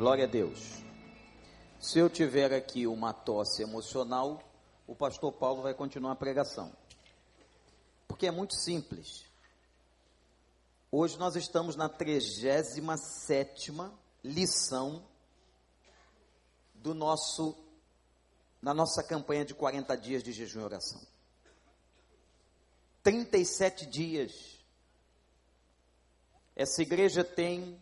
Glória 0.00 0.24
a 0.24 0.26
Deus. 0.26 0.82
Se 1.78 1.98
eu 1.98 2.08
tiver 2.08 2.54
aqui 2.54 2.86
uma 2.86 3.12
tosse 3.12 3.60
emocional, 3.62 4.42
o 4.86 4.94
pastor 4.94 5.30
Paulo 5.30 5.60
vai 5.60 5.74
continuar 5.74 6.12
a 6.12 6.16
pregação. 6.16 6.72
Porque 8.08 8.26
é 8.26 8.30
muito 8.30 8.54
simples. 8.54 9.26
Hoje 10.90 11.18
nós 11.18 11.36
estamos 11.36 11.76
na 11.76 11.86
37 11.86 13.70
lição 14.24 15.04
do 16.76 16.94
nosso 16.94 17.54
na 18.62 18.72
nossa 18.72 19.02
campanha 19.02 19.44
de 19.44 19.52
40 19.52 19.94
dias 19.98 20.22
de 20.22 20.32
jejum 20.32 20.62
e 20.62 20.64
oração. 20.64 21.02
37 23.02 23.84
dias. 23.84 24.64
Essa 26.56 26.80
igreja 26.80 27.22
tem 27.22 27.78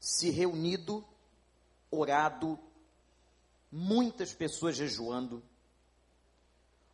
se 0.00 0.30
reunido, 0.30 1.06
orado, 1.90 2.58
muitas 3.70 4.32
pessoas 4.32 4.76
jejuando, 4.76 5.42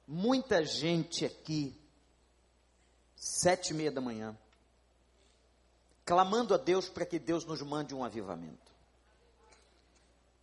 muita 0.07 0.65
gente 0.65 1.25
aqui, 1.25 1.77
sete 3.17 3.71
e 3.71 3.75
meia 3.75 3.91
da 3.91 4.01
manhã, 4.01 4.37
clamando 6.05 6.55
a 6.55 6.59
Deus 6.59 6.89
para 6.89 7.07
que 7.07 7.19
Deus 7.19 7.45
nos 7.45 7.63
mande 7.63 7.95
um 7.95 8.05
avivamento. 8.05 8.73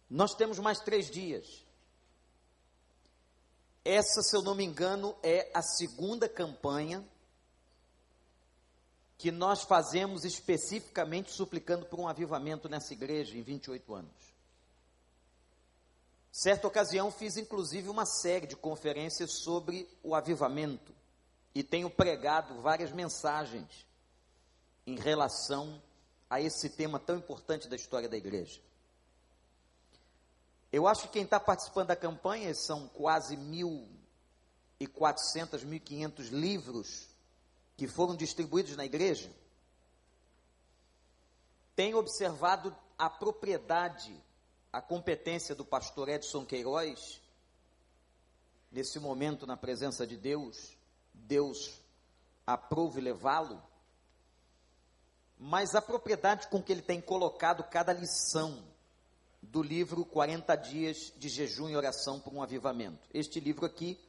Nós 0.09 0.33
temos 0.33 0.57
mais 0.57 0.79
três 0.79 1.09
dias. 1.09 1.63
Essa, 3.85 4.21
se 4.21 4.35
eu 4.35 4.41
não 4.41 4.55
me 4.55 4.63
engano, 4.63 5.15
é 5.21 5.51
a 5.53 5.61
segunda 5.61 6.27
campanha 6.27 7.07
que 9.17 9.31
nós 9.31 9.63
fazemos 9.63 10.23
especificamente 10.23 11.31
suplicando 11.31 11.85
por 11.85 11.99
um 11.99 12.07
avivamento 12.07 12.69
nessa 12.69 12.93
igreja 12.93 13.37
em 13.37 13.41
28 13.41 13.93
anos. 13.93 14.28
Certa 16.31 16.67
ocasião 16.67 17.11
fiz 17.11 17.37
inclusive 17.37 17.89
uma 17.89 18.05
série 18.05 18.47
de 18.47 18.55
conferências 18.55 19.43
sobre 19.43 19.89
o 20.03 20.13
avivamento 20.13 20.93
e 21.53 21.63
tenho 21.63 21.89
pregado 21.89 22.61
várias 22.61 22.91
mensagens 22.91 23.85
em 24.85 24.95
relação 24.95 25.81
a 26.29 26.39
esse 26.39 26.69
tema 26.69 26.99
tão 26.99 27.17
importante 27.17 27.67
da 27.67 27.75
história 27.75 28.07
da 28.07 28.15
igreja. 28.15 28.61
Eu 30.71 30.87
acho 30.87 31.03
que 31.03 31.13
quem 31.13 31.23
está 31.23 31.39
participando 31.39 31.87
da 31.87 31.95
campanha 31.95 32.53
são 32.53 32.87
quase 32.89 33.35
1.400, 33.35 35.65
1.500 35.65 36.29
livros 36.29 37.09
que 37.75 37.87
foram 37.87 38.15
distribuídos 38.15 38.75
na 38.75 38.85
igreja, 38.85 39.31
tem 41.75 41.95
observado 41.95 42.75
a 42.97 43.09
propriedade, 43.09 44.15
a 44.71 44.81
competência 44.81 45.55
do 45.55 45.65
pastor 45.65 46.09
Edson 46.09 46.45
Queiroz, 46.45 47.21
nesse 48.71 48.99
momento 48.99 49.47
na 49.47 49.57
presença 49.57 50.05
de 50.05 50.15
Deus, 50.15 50.77
Deus 51.13 51.79
aprove 52.45 53.01
levá-lo, 53.01 53.61
mas 55.37 55.73
a 55.73 55.81
propriedade 55.81 56.47
com 56.47 56.61
que 56.61 56.71
ele 56.71 56.81
tem 56.81 57.01
colocado 57.01 57.63
cada 57.63 57.93
lição 57.93 58.63
do 59.41 59.63
livro 59.63 60.05
40 60.05 60.55
Dias 60.55 61.13
de 61.17 61.29
Jejum 61.29 61.69
e 61.69 61.75
Oração 61.75 62.19
por 62.19 62.33
um 62.33 62.43
Avivamento. 62.43 63.07
Este 63.13 63.39
livro 63.39 63.65
aqui, 63.65 63.99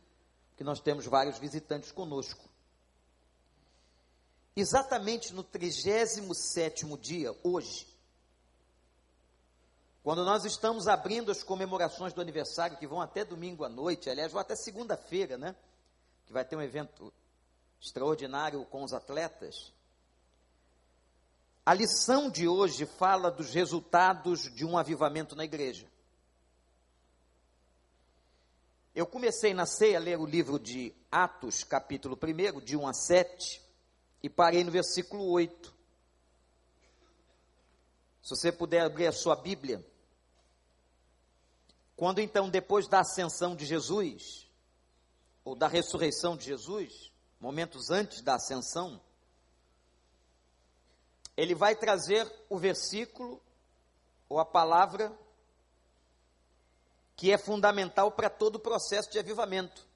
que 0.56 0.64
nós 0.64 0.80
temos 0.80 1.06
vários 1.06 1.39
visitantes 1.39 1.92
conosco. 1.92 2.50
Exatamente 4.55 5.33
no 5.33 5.42
37 5.42 6.84
dia, 6.98 7.34
hoje, 7.42 7.86
quando 10.03 10.25
nós 10.25 10.45
estamos 10.45 10.89
abrindo 10.89 11.31
as 11.31 11.43
comemorações 11.43 12.12
do 12.12 12.20
aniversário, 12.20 12.79
que 12.79 12.87
vão 12.87 13.01
até 13.01 13.25
domingo 13.25 13.65
à 13.65 13.69
noite, 13.69 14.09
aliás, 14.09 14.33
vão 14.33 14.41
até 14.41 14.57
segunda-feira, 14.57 15.37
né? 15.37 15.55
Que 16.27 16.33
vai 16.33 16.45
ter 16.45 16.57
um 16.57 16.62
evento 16.62 17.13
extraordinário 17.80 18.64
com 18.67 18.83
os 18.83 18.95
atletas. 18.95 19.73
A 21.64 21.74
lição 21.74 22.30
de 22.30 22.48
hoje 22.48 22.86
fala 22.86 23.30
dos 23.30 23.52
resultados 23.52 24.52
de 24.55 24.64
um 24.64 24.79
avivamento 24.79 25.36
na 25.36 25.45
igreja. 25.45 25.86
Eu 28.95 29.07
comecei 29.07 29.53
na 29.53 29.67
ceia 29.67 29.98
a 29.98 30.01
ler 30.01 30.19
o 30.19 30.27
livro 30.27 30.58
de 30.58 30.95
Atos, 31.13 31.63
capítulo 31.63 32.19
1, 32.20 32.61
de 32.61 32.77
1 32.77 32.89
a 32.89 32.92
7, 32.92 33.63
e 34.23 34.29
parei 34.29 34.64
no 34.64 34.70
versículo 34.70 35.30
8. 35.30 35.74
Se 38.23 38.30
você 38.30 38.51
puder 38.51 38.80
abrir 38.80 39.07
a 39.07 39.13
sua 39.13 39.36
Bíblia. 39.36 39.85
Quando 42.00 42.18
então, 42.18 42.48
depois 42.48 42.88
da 42.88 43.00
ascensão 43.00 43.55
de 43.55 43.66
Jesus, 43.66 44.48
ou 45.44 45.55
da 45.55 45.68
ressurreição 45.68 46.34
de 46.34 46.46
Jesus, 46.46 47.12
momentos 47.38 47.90
antes 47.90 48.22
da 48.22 48.36
ascensão, 48.36 48.98
ele 51.36 51.55
vai 51.55 51.77
trazer 51.77 52.27
o 52.48 52.56
versículo 52.56 53.38
ou 54.30 54.38
a 54.38 54.46
palavra 54.46 55.14
que 57.14 57.30
é 57.30 57.36
fundamental 57.36 58.11
para 58.12 58.30
todo 58.30 58.56
o 58.56 58.61
processo 58.61 59.11
de 59.11 59.18
avivamento 59.18 59.86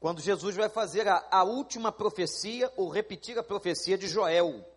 quando 0.00 0.20
Jesus 0.20 0.56
vai 0.56 0.68
fazer 0.68 1.06
a, 1.06 1.24
a 1.30 1.44
última 1.44 1.92
profecia, 1.92 2.72
ou 2.76 2.88
repetir 2.88 3.38
a 3.38 3.44
profecia 3.44 3.96
de 3.96 4.08
Joel. 4.08 4.68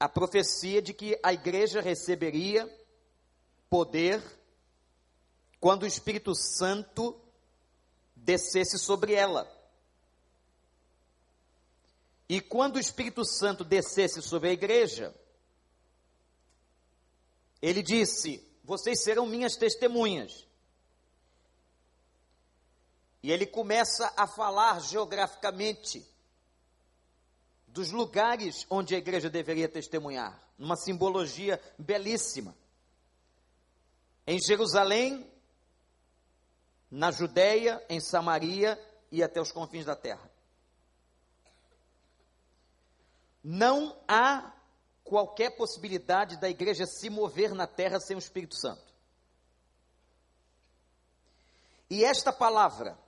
A 0.00 0.08
profecia 0.08 0.82
de 0.82 0.92
que 0.92 1.16
a 1.22 1.32
igreja 1.32 1.80
receberia 1.80 2.68
poder 3.68 4.22
quando 5.60 5.82
o 5.82 5.86
Espírito 5.86 6.34
Santo 6.34 7.20
descesse 8.14 8.78
sobre 8.78 9.14
ela. 9.14 9.50
E 12.28 12.40
quando 12.40 12.76
o 12.76 12.80
Espírito 12.80 13.24
Santo 13.24 13.64
descesse 13.64 14.20
sobre 14.20 14.48
a 14.48 14.52
igreja, 14.52 15.14
ele 17.62 17.82
disse: 17.82 18.46
Vocês 18.64 19.02
serão 19.02 19.26
minhas 19.26 19.56
testemunhas. 19.56 20.46
E 23.22 23.30
ele 23.30 23.46
começa 23.46 24.12
a 24.16 24.26
falar 24.26 24.80
geograficamente 24.80 26.06
dos 27.66 27.90
lugares 27.90 28.66
onde 28.70 28.94
a 28.94 28.98
igreja 28.98 29.28
deveria 29.28 29.68
testemunhar, 29.68 30.40
numa 30.56 30.76
simbologia 30.76 31.60
belíssima. 31.78 32.56
Em 34.26 34.38
Jerusalém, 34.40 35.30
na 36.90 37.10
Judéia, 37.10 37.84
em 37.88 38.00
Samaria 38.00 38.78
e 39.12 39.22
até 39.22 39.40
os 39.40 39.52
confins 39.52 39.84
da 39.84 39.94
terra. 39.94 40.30
Não 43.42 43.96
há 44.08 44.52
qualquer 45.04 45.56
possibilidade 45.56 46.36
da 46.38 46.48
igreja 46.48 46.84
se 46.84 47.08
mover 47.08 47.54
na 47.54 47.66
terra 47.66 48.00
sem 48.00 48.16
o 48.16 48.18
Espírito 48.18 48.56
Santo. 48.56 48.84
E 51.88 52.04
esta 52.04 52.32
palavra 52.32 52.98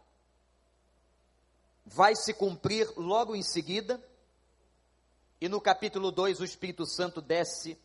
vai 1.85 2.15
se 2.15 2.33
cumprir 2.33 2.89
logo 2.97 3.35
em 3.35 3.43
seguida. 3.43 4.01
E 5.41 5.49
no 5.49 5.61
capítulo 5.61 6.13
2, 6.13 6.41
o 6.41 6.45
Espírito 6.45 6.87
Santo 6.87 7.21
desce 7.21 7.77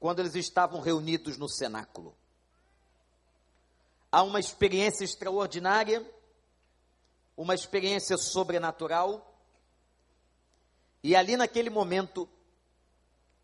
quando 0.00 0.20
eles 0.20 0.34
estavam 0.34 0.80
reunidos 0.80 1.36
no 1.36 1.46
cenáculo. 1.46 2.16
Há 4.10 4.22
uma 4.22 4.40
experiência 4.40 5.04
extraordinária, 5.04 6.04
uma 7.36 7.54
experiência 7.54 8.16
sobrenatural, 8.16 9.26
e 11.02 11.14
ali 11.14 11.36
naquele 11.36 11.70
momento 11.70 12.28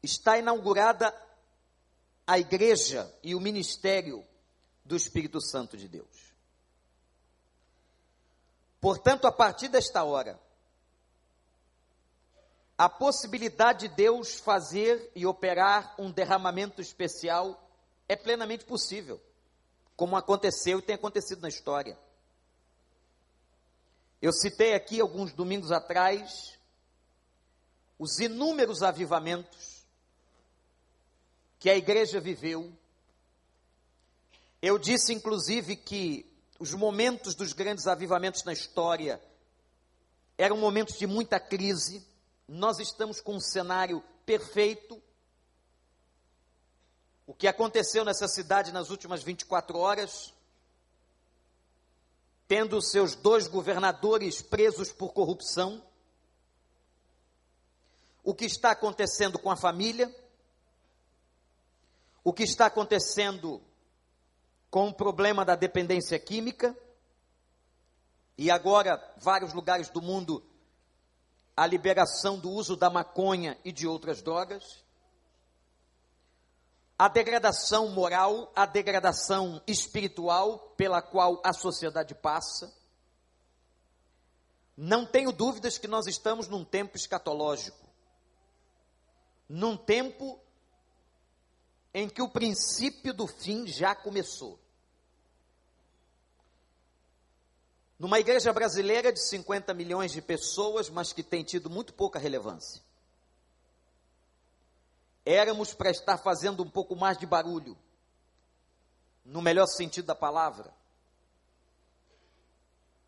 está 0.03 0.39
inaugurada 0.39 1.15
a 2.27 2.39
igreja 2.39 3.15
e 3.23 3.35
o 3.35 3.41
ministério 3.41 4.27
do 4.85 4.97
Espírito 4.97 5.41
Santo 5.41 5.77
de 5.77 5.87
Deus. 5.87 6.35
Portanto, 8.81 9.27
a 9.27 9.33
partir 9.33 9.69
desta 9.69 10.05
hora, 10.05 10.41
a 12.79 12.89
possibilidade 12.89 13.89
de 13.89 13.95
Deus 13.95 14.39
fazer 14.39 15.11
e 15.15 15.25
operar 15.27 15.95
um 15.99 16.11
derramamento 16.11 16.81
especial 16.81 17.63
é 18.09 18.15
plenamente 18.15 18.65
possível, 18.65 19.21
como 19.97 20.17
aconteceu 20.17 20.79
e 20.79 20.83
tem 20.83 20.95
acontecido 20.95 21.41
na 21.41 21.49
história. 21.49 21.99
Eu 24.21 24.33
citei 24.33 24.75
aqui 24.75 25.01
alguns 25.01 25.33
domingos 25.33 25.73
atrás 25.73 26.57
os 27.99 28.19
inúmeros 28.19 28.83
avivamentos 28.83 29.87
que 31.59 31.71
a 31.71 31.77
igreja 31.77 32.21
viveu. 32.21 32.73
Eu 34.61 34.79
disse 34.79 35.15
inclusive 35.15 35.77
que 35.77 36.31
os 36.59 36.75
momentos 36.75 37.35
dos 37.35 37.53
grandes 37.53 37.87
avivamentos 37.87 38.45
na 38.45 38.53
história 38.53 39.21
eram 40.37 40.57
momentos 40.57 40.99
de 40.99 41.07
muita 41.07 41.41
crise. 41.41 42.07
Nós 42.49 42.79
estamos 42.79 43.21
com 43.21 43.37
um 43.37 43.41
cenário 43.41 44.03
perfeito. 44.25 45.03
O 47.27 47.35
que 47.35 47.49
aconteceu 47.49 48.05
nessa 48.05 48.29
cidade 48.29 48.73
nas 48.73 48.89
últimas 48.89 49.23
24 49.23 49.77
horas, 49.77 50.33
tendo 52.47 52.81
seus 52.81 53.17
dois 53.17 53.49
governadores 53.49 54.41
presos 54.41 54.93
por 54.93 55.13
corrupção, 55.13 55.83
o 58.23 58.33
que 58.33 58.45
está 58.45 58.71
acontecendo 58.71 59.39
com 59.39 59.51
a 59.51 59.57
família, 59.57 60.15
o 62.23 62.33
que 62.33 62.45
está 62.45 62.67
acontecendo 62.67 63.61
com 64.71 64.89
o 64.89 64.95
problema 64.95 65.45
da 65.45 65.57
dependência 65.57 66.19
química, 66.19 66.77
e 68.39 68.51
agora 68.51 69.03
vários 69.17 69.53
lugares 69.53 69.89
do 69.89 70.03
mundo 70.03 70.45
a 71.57 71.67
liberação 71.67 72.39
do 72.39 72.51
uso 72.51 72.77
da 72.77 72.91
maconha 72.91 73.59
e 73.65 73.73
de 73.73 73.87
outras 73.87 74.21
drogas, 74.21 74.85
a 76.99 77.09
degradação 77.09 77.89
moral, 77.89 78.53
a 78.55 78.67
degradação 78.67 79.63
espiritual 79.67 80.59
pela 80.77 81.01
qual 81.01 81.41
a 81.45 81.53
sociedade 81.53 82.15
passa. 82.15 82.73
Não 84.77 85.07
tenho 85.07 85.33
dúvidas 85.33 85.79
que 85.79 85.89
nós 85.89 86.07
estamos 86.07 86.49
num 86.49 86.65
tempo 86.65 86.97
escatológico, 86.97 87.87
num 89.49 89.77
tempo 89.77 90.39
em 91.95 92.09
que 92.09 92.21
o 92.21 92.29
princípio 92.29 93.15
do 93.15 93.27
fim 93.27 93.67
já 93.67 93.95
começou. 93.95 94.59
Numa 97.99 98.21
igreja 98.21 98.53
brasileira 98.53 99.11
de 99.11 99.21
50 99.21 99.73
milhões 99.73 100.13
de 100.13 100.21
pessoas, 100.21 100.91
mas 100.91 101.13
que 101.13 101.23
tem 101.23 101.43
tido 101.43 101.71
muito 101.71 101.95
pouca 101.95 102.19
relevância. 102.19 102.83
Éramos 105.25 105.73
para 105.73 105.91
estar 105.91 106.19
fazendo 106.19 106.63
um 106.63 106.69
pouco 106.69 106.95
mais 106.95 107.17
de 107.17 107.27
barulho, 107.27 107.77
no 109.25 109.41
melhor 109.41 109.67
sentido 109.67 110.07
da 110.07 110.15
palavra. 110.15 110.73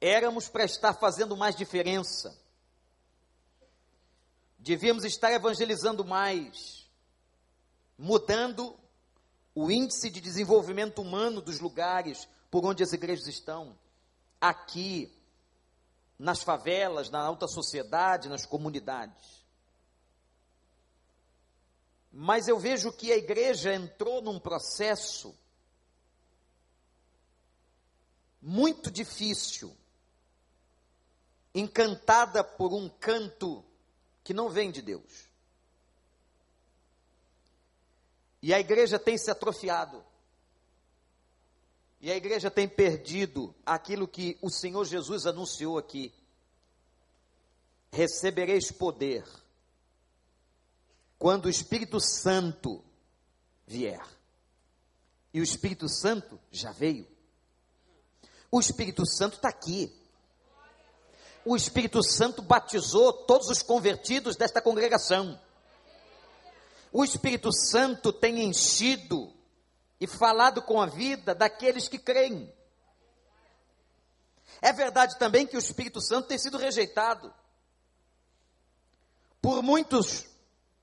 Éramos 0.00 0.48
para 0.48 0.64
estar 0.64 0.94
fazendo 0.94 1.36
mais 1.36 1.54
diferença. 1.54 2.36
Devíamos 4.58 5.04
estar 5.04 5.30
evangelizando 5.32 6.04
mais, 6.04 6.88
mudando 7.96 8.74
o 9.54 9.70
índice 9.70 10.08
de 10.08 10.20
desenvolvimento 10.20 11.02
humano 11.02 11.42
dos 11.42 11.60
lugares 11.60 12.26
por 12.50 12.64
onde 12.64 12.82
as 12.82 12.92
igrejas 12.92 13.26
estão 13.26 13.76
aqui, 14.40 15.12
nas 16.18 16.42
favelas, 16.42 17.10
na 17.10 17.20
alta 17.20 17.46
sociedade, 17.46 18.28
nas 18.28 18.44
comunidades. 18.44 19.44
Mas 22.10 22.48
eu 22.48 22.58
vejo 22.58 22.92
que 22.92 23.12
a 23.12 23.16
igreja 23.16 23.74
entrou 23.74 24.20
num 24.22 24.40
processo 24.40 25.36
muito 28.40 28.90
difícil, 28.90 29.76
encantada 31.54 32.42
por 32.42 32.72
um 32.72 32.88
canto 32.88 33.64
que 34.24 34.32
não 34.32 34.48
vem 34.48 34.70
de 34.70 34.82
Deus. 34.82 35.28
E 38.40 38.54
a 38.54 38.60
igreja 38.60 38.98
tem 38.98 39.18
se 39.18 39.30
atrofiado. 39.30 40.04
E 42.00 42.12
a 42.12 42.16
igreja 42.16 42.50
tem 42.50 42.68
perdido 42.68 43.54
aquilo 43.66 44.06
que 44.06 44.38
o 44.40 44.50
Senhor 44.50 44.84
Jesus 44.84 45.26
anunciou 45.26 45.78
aqui. 45.78 46.12
Recebereis 47.90 48.70
poder 48.70 49.24
quando 51.18 51.46
o 51.46 51.50
Espírito 51.50 51.98
Santo 52.00 52.84
vier. 53.66 54.06
E 55.34 55.40
o 55.40 55.44
Espírito 55.44 55.88
Santo 55.88 56.38
já 56.50 56.70
veio. 56.70 57.06
O 58.50 58.60
Espírito 58.60 59.04
Santo 59.04 59.34
está 59.36 59.48
aqui. 59.48 59.92
O 61.44 61.56
Espírito 61.56 62.02
Santo 62.02 62.42
batizou 62.42 63.12
todos 63.12 63.48
os 63.48 63.62
convertidos 63.62 64.36
desta 64.36 64.62
congregação. 64.62 65.38
O 66.92 67.04
Espírito 67.04 67.52
Santo 67.52 68.12
tem 68.12 68.44
enchido 68.44 69.32
e 70.00 70.06
falado 70.06 70.62
com 70.62 70.80
a 70.80 70.86
vida 70.86 71.34
daqueles 71.34 71.88
que 71.88 71.98
creem. 71.98 72.52
É 74.60 74.72
verdade 74.72 75.18
também 75.18 75.46
que 75.46 75.56
o 75.56 75.58
Espírito 75.58 76.00
Santo 76.00 76.28
tem 76.28 76.38
sido 76.38 76.58
rejeitado 76.58 77.32
por 79.40 79.62
muitos, 79.62 80.26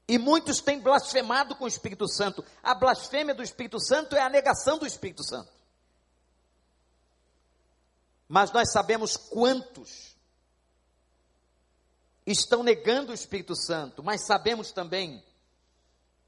e 0.07 0.17
muitos 0.17 0.61
têm 0.61 0.79
blasfemado 0.79 1.55
com 1.55 1.65
o 1.65 1.67
Espírito 1.67 2.07
Santo. 2.07 2.43
A 2.63 2.73
blasfêmia 2.73 3.35
do 3.35 3.43
Espírito 3.43 3.79
Santo 3.79 4.15
é 4.15 4.21
a 4.21 4.29
negação 4.29 4.77
do 4.77 4.85
Espírito 4.85 5.23
Santo. 5.23 5.51
Mas 8.27 8.51
nós 8.51 8.71
sabemos 8.71 9.17
quantos 9.17 10.15
estão 12.25 12.63
negando 12.63 13.11
o 13.11 13.15
Espírito 13.15 13.55
Santo, 13.55 14.01
mas 14.01 14.25
sabemos 14.25 14.71
também 14.71 15.23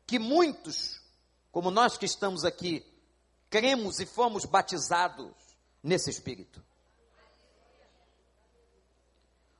que 0.05 0.19
muitos 0.19 1.01
como 1.51 1.71
nós 1.71 1.97
que 1.97 2.05
estamos 2.05 2.45
aqui, 2.45 2.85
cremos 3.49 3.99
e 3.99 4.05
fomos 4.05 4.45
batizados 4.45 5.33
nesse 5.81 6.09
Espírito. 6.09 6.63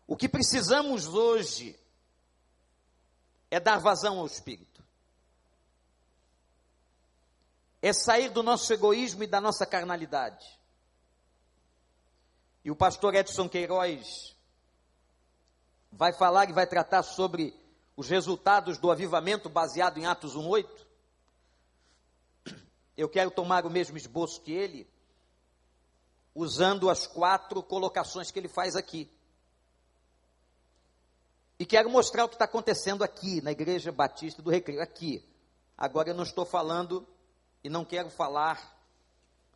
O 0.05 0.15
que 0.15 0.29
precisamos 0.29 1.07
hoje 1.07 1.77
é 3.51 3.59
dar 3.59 3.79
vazão 3.79 4.19
ao 4.19 4.25
Espírito. 4.25 4.83
É 7.81 7.91
sair 7.93 8.29
do 8.29 8.41
nosso 8.41 8.71
egoísmo 8.73 9.23
e 9.23 9.27
da 9.27 9.39
nossa 9.39 9.65
carnalidade. 9.65 10.57
E 12.63 12.71
o 12.71 12.75
pastor 12.75 13.15
Edson 13.15 13.47
Queiroz 13.47 14.35
vai 15.91 16.13
falar 16.13 16.49
e 16.49 16.53
vai 16.53 16.67
tratar 16.67 17.03
sobre 17.03 17.53
os 17.95 18.09
resultados 18.09 18.77
do 18.77 18.91
avivamento 18.91 19.49
baseado 19.49 19.97
em 19.97 20.05
Atos 20.05 20.35
1:8 20.35 20.86
eu 22.97 23.07
quero 23.07 23.29
tomar 23.29 23.65
o 23.65 23.69
mesmo 23.69 23.95
esboço 23.95 24.41
que 24.41 24.51
ele, 24.51 24.89
usando 26.33 26.89
as 26.89 27.05
quatro 27.05 27.61
colocações 27.61 28.31
que 28.31 28.39
ele 28.39 28.47
faz 28.47 28.75
aqui. 28.75 29.09
E 31.59 31.65
quero 31.65 31.89
mostrar 31.89 32.25
o 32.25 32.29
que 32.29 32.35
está 32.35 32.45
acontecendo 32.45 33.03
aqui, 33.03 33.41
na 33.41 33.51
Igreja 33.51 33.91
Batista 33.91 34.41
do 34.41 34.49
Recreio, 34.49 34.81
aqui. 34.81 35.23
Agora 35.77 36.09
eu 36.09 36.15
não 36.15 36.23
estou 36.23 36.45
falando 36.45 37.07
e 37.63 37.69
não 37.69 37.85
quero 37.85 38.09
falar 38.09 38.75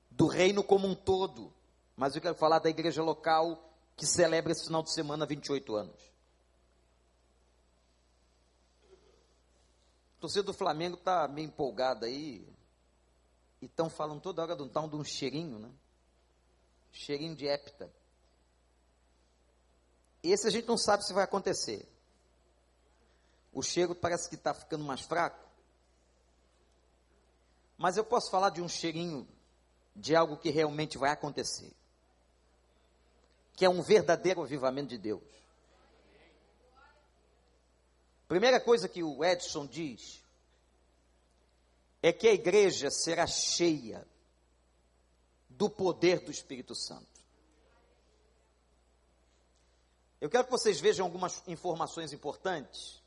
do 0.09 0.27
reino 0.27 0.63
como 0.63 0.87
um 0.87 0.93
todo, 0.93 1.51
mas 1.95 2.15
eu 2.15 2.21
quero 2.21 2.35
falar 2.35 2.59
da 2.59 2.69
igreja 2.69 3.01
local 3.01 3.71
que 3.95 4.05
celebra 4.05 4.51
esse 4.51 4.65
final 4.65 4.83
de 4.83 4.91
semana 4.91 5.25
28 5.25 5.75
anos. 5.75 6.11
A 10.17 10.21
torcida 10.21 10.43
do 10.43 10.53
Flamengo 10.53 10.97
está 10.97 11.27
meio 11.27 11.47
empolgada 11.47 12.05
aí, 12.05 12.47
e 13.61 13.65
estão 13.65 13.89
falando 13.89 14.21
toda 14.21 14.41
hora 14.41 14.55
de 14.55 14.63
um 14.63 14.67
tal 14.67 14.89
de 14.89 14.95
um 14.95 15.03
cheirinho, 15.03 15.59
né? 15.59 15.71
Cheirinho 16.91 17.35
de 17.35 17.45
hepta. 17.45 17.91
Esse 20.23 20.47
a 20.47 20.49
gente 20.51 20.67
não 20.67 20.77
sabe 20.77 21.05
se 21.05 21.13
vai 21.13 21.23
acontecer. 21.23 21.87
O 23.53 23.61
cheiro 23.61 23.93
parece 23.93 24.27
que 24.29 24.35
está 24.35 24.53
ficando 24.53 24.83
mais 24.83 25.01
fraco. 25.01 25.47
Mas 27.77 27.97
eu 27.97 28.03
posso 28.03 28.29
falar 28.29 28.49
de 28.49 28.61
um 28.61 28.67
cheirinho 28.67 29.27
de 29.95 30.15
algo 30.15 30.37
que 30.37 30.49
realmente 30.49 30.97
vai 30.97 31.11
acontecer. 31.11 31.71
Que 33.55 33.65
é 33.65 33.69
um 33.69 33.81
verdadeiro 33.81 34.41
avivamento 34.41 34.89
de 34.89 34.97
Deus. 34.97 35.23
Primeira 38.27 38.59
coisa 38.59 38.87
que 38.87 39.03
o 39.03 39.23
Edson 39.25 39.67
diz 39.67 40.20
é 42.01 42.11
que 42.11 42.27
a 42.27 42.33
igreja 42.33 42.89
será 42.89 43.27
cheia 43.27 44.07
do 45.49 45.69
poder 45.69 46.21
do 46.21 46.31
Espírito 46.31 46.73
Santo. 46.73 47.21
Eu 50.19 50.29
quero 50.29 50.45
que 50.45 50.51
vocês 50.51 50.79
vejam 50.79 51.05
algumas 51.05 51.47
informações 51.47 52.13
importantes. 52.13 53.01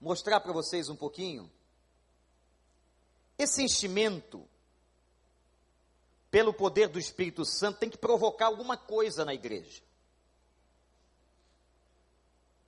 Mostrar 0.00 0.40
para 0.40 0.52
vocês 0.52 0.88
um 0.88 0.96
pouquinho. 0.96 1.50
Esse 3.38 3.62
enchimento 3.62 4.46
pelo 6.30 6.54
poder 6.54 6.88
do 6.88 6.98
Espírito 6.98 7.44
Santo 7.44 7.78
tem 7.78 7.90
que 7.90 7.98
provocar 7.98 8.46
alguma 8.46 8.76
coisa 8.76 9.24
na 9.24 9.34
igreja. 9.34 9.82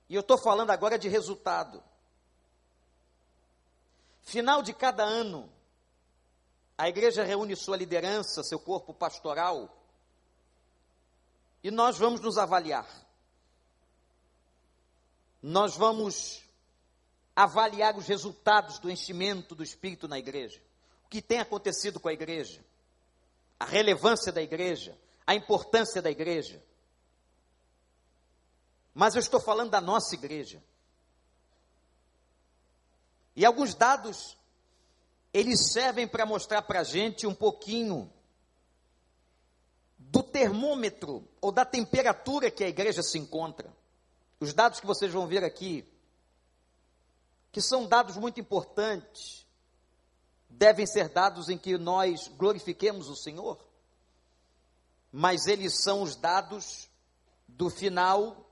E 0.09 0.15
eu 0.15 0.21
estou 0.21 0.37
falando 0.37 0.69
agora 0.71 0.99
de 0.99 1.07
resultado. 1.07 1.83
Final 4.23 4.61
de 4.61 4.73
cada 4.73 5.03
ano, 5.03 5.51
a 6.77 6.89
igreja 6.89 7.23
reúne 7.23 7.55
sua 7.55 7.77
liderança, 7.77 8.43
seu 8.43 8.59
corpo 8.59 8.93
pastoral, 8.93 9.69
e 11.63 11.69
nós 11.69 11.97
vamos 11.97 12.19
nos 12.19 12.37
avaliar. 12.37 12.87
Nós 15.41 15.75
vamos 15.75 16.41
avaliar 17.35 17.97
os 17.97 18.07
resultados 18.07 18.79
do 18.79 18.89
enchimento 18.89 19.55
do 19.55 19.63
Espírito 19.63 20.07
na 20.07 20.17
igreja, 20.17 20.61
o 21.05 21.09
que 21.09 21.21
tem 21.21 21.39
acontecido 21.39 21.99
com 21.99 22.07
a 22.07 22.13
igreja, 22.13 22.63
a 23.59 23.65
relevância 23.65 24.31
da 24.31 24.41
igreja, 24.41 24.97
a 25.27 25.35
importância 25.35 26.01
da 26.01 26.09
igreja. 26.09 26.63
Mas 28.93 29.15
eu 29.15 29.19
estou 29.19 29.39
falando 29.39 29.71
da 29.71 29.81
nossa 29.81 30.15
igreja. 30.15 30.63
E 33.35 33.45
alguns 33.45 33.73
dados, 33.73 34.37
eles 35.33 35.71
servem 35.71 36.07
para 36.07 36.25
mostrar 36.25 36.61
para 36.61 36.81
a 36.81 36.83
gente 36.83 37.25
um 37.25 37.33
pouquinho 37.33 38.11
do 39.97 40.21
termômetro 40.21 41.27
ou 41.41 41.51
da 41.51 41.65
temperatura 41.65 42.51
que 42.51 42.63
a 42.63 42.69
igreja 42.69 43.01
se 43.01 43.17
encontra. 43.17 43.71
Os 44.39 44.53
dados 44.53 44.79
que 44.79 44.85
vocês 44.85 45.11
vão 45.11 45.25
ver 45.25 45.43
aqui, 45.43 45.87
que 47.51 47.61
são 47.61 47.87
dados 47.87 48.17
muito 48.17 48.39
importantes, 48.39 49.45
devem 50.49 50.85
ser 50.85 51.09
dados 51.09 51.49
em 51.49 51.57
que 51.57 51.77
nós 51.77 52.27
glorifiquemos 52.27 53.09
o 53.09 53.15
Senhor, 53.15 53.57
mas 55.11 55.47
eles 55.47 55.81
são 55.83 56.01
os 56.01 56.15
dados 56.15 56.89
do 57.47 57.69
final 57.69 58.49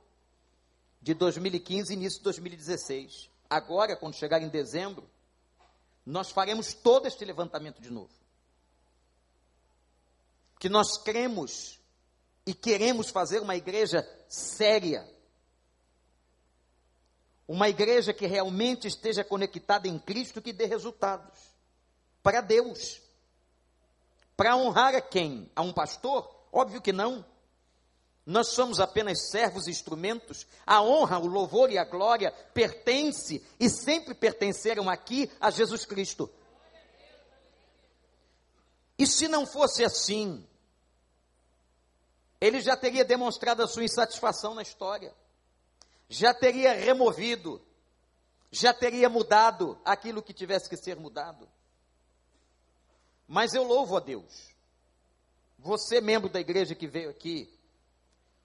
de 1.02 1.14
2015 1.14 1.92
e 1.92 1.96
início 1.96 2.20
de 2.20 2.24
2016. 2.24 3.31
Agora, 3.52 3.98
quando 3.98 4.16
chegar 4.16 4.42
em 4.42 4.48
dezembro, 4.48 5.10
nós 6.06 6.32
faremos 6.32 6.74
todo 6.74 7.06
este 7.06 7.26
levantamento 7.26 7.82
de 7.82 7.92
novo 7.92 8.14
que 10.58 10.70
nós 10.70 10.98
cremos 10.98 11.78
e 12.46 12.54
queremos 12.54 13.10
fazer 13.10 13.42
uma 13.42 13.58
igreja 13.58 14.08
séria. 14.30 15.06
Uma 17.46 17.68
igreja 17.68 18.14
que 18.14 18.26
realmente 18.26 18.88
esteja 18.88 19.22
conectada 19.22 19.88
em 19.88 20.00
Cristo 20.00 20.42
que 20.42 20.54
dê 20.54 20.68
resultados 20.68 21.38
para 22.24 22.40
Deus. 22.40 23.02
Para 24.38 24.56
honrar 24.56 24.96
a 24.96 25.02
quem? 25.02 25.52
A 25.54 25.62
um 25.62 25.74
pastor? 25.74 26.48
Óbvio 26.54 26.82
que 26.82 26.94
não. 26.94 27.26
Nós 28.26 28.50
somos 28.50 28.80
apenas 28.80 29.30
servos 29.30 29.68
e 29.68 29.72
instrumentos. 29.72 30.46
A 30.66 30.82
honra, 30.82 31.20
o 31.20 31.26
louvor 31.26 31.72
e 31.72 31.78
a 31.78 31.84
glória 31.84 32.32
pertence 32.54 33.44
e 33.60 33.70
sempre 33.70 34.14
pertenceram 34.14 34.90
aqui 34.90 35.30
a 35.40 35.50
Jesus 35.50 35.86
Cristo. 35.86 36.30
E 38.98 39.08
se 39.08 39.28
não 39.28 39.48
fosse 39.48 39.84
assim, 39.84 40.48
ele 42.40 42.62
já 42.62 42.78
teria 42.78 43.04
demonstrado 43.04 43.64
a 43.64 43.68
sua 43.68 43.84
insatisfação 43.84 44.54
na 44.54 44.62
história, 44.62 45.14
já 46.08 46.34
teria 46.34 46.74
removido, 46.74 47.60
já 48.52 48.74
teria 48.74 49.10
mudado 49.10 49.80
aquilo 49.84 50.22
que 50.22 50.34
tivesse 50.34 50.70
que 50.70 50.78
ser 50.78 50.98
mudado. 50.98 51.50
Mas 53.28 53.54
eu 53.54 53.64
louvo 53.64 53.98
a 53.98 54.00
Deus. 54.00 54.52
Você, 55.58 56.02
membro 56.02 56.30
da 56.30 56.40
igreja 56.40 56.76
que 56.76 56.86
veio 56.86 57.10
aqui, 57.10 57.52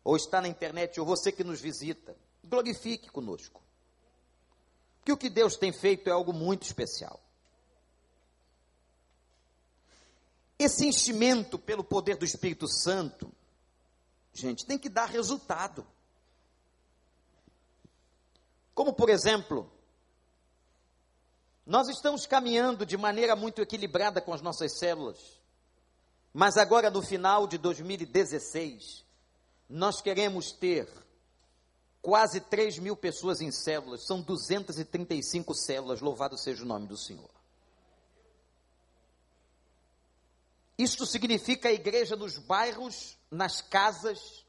ou 0.06 0.14
está 0.14 0.40
na 0.40 0.46
internet, 0.46 1.00
ou 1.00 1.04
você 1.04 1.32
que 1.32 1.42
nos 1.42 1.60
visita, 1.60 2.16
glorifique 2.44 3.10
conosco. 3.10 3.60
Que 5.04 5.10
o 5.10 5.16
que 5.16 5.28
Deus 5.28 5.56
tem 5.56 5.72
feito 5.72 6.08
é 6.08 6.12
algo 6.12 6.32
muito 6.32 6.62
especial. 6.62 7.20
Esse 10.56 10.86
enchimento 10.86 11.58
pelo 11.58 11.82
poder 11.82 12.16
do 12.16 12.24
Espírito 12.24 12.68
Santo 12.68 13.32
gente, 14.32 14.64
tem 14.64 14.78
que 14.78 14.88
dar 14.88 15.06
resultado. 15.06 15.84
Como, 18.76 18.92
por 18.92 19.10
exemplo, 19.10 19.68
nós 21.66 21.88
estamos 21.88 22.26
caminhando 22.26 22.86
de 22.86 22.96
maneira 22.96 23.34
muito 23.34 23.60
equilibrada 23.60 24.20
com 24.20 24.32
as 24.32 24.40
nossas 24.40 24.78
células, 24.78 25.18
mas 26.32 26.56
agora 26.56 26.92
no 26.92 27.02
final 27.02 27.48
de 27.48 27.58
2016, 27.58 29.05
nós 29.68 30.00
queremos 30.00 30.52
ter 30.52 30.88
quase 32.00 32.40
3 32.40 32.78
mil 32.78 32.96
pessoas 32.96 33.40
em 33.40 33.50
células, 33.50 34.06
são 34.06 34.22
235 34.22 35.54
células, 35.54 36.00
louvado 36.00 36.38
seja 36.38 36.62
o 36.62 36.66
nome 36.66 36.86
do 36.86 36.96
Senhor. 36.96 37.30
Isto 40.78 41.06
significa 41.06 41.68
a 41.68 41.72
igreja 41.72 42.14
nos 42.14 42.38
bairros, 42.38 43.16
nas 43.30 43.60
casas, 43.60 44.44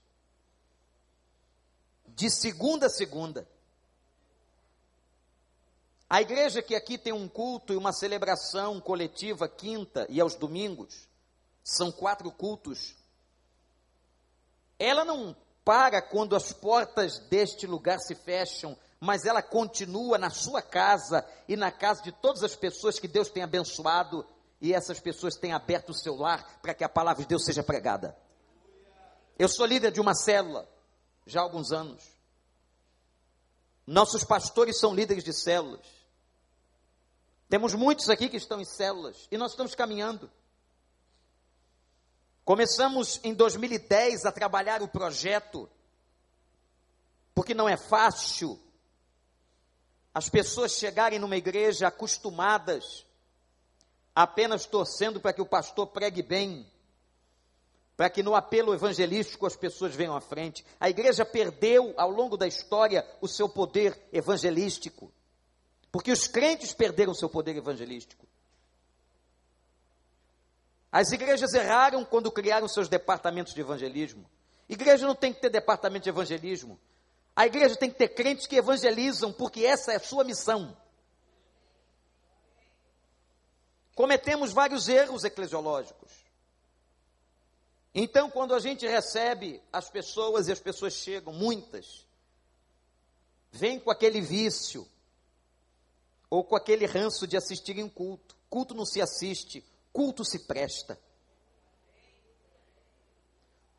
de 2.05 2.29
segunda 2.29 2.87
a 2.87 2.89
segunda. 2.89 3.47
A 6.09 6.21
igreja 6.21 6.61
que 6.61 6.75
aqui 6.75 6.97
tem 6.97 7.13
um 7.13 7.27
culto 7.27 7.73
e 7.73 7.77
uma 7.77 7.91
celebração 7.91 8.79
coletiva 8.79 9.47
quinta 9.47 10.05
e 10.09 10.21
aos 10.21 10.35
domingos, 10.35 11.07
são 11.63 11.91
quatro 11.91 12.31
cultos. 12.31 12.95
Ela 14.79 15.03
não 15.03 15.35
para 15.63 16.01
quando 16.01 16.35
as 16.35 16.53
portas 16.53 17.19
deste 17.29 17.67
lugar 17.67 17.99
se 17.99 18.15
fecham, 18.15 18.77
mas 18.99 19.25
ela 19.25 19.41
continua 19.41 20.17
na 20.17 20.29
sua 20.29 20.61
casa 20.61 21.25
e 21.47 21.55
na 21.55 21.71
casa 21.71 22.01
de 22.01 22.11
todas 22.11 22.43
as 22.43 22.55
pessoas 22.55 22.99
que 22.99 23.07
Deus 23.07 23.29
tem 23.29 23.43
abençoado 23.43 24.25
e 24.61 24.73
essas 24.73 24.99
pessoas 24.99 25.35
têm 25.35 25.53
aberto 25.53 25.89
o 25.89 25.93
seu 25.93 26.15
lar 26.15 26.59
para 26.61 26.73
que 26.73 26.83
a 26.83 26.89
palavra 26.89 27.21
de 27.21 27.29
Deus 27.29 27.43
seja 27.43 27.63
pregada. 27.63 28.17
Eu 29.37 29.47
sou 29.47 29.65
líder 29.65 29.91
de 29.91 30.01
uma 30.01 30.15
célula 30.15 30.67
já 31.25 31.41
há 31.41 31.43
alguns 31.43 31.71
anos. 31.71 32.03
Nossos 33.85 34.23
pastores 34.23 34.79
são 34.79 34.95
líderes 34.95 35.23
de 35.23 35.33
células. 35.33 35.85
Temos 37.49 37.73
muitos 37.73 38.09
aqui 38.09 38.27
que 38.27 38.37
estão 38.37 38.59
em 38.59 38.65
células 38.65 39.27
e 39.31 39.37
nós 39.37 39.51
estamos 39.51 39.75
caminhando. 39.75 40.29
Começamos 42.47 43.19
em 43.25 43.33
2010 43.33 44.25
a 44.25 44.31
trabalhar 44.31 44.81
o 44.81 44.87
projeto, 44.87 45.69
porque 47.35 47.53
não 47.53 47.67
é 47.67 47.75
fácil 47.75 48.57
as 50.13 50.29
pessoas 50.29 50.71
chegarem 50.71 51.19
numa 51.19 51.35
igreja 51.35 51.89
acostumadas 51.89 53.05
apenas 54.15 54.65
torcendo 54.65 55.19
para 55.19 55.33
que 55.33 55.41
o 55.41 55.45
pastor 55.45 55.87
pregue 55.87 56.23
bem, 56.23 56.65
para 57.97 58.09
que 58.09 58.23
no 58.23 58.33
apelo 58.33 58.73
evangelístico 58.73 59.45
as 59.45 59.57
pessoas 59.57 59.93
venham 59.93 60.15
à 60.15 60.21
frente. 60.21 60.65
A 60.79 60.89
igreja 60.89 61.25
perdeu 61.25 61.93
ao 61.97 62.09
longo 62.09 62.37
da 62.37 62.47
história 62.47 63.05
o 63.19 63.27
seu 63.27 63.49
poder 63.49 64.07
evangelístico, 64.13 65.11
porque 65.91 66.13
os 66.13 66.29
crentes 66.29 66.73
perderam 66.73 67.11
o 67.11 67.15
seu 67.15 67.27
poder 67.27 67.57
evangelístico. 67.57 68.25
As 70.91 71.11
igrejas 71.11 71.53
erraram 71.53 72.03
quando 72.05 72.31
criaram 72.31 72.67
seus 72.67 72.87
departamentos 72.87 73.53
de 73.53 73.61
evangelismo. 73.61 74.29
Igreja 74.69 75.05
não 75.05 75.15
tem 75.15 75.33
que 75.33 75.41
ter 75.41 75.49
departamento 75.49 76.03
de 76.03 76.09
evangelismo. 76.09 76.79
A 77.35 77.45
igreja 77.45 77.75
tem 77.75 77.89
que 77.89 77.97
ter 77.97 78.09
crentes 78.09 78.47
que 78.47 78.55
evangelizam, 78.55 79.31
porque 79.31 79.65
essa 79.65 79.93
é 79.93 79.97
a 79.97 79.99
sua 79.99 80.23
missão. 80.23 80.75
cometemos 83.97 84.53
vários 84.53 84.87
erros 84.87 85.23
eclesiológicos. 85.23 86.11
Então, 87.95 88.29
quando 88.29 88.53
a 88.53 88.59
gente 88.59 88.85
recebe 88.85 89.59
as 89.73 89.89
pessoas 89.89 90.47
e 90.47 90.51
as 90.51 90.59
pessoas 90.59 90.93
chegam, 90.93 91.33
muitas, 91.33 92.05
vêm 93.51 93.79
com 93.79 93.89
aquele 93.89 94.21
vício, 94.21 94.87
ou 96.29 96.43
com 96.43 96.55
aquele 96.55 96.85
ranço 96.85 97.25
de 97.25 97.35
assistir 97.35 97.79
em 97.79 97.89
culto. 97.89 98.35
Culto 98.51 98.75
não 98.75 98.85
se 98.85 99.01
assiste, 99.01 99.65
culto 99.97 100.23
se 100.23 100.37
presta. 100.37 100.95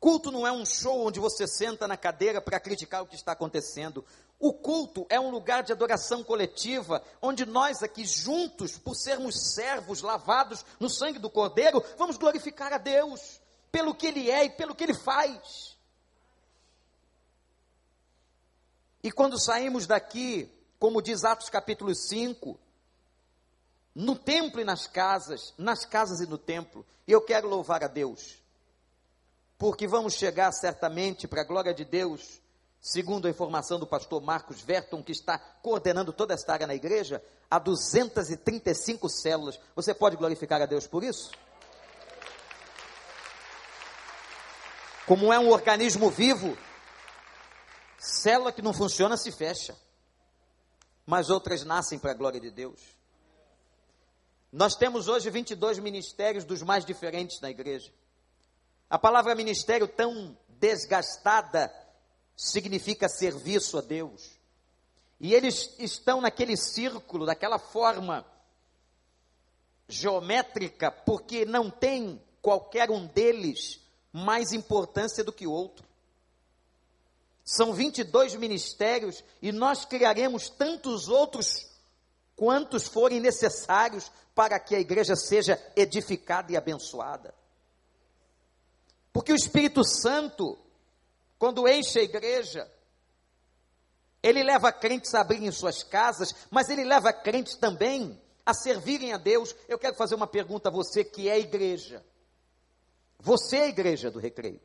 Culto 0.01 0.29
não 0.33 0.45
é 0.45 0.51
um 0.51 0.65
show 0.65 1.07
onde 1.07 1.17
você 1.17 1.47
senta 1.47 1.87
na 1.87 1.95
cadeira 1.95 2.41
para 2.41 2.59
criticar 2.59 3.01
o 3.01 3.07
que 3.07 3.15
está 3.15 3.31
acontecendo. 3.31 4.03
O 4.37 4.51
culto 4.51 5.07
é 5.09 5.17
um 5.17 5.29
lugar 5.29 5.63
de 5.63 5.71
adoração 5.71 6.21
coletiva, 6.21 7.01
onde 7.21 7.45
nós 7.45 7.81
aqui 7.81 8.03
juntos, 8.03 8.77
por 8.77 8.95
sermos 8.95 9.53
servos 9.53 10.01
lavados 10.01 10.65
no 10.77 10.89
sangue 10.89 11.19
do 11.19 11.29
Cordeiro, 11.29 11.81
vamos 11.97 12.17
glorificar 12.17 12.73
a 12.73 12.77
Deus 12.77 13.39
pelo 13.71 13.95
que 13.95 14.07
Ele 14.07 14.29
é 14.29 14.43
e 14.43 14.49
pelo 14.49 14.75
que 14.75 14.83
Ele 14.83 14.93
faz. 14.93 15.77
E 19.01 19.09
quando 19.09 19.39
saímos 19.39 19.87
daqui, 19.87 20.51
como 20.77 21.01
diz 21.01 21.23
Atos 21.23 21.49
capítulo 21.49 21.95
5, 21.95 22.59
no 23.95 24.15
templo 24.15 24.61
e 24.61 24.63
nas 24.63 24.87
casas, 24.87 25.53
nas 25.57 25.85
casas 25.85 26.21
e 26.21 26.27
no 26.27 26.37
templo, 26.37 26.85
eu 27.07 27.21
quero 27.21 27.47
louvar 27.47 27.83
a 27.83 27.87
Deus, 27.87 28.37
porque 29.57 29.87
vamos 29.87 30.13
chegar 30.13 30.51
certamente, 30.51 31.27
para 31.27 31.41
a 31.41 31.45
glória 31.45 31.73
de 31.73 31.83
Deus, 31.83 32.39
segundo 32.79 33.27
a 33.27 33.29
informação 33.29 33.79
do 33.79 33.87
pastor 33.87 34.21
Marcos 34.21 34.61
Verton, 34.61 35.03
que 35.03 35.11
está 35.11 35.37
coordenando 35.37 36.13
toda 36.13 36.33
esta 36.33 36.53
área 36.53 36.67
na 36.67 36.75
igreja, 36.75 37.21
há 37.49 37.59
235 37.59 39.09
células. 39.09 39.59
Você 39.75 39.93
pode 39.93 40.15
glorificar 40.15 40.61
a 40.61 40.65
Deus 40.65 40.87
por 40.87 41.03
isso? 41.03 41.31
Como 45.05 45.33
é 45.33 45.39
um 45.39 45.49
organismo 45.49 46.09
vivo, 46.09 46.55
célula 47.97 48.51
que 48.51 48.61
não 48.61 48.73
funciona 48.73 49.17
se 49.17 49.31
fecha. 49.31 49.75
mas 51.05 51.31
outras 51.31 51.65
nascem 51.65 51.97
para 51.97 52.11
a 52.11 52.13
glória 52.13 52.39
de 52.39 52.51
Deus. 52.51 52.98
Nós 54.51 54.75
temos 54.75 55.07
hoje 55.07 55.29
22 55.29 55.77
ministérios 55.77 56.43
dos 56.43 56.63
mais 56.63 56.83
diferentes 56.83 57.39
na 57.39 57.51
igreja. 57.51 57.91
A 58.89 58.97
palavra 58.97 59.35
ministério 59.35 59.87
tão 59.87 60.35
desgastada 60.47 61.71
significa 62.35 63.07
serviço 63.07 63.77
a 63.77 63.81
Deus. 63.81 64.31
E 65.19 65.33
eles 65.35 65.75
estão 65.77 66.19
naquele 66.19 66.57
círculo, 66.57 67.25
daquela 67.25 67.59
forma 67.59 68.25
geométrica, 69.87 70.89
porque 70.89 71.45
não 71.45 71.69
tem 71.69 72.19
qualquer 72.41 72.89
um 72.89 73.05
deles 73.05 73.79
mais 74.11 74.51
importância 74.51 75.23
do 75.23 75.33
que 75.33 75.45
o 75.45 75.51
outro. 75.51 75.87
São 77.43 77.73
22 77.73 78.35
ministérios 78.35 79.23
e 79.41 79.51
nós 79.51 79.85
criaremos 79.85 80.49
tantos 80.49 81.07
outros 81.07 81.68
quantos 82.39 82.87
forem 82.87 83.19
necessários 83.19 84.09
para 84.33 84.57
que 84.57 84.73
a 84.73 84.79
igreja 84.79 85.13
seja 85.13 85.61
edificada 85.75 86.49
e 86.53 86.55
abençoada. 86.55 87.35
Porque 89.11 89.33
o 89.33 89.35
Espírito 89.35 89.83
Santo, 89.83 90.57
quando 91.37 91.67
enche 91.67 91.99
a 91.99 92.03
igreja, 92.03 92.71
ele 94.23 94.41
leva 94.41 94.71
crentes 94.71 95.13
a 95.13 95.19
abrirem 95.19 95.51
suas 95.51 95.83
casas, 95.83 96.33
mas 96.49 96.69
ele 96.69 96.85
leva 96.85 97.11
crentes 97.11 97.57
também 97.57 98.17
a 98.45 98.53
servirem 98.53 99.11
a 99.11 99.17
Deus. 99.17 99.53
Eu 99.67 99.77
quero 99.77 99.97
fazer 99.97 100.15
uma 100.15 100.27
pergunta 100.27 100.69
a 100.69 100.71
você 100.71 101.03
que 101.03 101.27
é 101.27 101.37
igreja. 101.37 102.01
Você 103.19 103.57
é 103.57 103.63
a 103.63 103.67
igreja 103.67 104.09
do 104.09 104.19
recreio. 104.19 104.61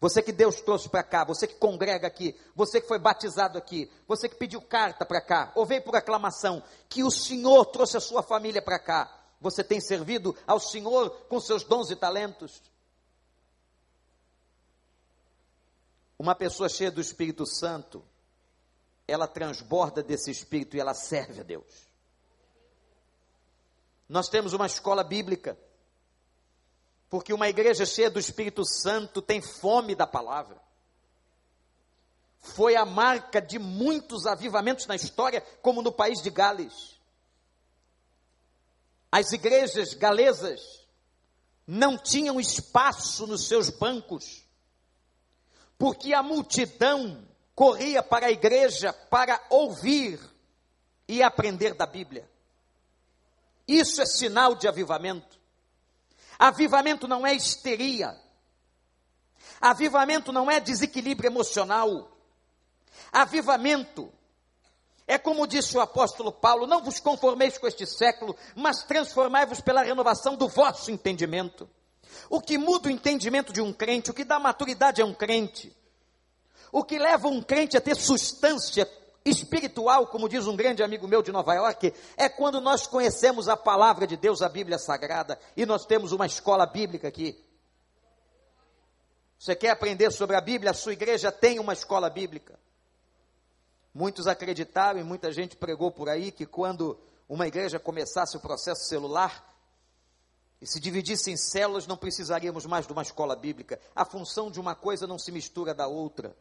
Você 0.00 0.22
que 0.22 0.32
Deus 0.32 0.60
trouxe 0.60 0.88
para 0.88 1.02
cá, 1.02 1.24
você 1.24 1.46
que 1.46 1.54
congrega 1.54 2.06
aqui, 2.06 2.38
você 2.54 2.80
que 2.80 2.88
foi 2.88 2.98
batizado 2.98 3.56
aqui, 3.56 3.90
você 4.06 4.28
que 4.28 4.36
pediu 4.36 4.60
carta 4.60 5.06
para 5.06 5.22
cá, 5.22 5.52
ou 5.54 5.64
veio 5.64 5.82
por 5.82 5.96
aclamação, 5.96 6.62
que 6.88 7.02
o 7.02 7.10
Senhor 7.10 7.64
trouxe 7.66 7.96
a 7.96 8.00
sua 8.00 8.22
família 8.22 8.60
para 8.60 8.78
cá. 8.78 9.10
Você 9.40 9.64
tem 9.64 9.80
servido 9.80 10.36
ao 10.46 10.60
Senhor 10.60 11.10
com 11.28 11.40
seus 11.40 11.64
dons 11.64 11.90
e 11.90 11.96
talentos? 11.96 12.62
Uma 16.18 16.34
pessoa 16.34 16.68
cheia 16.68 16.90
do 16.90 17.00
Espírito 17.00 17.46
Santo, 17.46 18.04
ela 19.08 19.26
transborda 19.26 20.02
desse 20.02 20.30
Espírito 20.30 20.76
e 20.76 20.80
ela 20.80 20.94
serve 20.94 21.40
a 21.40 21.44
Deus. 21.44 21.86
Nós 24.08 24.28
temos 24.28 24.52
uma 24.52 24.66
escola 24.66 25.02
bíblica, 25.02 25.58
porque 27.08 27.32
uma 27.32 27.48
igreja 27.48 27.86
cheia 27.86 28.10
do 28.10 28.18
Espírito 28.18 28.64
Santo 28.64 29.22
tem 29.22 29.40
fome 29.40 29.94
da 29.94 30.06
palavra. 30.06 30.60
Foi 32.40 32.76
a 32.76 32.84
marca 32.84 33.40
de 33.40 33.58
muitos 33.58 34.26
avivamentos 34.26 34.86
na 34.86 34.94
história, 34.94 35.40
como 35.62 35.82
no 35.82 35.92
país 35.92 36.22
de 36.22 36.30
Gales. 36.30 36.96
As 39.10 39.32
igrejas 39.32 39.94
galesas 39.94 40.86
não 41.66 41.98
tinham 41.98 42.40
espaço 42.40 43.26
nos 43.26 43.48
seus 43.48 43.70
bancos, 43.70 44.44
porque 45.78 46.12
a 46.12 46.22
multidão 46.22 47.26
corria 47.54 48.02
para 48.02 48.26
a 48.26 48.30
igreja 48.30 48.92
para 48.92 49.42
ouvir 49.50 50.20
e 51.08 51.22
aprender 51.22 51.74
da 51.74 51.86
Bíblia. 51.86 52.28
Isso 53.66 54.00
é 54.00 54.06
sinal 54.06 54.54
de 54.54 54.68
avivamento. 54.68 55.35
Avivamento 56.38 57.08
não 57.08 57.26
é 57.26 57.34
histeria. 57.34 58.16
Avivamento 59.60 60.32
não 60.32 60.50
é 60.50 60.60
desequilíbrio 60.60 61.28
emocional. 61.28 62.10
Avivamento 63.12 64.12
é 65.06 65.16
como 65.16 65.46
disse 65.46 65.76
o 65.76 65.80
apóstolo 65.80 66.32
Paulo: 66.32 66.66
não 66.66 66.82
vos 66.82 66.98
conformeis 66.98 67.56
com 67.56 67.66
este 67.66 67.86
século, 67.86 68.36
mas 68.54 68.82
transformai-vos 68.84 69.60
pela 69.60 69.82
renovação 69.82 70.36
do 70.36 70.48
vosso 70.48 70.90
entendimento. 70.90 71.68
O 72.28 72.40
que 72.40 72.58
muda 72.58 72.88
o 72.88 72.90
entendimento 72.90 73.52
de 73.52 73.60
um 73.60 73.72
crente, 73.72 74.10
o 74.10 74.14
que 74.14 74.24
dá 74.24 74.38
maturidade 74.38 75.00
a 75.00 75.04
um 75.04 75.14
crente, 75.14 75.74
o 76.72 76.82
que 76.82 76.98
leva 76.98 77.28
um 77.28 77.42
crente 77.42 77.76
a 77.76 77.80
ter 77.80 77.94
substância 77.96 78.88
espiritual, 79.26 80.06
como 80.06 80.28
diz 80.28 80.46
um 80.46 80.56
grande 80.56 80.82
amigo 80.82 81.08
meu 81.08 81.22
de 81.22 81.32
Nova 81.32 81.54
York, 81.54 81.92
é 82.16 82.28
quando 82.28 82.60
nós 82.60 82.86
conhecemos 82.86 83.48
a 83.48 83.56
palavra 83.56 84.06
de 84.06 84.16
Deus, 84.16 84.40
a 84.40 84.48
Bíblia 84.48 84.78
Sagrada, 84.78 85.38
e 85.56 85.66
nós 85.66 85.84
temos 85.84 86.12
uma 86.12 86.26
escola 86.26 86.64
bíblica 86.64 87.08
aqui. 87.08 87.44
Você 89.38 89.54
quer 89.54 89.70
aprender 89.70 90.10
sobre 90.12 90.36
a 90.36 90.40
Bíblia? 90.40 90.70
A 90.70 90.74
sua 90.74 90.92
igreja 90.92 91.30
tem 91.30 91.58
uma 91.58 91.72
escola 91.72 92.08
bíblica. 92.08 92.58
Muitos 93.92 94.26
acreditaram 94.26 95.00
e 95.00 95.04
muita 95.04 95.32
gente 95.32 95.56
pregou 95.56 95.90
por 95.90 96.08
aí 96.08 96.30
que 96.30 96.46
quando 96.46 96.98
uma 97.28 97.46
igreja 97.46 97.78
começasse 97.78 98.36
o 98.36 98.40
processo 98.40 98.84
celular 98.84 99.44
e 100.60 100.66
se 100.66 100.80
dividisse 100.80 101.30
em 101.30 101.36
células, 101.36 101.86
não 101.86 101.96
precisaríamos 101.96 102.64
mais 102.64 102.86
de 102.86 102.92
uma 102.92 103.02
escola 103.02 103.36
bíblica. 103.36 103.78
A 103.94 104.04
função 104.04 104.50
de 104.50 104.60
uma 104.60 104.74
coisa 104.74 105.06
não 105.06 105.18
se 105.18 105.32
mistura 105.32 105.74
da 105.74 105.86
outra. 105.86 106.36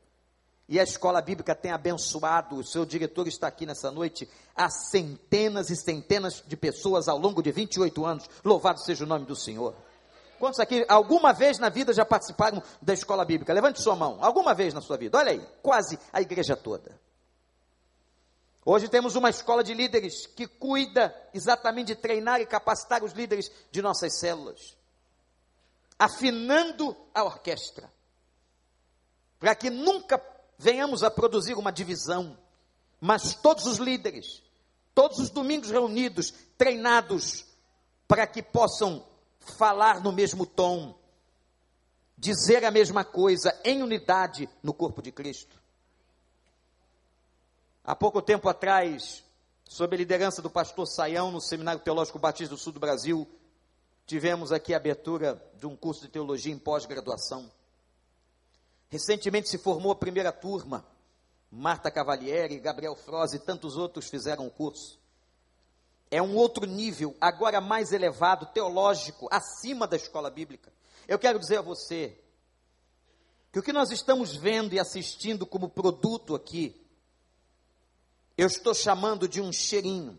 E 0.68 0.80
a 0.80 0.84
escola 0.84 1.22
bíblica 1.22 1.54
tem 1.54 1.72
abençoado, 1.72 2.56
o 2.56 2.64
seu 2.64 2.86
diretor 2.86 3.28
está 3.28 3.48
aqui 3.48 3.66
nessa 3.66 3.92
noite, 3.92 4.28
a 4.56 4.68
centenas 4.70 5.70
e 5.70 5.76
centenas 5.76 6.44
de 6.46 6.58
pessoas 6.58 7.08
ao 7.08 7.20
longo 7.20 7.44
de 7.44 7.52
28 7.52 8.04
anos. 8.04 8.30
Louvado 8.44 8.82
seja 8.82 9.04
o 9.04 9.08
nome 9.08 9.26
do 9.26 9.36
Senhor. 9.36 9.76
Quantos 10.40 10.60
aqui 10.60 10.84
alguma 10.90 11.32
vez 11.32 11.60
na 11.60 11.70
vida 11.70 11.94
já 11.94 12.04
participaram 12.04 12.62
da 12.82 12.94
escola 12.94 13.24
bíblica? 13.24 13.54
Levante 13.54 13.82
sua 13.82 13.96
mão. 13.96 14.18
Alguma 14.22 14.54
vez 14.54 14.74
na 14.74 14.82
sua 14.82 14.98
vida? 14.98 15.18
Olha 15.18 15.32
aí, 15.32 15.48
quase 15.62 16.00
a 16.12 16.20
igreja 16.20 16.58
toda. 16.58 17.00
Hoje 18.66 18.90
temos 18.90 19.16
uma 19.16 19.30
escola 19.30 19.64
de 19.64 19.76
líderes 19.76 20.26
que 20.26 20.48
cuida 20.48 21.16
exatamente 21.32 21.88
de 21.88 21.96
treinar 21.96 22.42
e 22.42 22.48
capacitar 22.48 23.04
os 23.04 23.14
líderes 23.14 23.52
de 23.72 23.80
nossas 23.80 24.20
células, 24.20 24.76
afinando 26.00 26.98
a 27.14 27.24
orquestra, 27.24 27.88
para 29.40 29.54
que 29.54 29.70
nunca 29.70 30.18
venhamos 30.58 31.04
a 31.04 31.12
produzir 31.12 31.56
uma 31.56 31.72
divisão, 31.72 32.38
mas 33.00 33.36
todos 33.36 33.66
os 33.66 33.78
líderes, 33.78 34.42
todos 34.94 35.20
os 35.20 35.30
domingos 35.30 35.70
reunidos, 35.70 36.34
treinados, 36.58 37.46
para 38.08 38.26
que 38.26 38.42
possam 38.42 39.06
falar 39.58 40.02
no 40.02 40.12
mesmo 40.12 40.46
tom, 40.46 40.98
dizer 42.18 42.64
a 42.64 42.72
mesma 42.72 43.04
coisa, 43.04 43.60
em 43.64 43.84
unidade 43.84 44.50
no 44.64 44.74
corpo 44.74 45.02
de 45.02 45.12
Cristo. 45.12 45.56
Há 47.84 47.96
pouco 47.96 48.22
tempo 48.22 48.50
atrás, 48.50 49.24
sob 49.64 49.96
a 49.96 49.98
liderança 49.98 50.42
do 50.42 50.50
pastor 50.50 50.88
Saião, 50.88 51.32
no 51.32 51.42
Seminário 51.42 51.82
Teológico 51.82 52.18
Batista 52.18 52.56
do 52.56 52.60
Sul 52.60 52.74
do 52.74 52.80
Brasil, 52.80 53.28
tivemos 54.08 54.52
aqui 54.52 54.74
a 54.74 54.78
abertura 54.78 55.40
de 55.56 55.68
um 55.68 55.76
curso 55.76 56.02
de 56.02 56.08
teologia 56.08 56.54
em 56.54 56.58
pós-graduação. 56.58 57.52
Recentemente 58.96 59.50
se 59.50 59.58
formou 59.58 59.92
a 59.92 59.96
primeira 59.96 60.32
turma. 60.32 60.88
Marta 61.52 61.92
Cavalieri, 61.92 62.62
Gabriel 62.62 62.96
Froz 62.96 63.34
e 63.34 63.40
tantos 63.40 63.76
outros 63.76 64.08
fizeram 64.08 64.48
o 64.48 64.50
curso. 64.50 64.98
É 66.10 66.22
um 66.22 66.34
outro 66.38 66.66
nível, 66.66 67.14
agora 67.20 67.60
mais 67.60 67.92
elevado, 67.92 68.46
teológico, 68.54 69.28
acima 69.30 69.86
da 69.86 69.98
escola 69.98 70.30
bíblica. 70.30 70.72
Eu 71.10 71.20
quero 71.20 71.38
dizer 71.38 71.58
a 71.58 71.62
você 71.62 72.18
que 73.52 73.60
o 73.60 73.62
que 73.62 73.74
nós 73.74 73.92
estamos 73.92 74.34
vendo 74.34 74.72
e 74.72 74.80
assistindo 74.80 75.46
como 75.46 75.68
produto 75.68 76.34
aqui, 76.34 76.82
eu 78.38 78.48
estou 78.48 78.74
chamando 78.74 79.28
de 79.28 79.42
um 79.42 79.52
cheirinho. 79.52 80.18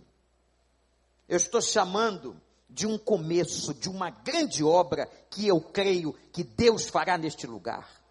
Eu 1.26 1.38
estou 1.38 1.62
chamando 1.62 2.38
de 2.68 2.86
um 2.86 2.98
começo, 2.98 3.72
de 3.72 3.88
uma 3.88 4.10
grande 4.10 4.62
obra 4.62 5.06
que 5.30 5.48
eu 5.48 5.62
creio 5.62 6.12
que 6.30 6.44
Deus 6.44 6.90
fará 6.90 7.16
neste 7.16 7.46
lugar. 7.46 8.04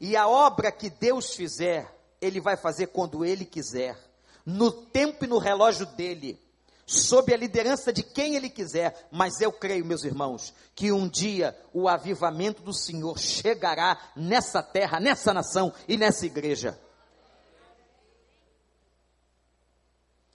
E 0.00 0.16
a 0.16 0.28
obra 0.28 0.70
que 0.70 0.88
Deus 0.88 1.34
fizer, 1.34 1.92
Ele 2.20 2.40
vai 2.40 2.56
fazer 2.56 2.88
quando 2.88 3.24
Ele 3.24 3.44
quiser, 3.44 3.98
no 4.44 4.70
tempo 4.70 5.24
e 5.24 5.28
no 5.28 5.38
relógio 5.38 5.86
dele, 5.86 6.40
sob 6.86 7.34
a 7.34 7.36
liderança 7.36 7.92
de 7.92 8.02
quem 8.02 8.34
Ele 8.34 8.48
quiser. 8.48 9.08
Mas 9.10 9.40
eu 9.40 9.52
creio, 9.52 9.84
meus 9.84 10.04
irmãos, 10.04 10.54
que 10.74 10.90
um 10.90 11.08
dia 11.08 11.58
o 11.72 11.88
avivamento 11.88 12.62
do 12.62 12.72
Senhor 12.72 13.18
chegará 13.18 13.98
nessa 14.16 14.62
terra, 14.62 14.98
nessa 15.00 15.34
nação 15.34 15.72
e 15.86 15.96
nessa 15.96 16.24
igreja. 16.24 16.78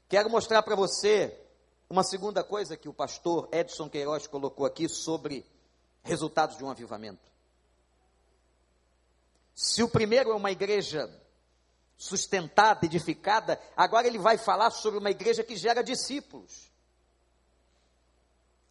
Quero 0.07 0.29
mostrar 0.29 0.61
para 0.61 0.75
você 0.75 1.35
uma 1.89 2.03
segunda 2.03 2.43
coisa 2.43 2.77
que 2.77 2.87
o 2.87 2.93
pastor 2.93 3.49
Edson 3.51 3.89
Queiroz 3.89 4.27
colocou 4.27 4.65
aqui 4.65 4.87
sobre 4.87 5.43
resultados 6.03 6.55
de 6.55 6.63
um 6.63 6.69
avivamento. 6.69 7.32
Se 9.53 9.83
o 9.83 9.89
primeiro 9.89 10.31
é 10.31 10.35
uma 10.35 10.51
igreja 10.51 11.09
sustentada, 11.95 12.85
edificada, 12.85 13.61
agora 13.77 14.07
ele 14.07 14.17
vai 14.17 14.37
falar 14.37 14.71
sobre 14.71 14.99
uma 14.99 15.11
igreja 15.11 15.43
que 15.43 15.55
gera 15.55 15.83
discípulos. 15.83 16.71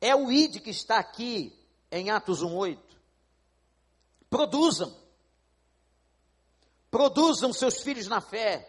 É 0.00 0.14
o 0.14 0.30
ID 0.30 0.60
que 0.60 0.70
está 0.70 0.98
aqui 0.98 1.56
em 1.90 2.10
Atos 2.10 2.42
1:8. 2.42 2.78
Produzam. 4.28 4.96
Produzam 6.90 7.52
seus 7.52 7.80
filhos 7.80 8.08
na 8.08 8.20
fé. 8.20 8.68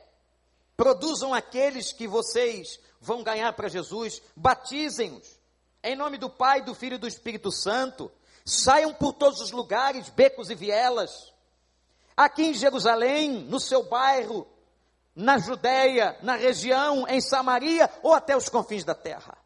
Produzam 0.78 1.34
aqueles 1.34 1.92
que 1.92 2.08
vocês 2.08 2.80
vão 3.02 3.24
ganhar 3.24 3.52
para 3.54 3.68
Jesus, 3.68 4.22
batizem-os. 4.36 5.40
Em 5.84 5.96
nome 5.96 6.18
do 6.18 6.30
Pai, 6.30 6.62
do 6.62 6.74
Filho 6.74 6.96
e 6.96 7.00
do 7.00 7.08
Espírito 7.08 7.52
Santo. 7.52 8.10
Saiam 8.46 8.94
por 8.94 9.14
todos 9.14 9.42
os 9.42 9.52
lugares, 9.52 10.10
becos 10.10 10.50
e 10.50 10.56
vielas. 10.56 11.33
Aqui 12.16 12.44
em 12.44 12.54
Jerusalém, 12.54 13.30
no 13.46 13.60
seu 13.60 13.84
bairro, 13.84 14.48
na 15.16 15.38
Judéia, 15.38 16.18
na 16.22 16.36
região, 16.36 17.08
em 17.08 17.22
Samaria 17.22 17.90
ou 18.02 18.14
até 18.14 18.36
os 18.36 18.50
confins 18.50 18.84
da 18.84 18.96
terra. 18.96 19.38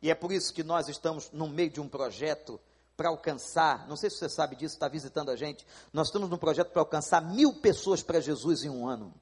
E 0.00 0.10
é 0.10 0.14
por 0.14 0.32
isso 0.32 0.52
que 0.52 0.62
nós 0.62 0.88
estamos 0.88 1.30
no 1.32 1.48
meio 1.48 1.70
de 1.70 1.80
um 1.80 1.88
projeto 1.88 2.60
para 2.96 3.08
alcançar, 3.08 3.86
não 3.88 3.96
sei 3.96 4.10
se 4.10 4.18
você 4.18 4.28
sabe 4.28 4.54
disso, 4.56 4.74
está 4.74 4.86
visitando 4.86 5.30
a 5.30 5.36
gente, 5.36 5.66
nós 5.92 6.08
estamos 6.08 6.28
num 6.28 6.36
projeto 6.36 6.70
para 6.70 6.82
alcançar 6.82 7.22
mil 7.22 7.54
pessoas 7.54 8.02
para 8.02 8.20
Jesus 8.20 8.64
em 8.64 8.68
um 8.68 8.86
ano. 8.86 9.12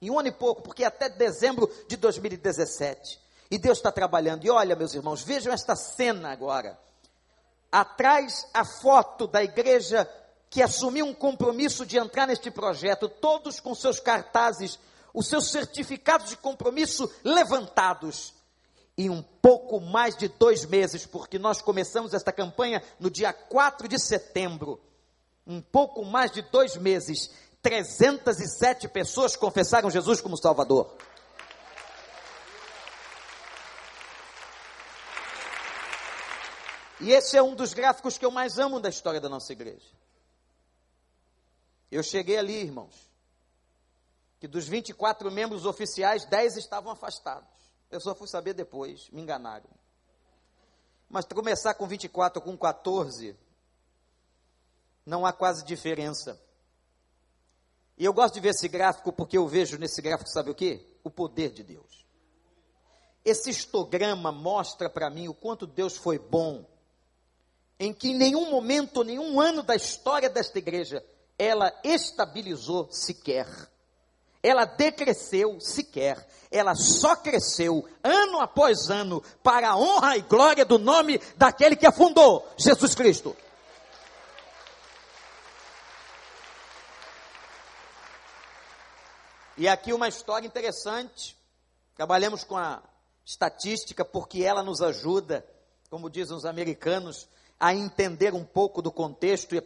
Em 0.00 0.10
um 0.10 0.18
ano 0.18 0.28
e 0.28 0.32
pouco, 0.32 0.62
porque 0.62 0.84
até 0.84 1.08
dezembro 1.08 1.70
de 1.88 1.96
2017. 1.96 3.20
E 3.50 3.58
Deus 3.58 3.78
está 3.78 3.90
trabalhando. 3.90 4.44
E 4.44 4.50
olha, 4.50 4.76
meus 4.76 4.94
irmãos, 4.94 5.22
vejam 5.22 5.52
esta 5.52 5.74
cena 5.74 6.30
agora. 6.30 6.78
Atrás 7.70 8.46
a 8.52 8.64
foto 8.64 9.26
da 9.26 9.42
igreja 9.42 10.08
que 10.54 10.62
assumiu 10.62 11.04
um 11.04 11.12
compromisso 11.12 11.84
de 11.84 11.98
entrar 11.98 12.28
neste 12.28 12.48
projeto, 12.48 13.08
todos 13.08 13.58
com 13.58 13.74
seus 13.74 13.98
cartazes, 13.98 14.78
os 15.12 15.26
seus 15.26 15.50
certificados 15.50 16.30
de 16.30 16.36
compromisso 16.36 17.12
levantados 17.24 18.32
em 18.96 19.10
um 19.10 19.20
pouco 19.20 19.80
mais 19.80 20.16
de 20.16 20.28
dois 20.28 20.64
meses, 20.64 21.04
porque 21.06 21.40
nós 21.40 21.60
começamos 21.60 22.14
esta 22.14 22.30
campanha 22.30 22.80
no 23.00 23.10
dia 23.10 23.32
4 23.32 23.88
de 23.88 23.98
setembro. 23.98 24.80
Um 25.44 25.60
pouco 25.60 26.04
mais 26.04 26.30
de 26.30 26.40
dois 26.40 26.76
meses, 26.76 27.32
307 27.60 28.86
pessoas 28.86 29.34
confessaram 29.34 29.90
Jesus 29.90 30.20
como 30.20 30.36
Salvador. 30.36 30.96
E 37.00 37.10
esse 37.10 37.36
é 37.36 37.42
um 37.42 37.56
dos 37.56 37.74
gráficos 37.74 38.16
que 38.16 38.24
eu 38.24 38.30
mais 38.30 38.56
amo 38.56 38.78
da 38.78 38.88
história 38.88 39.20
da 39.20 39.28
nossa 39.28 39.52
igreja. 39.52 40.03
Eu 41.94 42.02
cheguei 42.02 42.36
ali, 42.36 42.54
irmãos, 42.54 43.08
que 44.40 44.48
dos 44.48 44.66
24 44.66 45.30
membros 45.30 45.64
oficiais, 45.64 46.24
10 46.24 46.56
estavam 46.56 46.90
afastados. 46.90 47.48
Eu 47.88 48.00
só 48.00 48.16
fui 48.16 48.26
saber 48.26 48.52
depois, 48.52 49.08
me 49.10 49.22
enganaram. 49.22 49.70
Mas 51.08 51.24
começar 51.24 51.72
com 51.74 51.86
24 51.86 52.40
ou 52.40 52.44
com 52.44 52.58
14, 52.58 53.36
não 55.06 55.24
há 55.24 55.32
quase 55.32 55.64
diferença. 55.64 56.36
E 57.96 58.04
eu 58.04 58.12
gosto 58.12 58.34
de 58.34 58.40
ver 58.40 58.48
esse 58.48 58.66
gráfico 58.66 59.12
porque 59.12 59.38
eu 59.38 59.46
vejo 59.46 59.78
nesse 59.78 60.02
gráfico, 60.02 60.28
sabe 60.28 60.50
o 60.50 60.54
que? 60.54 60.84
O 61.04 61.10
poder 61.10 61.52
de 61.52 61.62
Deus. 61.62 62.04
Esse 63.24 63.50
histograma 63.50 64.32
mostra 64.32 64.90
para 64.90 65.08
mim 65.08 65.28
o 65.28 65.34
quanto 65.34 65.64
Deus 65.64 65.96
foi 65.96 66.18
bom, 66.18 66.68
em 67.78 67.94
que 67.94 68.08
em 68.08 68.18
nenhum 68.18 68.50
momento, 68.50 69.04
nenhum 69.04 69.40
ano 69.40 69.62
da 69.62 69.76
história 69.76 70.28
desta 70.28 70.58
igreja, 70.58 71.06
ela 71.38 71.72
estabilizou 71.82 72.88
sequer 72.90 73.46
ela 74.44 74.66
decresceu 74.66 75.58
sequer, 75.58 76.28
ela 76.50 76.74
só 76.74 77.16
cresceu 77.16 77.88
ano 78.02 78.40
após 78.40 78.90
ano 78.90 79.22
para 79.42 79.70
a 79.70 79.76
honra 79.76 80.18
e 80.18 80.20
glória 80.20 80.66
do 80.66 80.78
nome 80.78 81.18
daquele 81.34 81.74
que 81.74 81.86
a 81.86 81.90
fundou, 81.90 82.46
Jesus 82.58 82.94
Cristo. 82.94 83.34
E 89.56 89.66
aqui 89.66 89.94
uma 89.94 90.08
história 90.08 90.46
interessante. 90.46 91.34
Trabalhamos 91.94 92.44
com 92.44 92.58
a 92.58 92.82
estatística 93.24 94.04
porque 94.04 94.42
ela 94.42 94.62
nos 94.62 94.82
ajuda, 94.82 95.42
como 95.88 96.10
dizem 96.10 96.36
os 96.36 96.44
americanos, 96.44 97.26
a 97.58 97.72
entender 97.72 98.34
um 98.34 98.44
pouco 98.44 98.82
do 98.82 98.92
contexto 98.92 99.54
e 99.54 99.62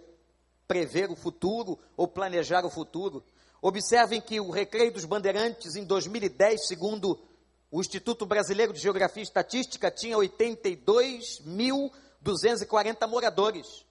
prever 0.68 1.10
o 1.10 1.16
futuro 1.16 1.78
ou 1.96 2.06
planejar 2.06 2.64
o 2.66 2.70
futuro. 2.70 3.24
Observem 3.60 4.20
que 4.20 4.38
o 4.38 4.50
Recreio 4.50 4.92
dos 4.92 5.06
Bandeirantes, 5.06 5.74
em 5.74 5.84
2010, 5.84 6.68
segundo 6.68 7.18
o 7.70 7.80
Instituto 7.80 8.26
Brasileiro 8.26 8.72
de 8.72 8.78
Geografia 8.78 9.22
e 9.22 9.24
Estatística, 9.24 9.90
tinha 9.90 10.16
82.240 10.16 13.08
moradores. 13.08 13.84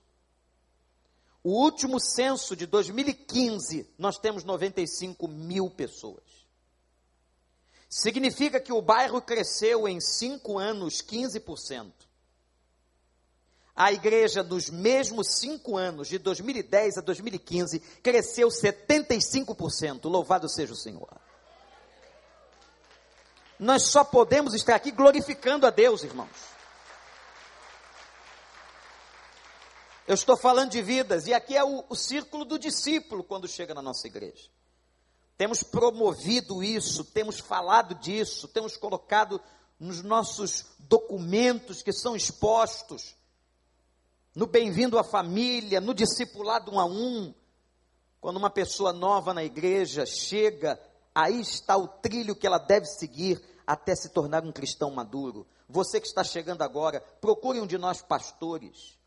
O 1.44 1.64
último 1.64 2.00
censo 2.00 2.56
de 2.56 2.66
2015, 2.66 3.88
nós 3.98 4.18
temos 4.18 4.44
95 4.44 5.28
mil 5.28 5.70
pessoas. 5.70 6.24
Significa 7.90 8.60
que 8.60 8.74
o 8.74 8.82
bairro 8.82 9.22
cresceu 9.22 9.88
em 9.88 10.00
cinco 10.00 10.58
anos 10.58 11.02
15% 11.02 12.07
a 13.78 13.92
igreja, 13.92 14.42
nos 14.42 14.72
mesmos 14.72 15.38
cinco 15.38 15.78
anos, 15.78 16.08
de 16.08 16.18
2010 16.18 16.98
a 16.98 17.02
2015, 17.02 17.80
cresceu 18.02 18.48
75%. 18.48 20.06
Louvado 20.06 20.50
seja 20.50 20.74
o 20.74 20.76
Senhor. 20.76 21.08
Nós 23.60 23.84
só 23.84 24.04
podemos 24.04 24.56
estar 24.56 24.74
aqui 24.74 24.90
glorificando 24.90 25.68
a 25.68 25.70
Deus, 25.70 26.04
irmãos. 26.04 26.58
Eu 30.08 30.16
estou 30.16 30.36
falando 30.36 30.72
de 30.72 30.82
vidas, 30.82 31.28
e 31.28 31.34
aqui 31.36 31.56
é 31.56 31.64
o, 31.64 31.86
o 31.88 31.96
círculo 31.96 32.46
do 32.46 32.58
discípulo 32.58 33.24
quando 33.24 33.48
chega 33.48 33.76
na 33.76 33.82
nossa 33.82 34.08
igreja. 34.08 34.50
Temos 35.38 35.62
promovido 35.62 36.64
isso, 36.64 37.04
temos 37.04 37.40
falado 37.40 37.94
disso, 37.94 38.48
temos 38.48 38.76
colocado 38.76 39.40
nos 39.80 40.02
nossos 40.02 40.66
documentos 40.80 41.84
que 41.84 41.94
são 41.94 42.16
expostos 42.16 43.16
no 44.38 44.46
bem-vindo 44.46 45.00
à 45.00 45.04
família, 45.04 45.82
no 45.82 45.96
discipulado 45.96 46.72
um 46.72 46.80
a 46.80 46.86
um. 46.86 47.34
Quando 48.22 48.38
uma 48.38 48.52
pessoa 48.52 48.94
nova 48.94 49.34
na 49.34 49.44
igreja 49.44 50.06
chega, 50.06 50.80
aí 51.14 51.42
está 51.42 51.76
o 51.76 51.88
trilho 51.88 52.36
que 52.36 52.46
ela 52.46 52.60
deve 52.60 52.86
seguir 52.86 53.42
até 53.66 53.96
se 53.96 54.10
tornar 54.10 54.44
um 54.44 54.52
cristão 54.52 54.92
maduro. 54.92 55.48
Você 55.68 56.00
que 56.00 56.06
está 56.06 56.24
chegando 56.24 56.62
agora, 56.62 57.02
procure 57.20 57.60
um 57.60 57.66
de 57.66 57.80
nós 57.80 58.04
pastores 58.04 59.00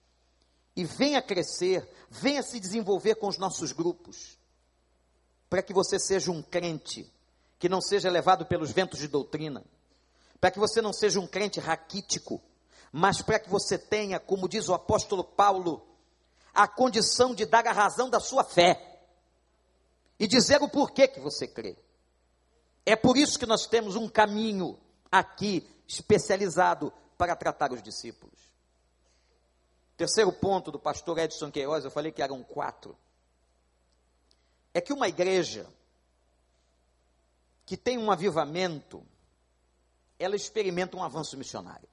e 0.75 0.85
venha 0.85 1.23
crescer, 1.23 1.89
venha 2.11 2.43
se 2.43 2.59
desenvolver 2.59 3.15
com 3.15 3.29
os 3.29 3.39
nossos 3.39 3.71
grupos, 3.71 4.37
para 5.49 5.63
que 5.63 5.73
você 5.73 5.97
seja 5.97 6.33
um 6.33 6.43
crente 6.43 7.09
que 7.57 7.69
não 7.69 7.81
seja 7.81 8.11
levado 8.11 8.47
pelos 8.47 8.73
ventos 8.73 8.99
de 8.99 9.07
doutrina, 9.07 9.65
para 10.41 10.51
que 10.51 10.59
você 10.59 10.83
não 10.83 10.93
seja 10.93 11.21
um 11.21 11.27
crente 11.29 11.61
raquítico, 11.61 12.43
mas 12.93 13.23
para 13.23 13.39
que 13.39 13.49
você 13.49 13.79
tenha, 13.79 14.19
como 14.19 14.49
diz 14.49 14.69
o 14.69 14.75
apóstolo 14.75 15.23
Paulo, 15.23 15.87
a 16.53 16.67
condição 16.67 17.35
de 17.35 17.47
dar 17.47 17.67
a 17.67 17.73
razão 17.73 18.11
da 18.11 18.19
sua 18.19 18.43
fé 18.43 19.01
e 20.19 20.27
dizer 20.27 20.63
o 20.63 20.69
porquê 20.69 21.07
que 21.07 21.21
você 21.21 21.47
crê. 21.47 21.77
É 22.85 22.97
por 22.97 23.17
isso 23.17 23.39
que 23.39 23.47
nós 23.47 23.67
temos 23.67 23.95
um 23.95 24.09
caminho 24.09 24.79
aqui 25.11 25.69
especializado 25.87 26.93
para 27.17 27.37
tratar 27.37 27.73
os 27.73 27.83
discípulos. 27.83 28.41
Terceiro 29.97 30.33
ponto 30.33 30.71
do 30.73 30.79
pastor 30.79 31.19
Edson 31.19 31.51
Queiroz, 31.51 31.85
eu 31.85 31.91
falei 31.91 32.11
que 32.11 32.23
eram 32.23 32.43
quatro. 32.43 32.97
É 34.73 34.81
que 34.81 34.93
uma 34.93 35.09
igreja 35.09 35.67
que 37.67 37.77
tem 37.77 37.99
um 37.99 38.11
avivamento, 38.11 39.07
ela 40.19 40.35
experimenta 40.35 40.97
um 40.97 41.05
avanço 41.05 41.37
missionário. 41.37 41.89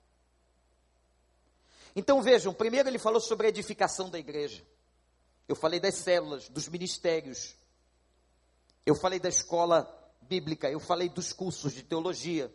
Então 1.98 2.22
vejam, 2.22 2.54
primeiro 2.54 2.88
ele 2.88 3.00
falou 3.00 3.20
sobre 3.20 3.48
a 3.48 3.50
edificação 3.50 4.08
da 4.08 4.20
igreja. 4.20 4.64
Eu 5.48 5.56
falei 5.56 5.80
das 5.80 5.96
células, 5.96 6.48
dos 6.48 6.70
ministérios. 6.70 7.56
Eu 8.86 8.94
falei 8.94 9.20
da 9.20 9.30
escola 9.30 9.92
bíblica, 10.22 10.70
eu 10.70 10.80
falei 10.80 11.10
dos 11.10 11.34
cursos 11.34 11.74
de 11.74 11.82
teologia. 11.82 12.54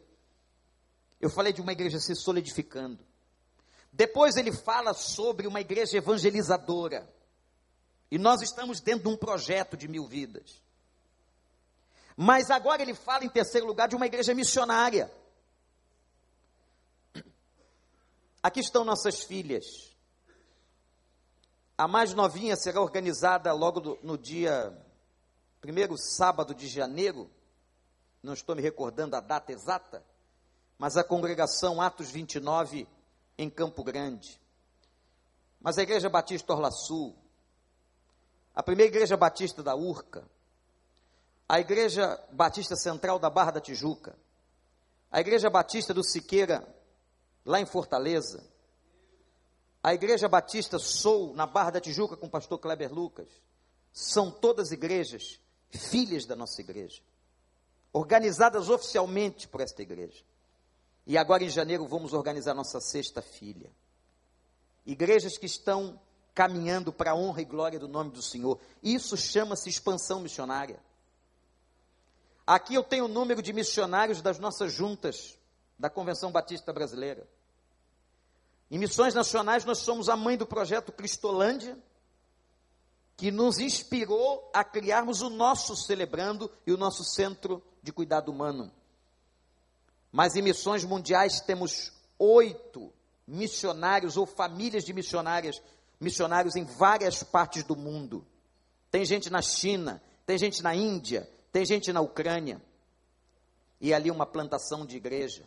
Eu 1.20 1.28
falei 1.28 1.52
de 1.52 1.60
uma 1.60 1.72
igreja 1.72 1.98
se 1.98 2.14
solidificando. 2.14 3.04
Depois 3.92 4.36
ele 4.36 4.52
fala 4.52 4.94
sobre 4.94 5.48
uma 5.48 5.60
igreja 5.60 5.96
evangelizadora. 5.96 7.12
E 8.12 8.18
nós 8.18 8.42
estamos 8.42 8.80
dentro 8.80 9.08
de 9.08 9.08
um 9.08 9.16
projeto 9.16 9.76
de 9.76 9.88
mil 9.88 10.06
vidas. 10.06 10.62
Mas 12.16 12.48
agora 12.48 12.80
ele 12.80 12.94
fala, 12.94 13.24
em 13.24 13.28
terceiro 13.28 13.66
lugar, 13.66 13.88
de 13.88 13.96
uma 13.96 14.06
igreja 14.06 14.34
missionária. 14.34 15.12
Aqui 18.42 18.58
estão 18.58 18.84
nossas 18.84 19.22
filhas. 19.22 19.94
A 21.78 21.86
mais 21.86 22.12
novinha 22.12 22.56
será 22.56 22.80
organizada 22.80 23.52
logo 23.52 23.80
do, 23.80 23.98
no 24.02 24.18
dia 24.18 24.76
primeiro 25.60 25.96
sábado 25.96 26.52
de 26.52 26.66
janeiro. 26.66 27.30
Não 28.20 28.32
estou 28.32 28.56
me 28.56 28.62
recordando 28.62 29.14
a 29.14 29.20
data 29.20 29.52
exata, 29.52 30.04
mas 30.76 30.96
a 30.96 31.04
congregação 31.04 31.80
Atos 31.80 32.10
29 32.10 32.88
em 33.38 33.48
Campo 33.48 33.84
Grande. 33.84 34.40
Mas 35.60 35.78
a 35.78 35.82
Igreja 35.82 36.08
Batista 36.08 36.52
Orla 36.52 36.72
Sul, 36.72 37.14
a 38.52 38.62
primeira 38.62 38.90
Igreja 38.90 39.16
Batista 39.16 39.62
da 39.62 39.76
Urca, 39.76 40.28
a 41.48 41.60
Igreja 41.60 42.20
Batista 42.32 42.74
Central 42.74 43.20
da 43.20 43.30
Barra 43.30 43.52
da 43.52 43.60
Tijuca, 43.60 44.16
a 45.12 45.20
Igreja 45.20 45.48
Batista 45.48 45.94
do 45.94 46.02
Siqueira, 46.02 46.66
lá 47.44 47.60
em 47.60 47.66
Fortaleza, 47.66 48.44
a 49.82 49.92
Igreja 49.92 50.28
Batista 50.28 50.78
Sou, 50.78 51.34
na 51.34 51.46
Barra 51.46 51.70
da 51.70 51.80
Tijuca, 51.80 52.16
com 52.16 52.26
o 52.26 52.30
pastor 52.30 52.58
Kleber 52.58 52.92
Lucas, 52.92 53.28
são 53.92 54.30
todas 54.30 54.70
igrejas 54.70 55.40
filhas 55.70 56.24
da 56.24 56.36
nossa 56.36 56.60
igreja, 56.60 57.02
organizadas 57.92 58.68
oficialmente 58.68 59.48
por 59.48 59.60
esta 59.60 59.82
igreja. 59.82 60.24
E 61.06 61.18
agora 61.18 61.42
em 61.42 61.48
janeiro 61.48 61.86
vamos 61.86 62.12
organizar 62.12 62.54
nossa 62.54 62.80
sexta 62.80 63.20
filha. 63.20 63.70
Igrejas 64.86 65.36
que 65.36 65.46
estão 65.46 66.00
caminhando 66.32 66.92
para 66.92 67.10
a 67.10 67.14
honra 67.14 67.42
e 67.42 67.44
glória 67.44 67.78
do 67.78 67.88
nome 67.88 68.10
do 68.10 68.22
Senhor. 68.22 68.60
Isso 68.82 69.16
chama-se 69.16 69.68
expansão 69.68 70.20
missionária. 70.20 70.80
Aqui 72.46 72.74
eu 72.74 72.84
tenho 72.84 73.06
o 73.06 73.08
número 73.08 73.42
de 73.42 73.52
missionários 73.52 74.22
das 74.22 74.38
nossas 74.38 74.72
juntas 74.72 75.38
da 75.82 75.90
Convenção 75.90 76.30
Batista 76.30 76.72
Brasileira. 76.72 77.26
Em 78.70 78.78
missões 78.78 79.14
nacionais, 79.14 79.64
nós 79.64 79.78
somos 79.78 80.08
a 80.08 80.16
mãe 80.16 80.36
do 80.38 80.46
projeto 80.46 80.92
Cristolândia, 80.92 81.76
que 83.16 83.32
nos 83.32 83.58
inspirou 83.58 84.48
a 84.54 84.62
criarmos 84.62 85.22
o 85.22 85.28
nosso 85.28 85.74
Celebrando 85.74 86.48
e 86.64 86.72
o 86.72 86.76
nosso 86.76 87.02
Centro 87.02 87.60
de 87.82 87.92
Cuidado 87.92 88.30
Humano. 88.30 88.70
Mas 90.12 90.36
em 90.36 90.42
missões 90.42 90.84
mundiais 90.84 91.40
temos 91.40 91.92
oito 92.16 92.92
missionários 93.26 94.16
ou 94.16 94.24
famílias 94.24 94.84
de 94.84 94.92
missionárias, 94.92 95.60
missionários 95.98 96.54
em 96.54 96.64
várias 96.64 97.24
partes 97.24 97.64
do 97.64 97.74
mundo. 97.74 98.24
Tem 98.88 99.04
gente 99.04 99.30
na 99.30 99.42
China, 99.42 100.00
tem 100.24 100.38
gente 100.38 100.62
na 100.62 100.76
Índia, 100.76 101.28
tem 101.50 101.66
gente 101.66 101.92
na 101.92 102.00
Ucrânia. 102.00 102.62
E 103.80 103.92
ali 103.92 104.12
uma 104.12 104.24
plantação 104.24 104.86
de 104.86 104.96
igreja. 104.96 105.44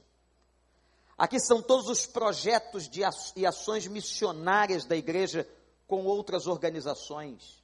Aqui 1.18 1.40
são 1.40 1.62
todos 1.62 1.88
os 1.88 2.06
projetos 2.06 2.90
de, 2.90 3.02
e 3.36 3.46
ações 3.46 3.88
missionárias 3.88 4.84
da 4.84 4.98
igreja 4.98 5.48
com 5.88 6.06
outras 6.06 6.46
organizações. 6.46 7.64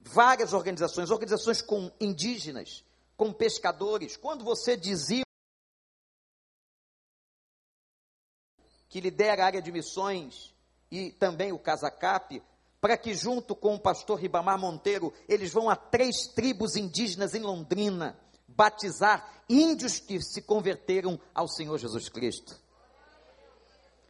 Várias 0.00 0.52
organizações, 0.52 1.10
organizações 1.10 1.62
com 1.62 1.90
indígenas, 1.98 2.84
com 3.16 3.32
pescadores. 3.32 4.16
Quando 4.16 4.44
você 4.44 4.76
dizia 4.76 5.22
que 8.88 9.00
lidera 9.00 9.42
a 9.42 9.46
área 9.46 9.62
de 9.62 9.72
missões 9.72 10.54
e 10.90 11.10
também 11.12 11.52
o 11.52 11.58
Casacap, 11.58 12.42
para 12.78 12.98
que 12.98 13.14
junto 13.14 13.54
com 13.54 13.76
o 13.76 13.80
pastor 13.80 14.18
Ribamar 14.18 14.58
Monteiro, 14.58 15.14
eles 15.26 15.52
vão 15.52 15.70
a 15.70 15.76
três 15.76 16.26
tribos 16.26 16.76
indígenas 16.76 17.34
em 17.34 17.40
Londrina 17.40 18.18
batizar 18.56 19.42
índios 19.48 19.98
que 19.98 20.20
se 20.20 20.42
converteram 20.42 21.20
ao 21.34 21.48
Senhor 21.48 21.78
Jesus 21.78 22.08
Cristo. 22.08 22.56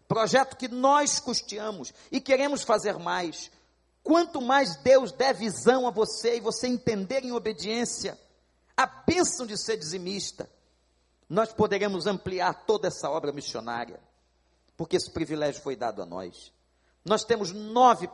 Projeto 0.07 0.57
que 0.57 0.68
nós 0.68 1.18
custeamos 1.18 1.92
e 2.11 2.20
queremos 2.20 2.62
fazer 2.62 2.98
mais. 2.98 3.50
Quanto 4.02 4.40
mais 4.42 4.76
Deus 4.76 5.12
der 5.12 5.35
visão 5.35 5.87
a 5.87 5.90
você 5.90 6.37
e 6.37 6.40
você 6.40 6.66
entender 6.66 7.24
em 7.24 7.33
obediência 7.33 8.18
a 8.76 8.87
bênção 8.87 9.46
de 9.46 9.57
ser 9.57 9.76
dizimista, 9.76 10.50
nós 11.28 11.52
poderemos 11.52 12.07
ampliar 12.07 12.66
toda 12.66 12.88
essa 12.88 13.09
obra 13.09 13.33
missionária, 13.33 14.00
porque 14.76 14.96
esse 14.96 15.11
privilégio 15.11 15.62
foi 15.62 15.76
dado 15.76 16.02
a 16.02 16.07
nós. 16.07 16.52
Nós 17.05 17.24
temos 17.24 17.52
nove 17.52 18.09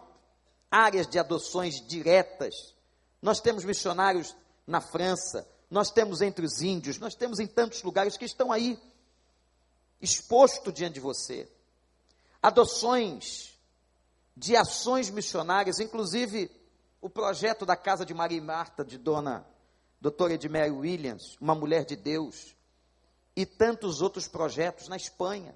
áreas 0.70 1.06
de 1.06 1.18
adoções 1.18 1.84
diretas, 1.86 2.76
nós 3.20 3.40
temos 3.40 3.64
missionários 3.64 4.36
na 4.66 4.80
França, 4.80 5.48
nós 5.70 5.90
temos 5.90 6.20
entre 6.22 6.44
os 6.44 6.62
índios, 6.62 6.98
nós 6.98 7.14
temos 7.14 7.38
em 7.38 7.46
tantos 7.46 7.82
lugares 7.82 8.16
que 8.16 8.24
estão 8.24 8.50
aí, 8.50 8.78
exposto 10.00 10.72
diante 10.72 10.94
de 10.94 11.00
você. 11.00 11.48
Adoções 12.42 13.58
de 14.36 14.56
ações 14.56 15.10
missionárias, 15.10 15.80
inclusive 15.80 16.50
o 17.00 17.10
projeto 17.10 17.66
da 17.66 17.76
Casa 17.76 18.06
de 18.06 18.14
Maria 18.14 18.38
e 18.38 18.40
Marta, 18.40 18.84
de 18.84 18.96
Dona 18.96 19.46
Doutora 20.00 20.34
Edmery 20.34 20.70
Williams, 20.70 21.36
uma 21.40 21.54
mulher 21.54 21.84
de 21.84 21.96
Deus, 21.96 22.54
e 23.34 23.44
tantos 23.44 24.00
outros 24.00 24.28
projetos 24.28 24.88
na 24.88 24.96
Espanha. 24.96 25.54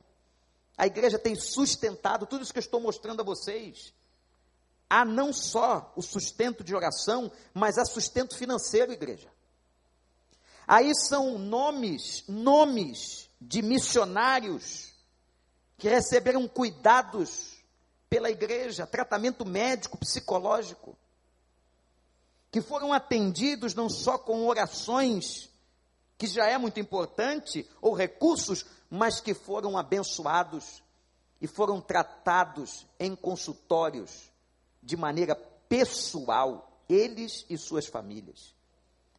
A 0.76 0.86
igreja 0.86 1.18
tem 1.18 1.36
sustentado 1.36 2.26
tudo 2.26 2.42
isso 2.42 2.52
que 2.52 2.58
eu 2.58 2.62
estou 2.62 2.80
mostrando 2.80 3.20
a 3.20 3.24
vocês. 3.24 3.92
Há 4.90 5.04
não 5.04 5.32
só 5.32 5.92
o 5.96 6.02
sustento 6.02 6.64
de 6.64 6.74
oração, 6.74 7.30
mas 7.54 7.78
há 7.78 7.84
sustento 7.84 8.36
financeiro, 8.36 8.92
igreja. 8.92 9.30
Aí 10.66 10.92
são 10.94 11.38
nomes, 11.38 12.24
nomes 12.28 13.28
de 13.40 13.62
missionários 13.62 14.92
que 15.76 15.88
receberam 15.88 16.46
cuidados 16.46 17.56
pela 18.08 18.30
igreja, 18.30 18.86
tratamento 18.86 19.44
médico, 19.44 19.98
psicológico, 19.98 20.96
que 22.50 22.60
foram 22.60 22.92
atendidos 22.92 23.74
não 23.74 23.88
só 23.88 24.18
com 24.18 24.46
orações, 24.46 25.50
que 26.18 26.26
já 26.26 26.46
é 26.46 26.58
muito 26.58 26.78
importante, 26.78 27.68
ou 27.80 27.94
recursos, 27.94 28.64
mas 28.88 29.20
que 29.20 29.34
foram 29.34 29.76
abençoados 29.76 30.82
e 31.40 31.46
foram 31.46 31.80
tratados 31.80 32.86
em 33.00 33.16
consultórios 33.16 34.30
de 34.82 34.96
maneira 34.96 35.34
pessoal, 35.68 36.70
eles 36.88 37.44
e 37.48 37.56
suas 37.56 37.86
famílias. 37.86 38.54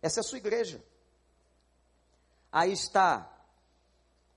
Essa 0.01 0.19
é 0.19 0.21
a 0.21 0.23
sua 0.23 0.37
igreja. 0.37 0.81
Aí 2.53 2.71
está 2.71 3.27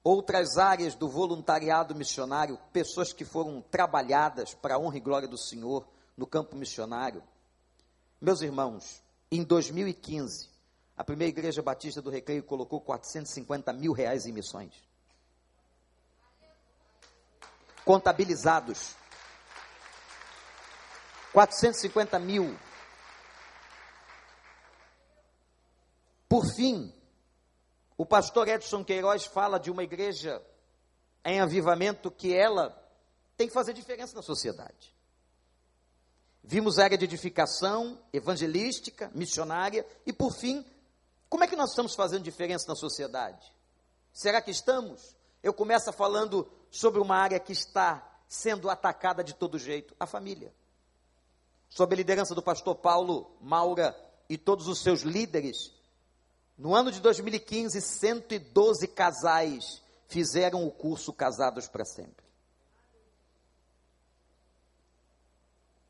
outras 0.03 0.57
áreas 0.57 0.95
do 0.95 1.07
voluntariado 1.07 1.95
missionário, 1.95 2.59
pessoas 2.73 3.13
que 3.13 3.27
foram 3.27 3.61
trabalhadas 3.61 4.55
para 4.55 4.77
a 4.77 4.79
honra 4.79 4.97
e 4.97 5.01
glória 5.01 5.29
do 5.29 5.37
Senhor 5.37 5.87
no 6.17 6.27
campo 6.27 6.57
missionário. 6.57 7.23
Meus 8.19 8.41
irmãos, 8.41 9.03
em 9.31 9.45
2015, 9.45 10.49
a 10.97 11.05
primeira 11.05 11.29
igreja 11.29 11.61
batista 11.61 12.01
do 12.01 12.09
Recreio 12.09 12.43
colocou 12.43 12.81
450 12.81 13.71
mil 13.75 13.93
reais 13.93 14.25
em 14.25 14.33
missões. 14.33 14.73
Contabilizados. 17.85 18.97
450 21.35 22.19
mil. 22.19 22.59
Por 26.27 26.47
fim, 26.55 26.96
o 27.97 28.05
pastor 28.05 28.49
Edson 28.49 28.85
Queiroz 28.85 29.25
fala 29.25 29.59
de 29.59 29.71
uma 29.71 29.83
igreja 29.83 30.43
em 31.25 31.41
avivamento 31.41 32.11
que 32.11 32.35
ela 32.35 32.77
tem 33.37 33.49
que 33.49 33.55
fazer 33.55 33.73
diferença 33.73 34.15
na 34.15 34.23
sociedade. 34.23 34.95
Vimos 36.43 36.79
a 36.79 36.85
área 36.85 36.97
de 36.97 37.05
edificação, 37.05 38.01
evangelística, 38.13 39.11
missionária 39.15 39.85
e, 40.07 40.13
por 40.13 40.33
fim, 40.33 40.65
como 41.29 41.43
é 41.43 41.47
que 41.47 41.57
nós 41.57 41.71
estamos 41.71 41.95
fazendo 41.95 42.23
diferença 42.23 42.69
na 42.69 42.77
sociedade? 42.77 43.53
Será 44.13 44.41
que 44.41 44.51
estamos? 44.51 45.17
Eu 45.43 45.53
começo 45.53 45.93
falando 45.93 46.49
sobre 46.71 47.01
uma 47.01 47.17
área 47.17 47.41
que 47.41 47.53
está 47.53 48.21
sendo 48.29 48.71
atacada 48.71 49.25
de 49.25 49.35
todo 49.35 49.59
jeito, 49.59 49.95
a 49.99 50.07
família. 50.07 50.55
Sob 51.69 51.93
a 51.93 51.97
liderança 51.97 52.35
do 52.35 52.43
pastor 52.43 52.77
Paulo 52.77 53.37
Maura 53.41 53.97
e 54.29 54.39
todos 54.39 54.69
os 54.69 54.81
seus 54.81 55.03
líderes, 55.03 55.73
no 56.57 56.75
ano 56.75 56.91
de 56.91 57.01
2015, 57.01 57.81
112 57.81 58.89
casais 58.89 59.83
fizeram 60.09 60.67
o 60.67 60.71
curso 60.71 61.13
Casados 61.13 61.69
para 61.69 61.85
Sempre. 61.85 62.25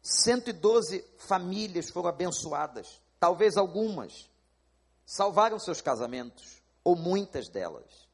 112 0.02 1.04
famílias 1.18 1.90
foram 1.90 2.08
abençoadas, 2.08 3.00
talvez 3.18 3.56
algumas 3.56 4.30
salvaram 5.04 5.58
seus 5.58 5.80
casamentos, 5.80 6.62
ou 6.82 6.96
muitas 6.96 7.48
delas. 7.48 8.08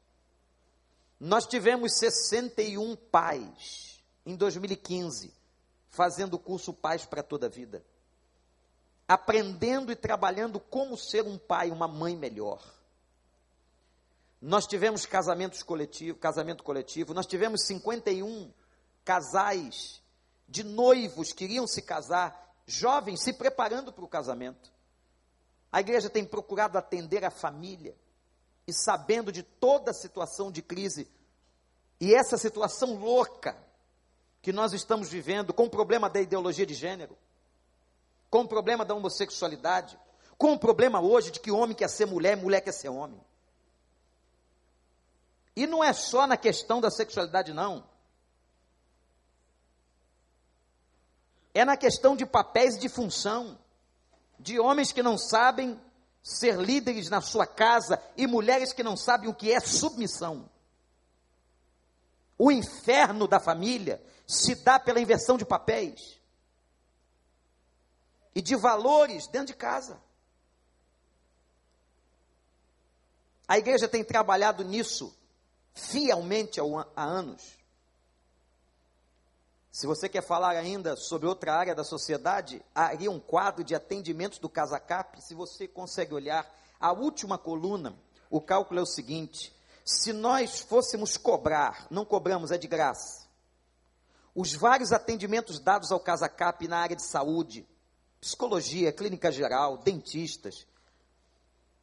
Nós 1.19 1.45
tivemos 1.45 1.97
61 1.97 2.95
pais 2.95 4.03
em 4.25 4.35
2015 4.35 5.33
fazendo 5.89 6.33
o 6.33 6.39
curso 6.39 6.73
Pais 6.73 7.05
para 7.05 7.21
toda 7.21 7.45
a 7.45 7.49
vida 7.49 7.83
aprendendo 9.07 9.91
e 9.91 9.95
trabalhando 9.95 10.59
como 10.59 10.97
ser 10.97 11.23
um 11.23 11.37
pai, 11.37 11.69
uma 11.71 11.87
mãe 11.87 12.15
melhor. 12.15 12.63
Nós 14.41 14.67
tivemos 14.67 15.05
casamentos 15.05 15.63
coletivo, 15.63 16.17
casamento 16.17 16.63
coletivo, 16.63 17.13
nós 17.13 17.25
tivemos 17.25 17.65
51 17.65 18.51
casais 19.03 20.01
de 20.47 20.63
noivos 20.63 21.31
que 21.31 21.45
iriam 21.45 21.65
se 21.65 21.81
casar, 21.81 22.53
jovens 22.65 23.21
se 23.21 23.33
preparando 23.33 23.91
para 23.91 24.03
o 24.03 24.07
casamento. 24.07 24.71
A 25.71 25.79
igreja 25.79 26.09
tem 26.09 26.25
procurado 26.25 26.77
atender 26.77 27.23
a 27.23 27.31
família 27.31 27.95
e 28.67 28.73
sabendo 28.73 29.31
de 29.31 29.43
toda 29.43 29.91
a 29.91 29.93
situação 29.93 30.51
de 30.51 30.61
crise 30.61 31.09
e 31.99 32.13
essa 32.13 32.37
situação 32.37 32.95
louca 32.95 33.57
que 34.41 34.51
nós 34.51 34.73
estamos 34.73 35.09
vivendo 35.09 35.53
com 35.53 35.63
o 35.63 35.69
problema 35.69 36.09
da 36.09 36.19
ideologia 36.19 36.65
de 36.65 36.73
gênero 36.73 37.17
com 38.33 38.41
o 38.41 38.47
problema 38.47 38.83
da 38.83 38.95
homossexualidade, 38.95 39.95
com 40.39 40.53
o 40.53 40.57
problema 40.57 40.99
hoje 40.99 41.29
de 41.29 41.39
que 41.39 41.51
homem 41.51 41.75
quer 41.77 41.87
ser 41.87 42.07
mulher, 42.07 42.35
mulher 42.35 42.61
quer 42.61 42.71
ser 42.71 42.89
homem. 42.89 43.23
E 45.55 45.67
não 45.67 45.83
é 45.83 45.93
só 45.93 46.25
na 46.25 46.35
questão 46.35 46.81
da 46.81 46.89
sexualidade, 46.89 47.53
não. 47.53 47.87
É 51.53 51.63
na 51.63 51.77
questão 51.77 52.15
de 52.15 52.25
papéis 52.25 52.75
de 52.79 52.89
função. 52.89 53.55
De 54.39 54.59
homens 54.59 54.91
que 54.91 55.03
não 55.03 55.15
sabem 55.15 55.79
ser 56.23 56.59
líderes 56.59 57.11
na 57.11 57.21
sua 57.21 57.45
casa 57.45 58.01
e 58.17 58.25
mulheres 58.25 58.73
que 58.73 58.81
não 58.81 58.97
sabem 58.97 59.29
o 59.29 59.35
que 59.35 59.51
é 59.53 59.59
submissão. 59.59 60.49
O 62.35 62.51
inferno 62.51 63.27
da 63.27 63.39
família 63.39 64.03
se 64.25 64.55
dá 64.55 64.79
pela 64.79 64.99
inversão 64.99 65.37
de 65.37 65.45
papéis 65.45 66.22
e 68.35 68.41
de 68.41 68.55
valores 68.55 69.27
dentro 69.27 69.47
de 69.47 69.55
casa. 69.55 70.01
A 73.47 73.57
igreja 73.57 73.87
tem 73.87 74.03
trabalhado 74.03 74.63
nisso 74.63 75.15
fielmente 75.73 76.59
há 76.95 77.03
anos. 77.03 77.57
Se 79.71 79.87
você 79.87 80.07
quer 80.07 80.21
falar 80.21 80.51
ainda 80.51 80.95
sobre 80.95 81.27
outra 81.27 81.55
área 81.55 81.73
da 81.73 81.83
sociedade, 81.83 82.63
haria 82.75 83.09
um 83.09 83.19
quadro 83.19 83.63
de 83.63 83.73
atendimentos 83.73 84.37
do 84.37 84.47
Casacap. 84.47 85.19
Se 85.19 85.33
você 85.33 85.67
consegue 85.67 86.13
olhar 86.13 86.47
a 86.79 86.91
última 86.91 87.37
coluna, 87.37 87.97
o 88.29 88.39
cálculo 88.39 88.79
é 88.79 88.83
o 88.83 88.87
seguinte: 88.87 89.51
se 89.83 90.13
nós 90.13 90.61
fôssemos 90.61 91.17
cobrar, 91.17 91.87
não 91.89 92.05
cobramos, 92.05 92.51
é 92.51 92.57
de 92.57 92.67
graça, 92.67 93.27
os 94.35 94.53
vários 94.53 94.91
atendimentos 94.91 95.59
dados 95.59 95.91
ao 95.91 95.99
Casacap 95.99 96.67
na 96.67 96.77
área 96.77 96.95
de 96.95 97.03
saúde, 97.03 97.67
psicologia, 98.23 98.93
clínica 98.93 99.29
geral, 99.29 99.77
dentistas, 99.79 100.65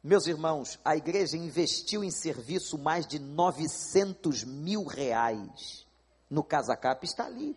meus 0.03 0.25
irmãos, 0.25 0.79
a 0.83 0.97
igreja 0.97 1.37
investiu 1.37 2.03
em 2.03 2.09
serviço 2.09 2.79
mais 2.79 3.05
de 3.05 3.19
900 3.19 4.43
mil 4.43 4.83
reais 4.83 5.85
no 6.27 6.43
Casacap, 6.43 7.05
está 7.05 7.27
ali. 7.27 7.55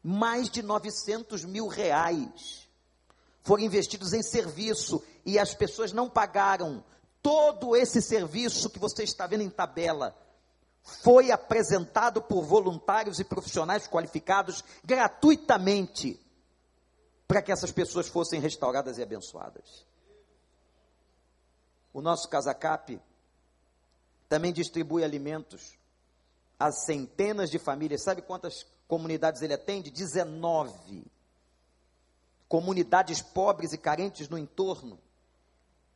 Mais 0.00 0.48
de 0.48 0.62
900 0.62 1.44
mil 1.44 1.66
reais 1.66 2.68
foram 3.42 3.64
investidos 3.64 4.12
em 4.12 4.22
serviço 4.22 5.02
e 5.24 5.40
as 5.40 5.52
pessoas 5.52 5.92
não 5.92 6.08
pagaram. 6.08 6.84
Todo 7.20 7.74
esse 7.74 8.00
serviço 8.00 8.70
que 8.70 8.78
você 8.78 9.02
está 9.02 9.26
vendo 9.26 9.42
em 9.42 9.50
tabela 9.50 10.16
foi 11.02 11.32
apresentado 11.32 12.22
por 12.22 12.44
voluntários 12.44 13.18
e 13.18 13.24
profissionais 13.24 13.88
qualificados 13.88 14.62
gratuitamente 14.84 16.24
para 17.26 17.42
que 17.42 17.52
essas 17.52 17.72
pessoas 17.72 18.08
fossem 18.08 18.40
restauradas 18.40 18.98
e 18.98 19.02
abençoadas. 19.02 19.84
O 21.92 22.00
nosso 22.00 22.28
Casacap 22.28 23.00
também 24.28 24.52
distribui 24.52 25.02
alimentos 25.02 25.78
a 26.58 26.70
centenas 26.70 27.50
de 27.50 27.58
famílias. 27.58 28.02
Sabe 28.02 28.22
quantas 28.22 28.66
comunidades 28.86 29.42
ele 29.42 29.54
atende? 29.54 29.90
19. 29.90 31.04
Comunidades 32.48 33.20
pobres 33.22 33.72
e 33.72 33.78
carentes 33.78 34.28
no 34.28 34.38
entorno, 34.38 35.00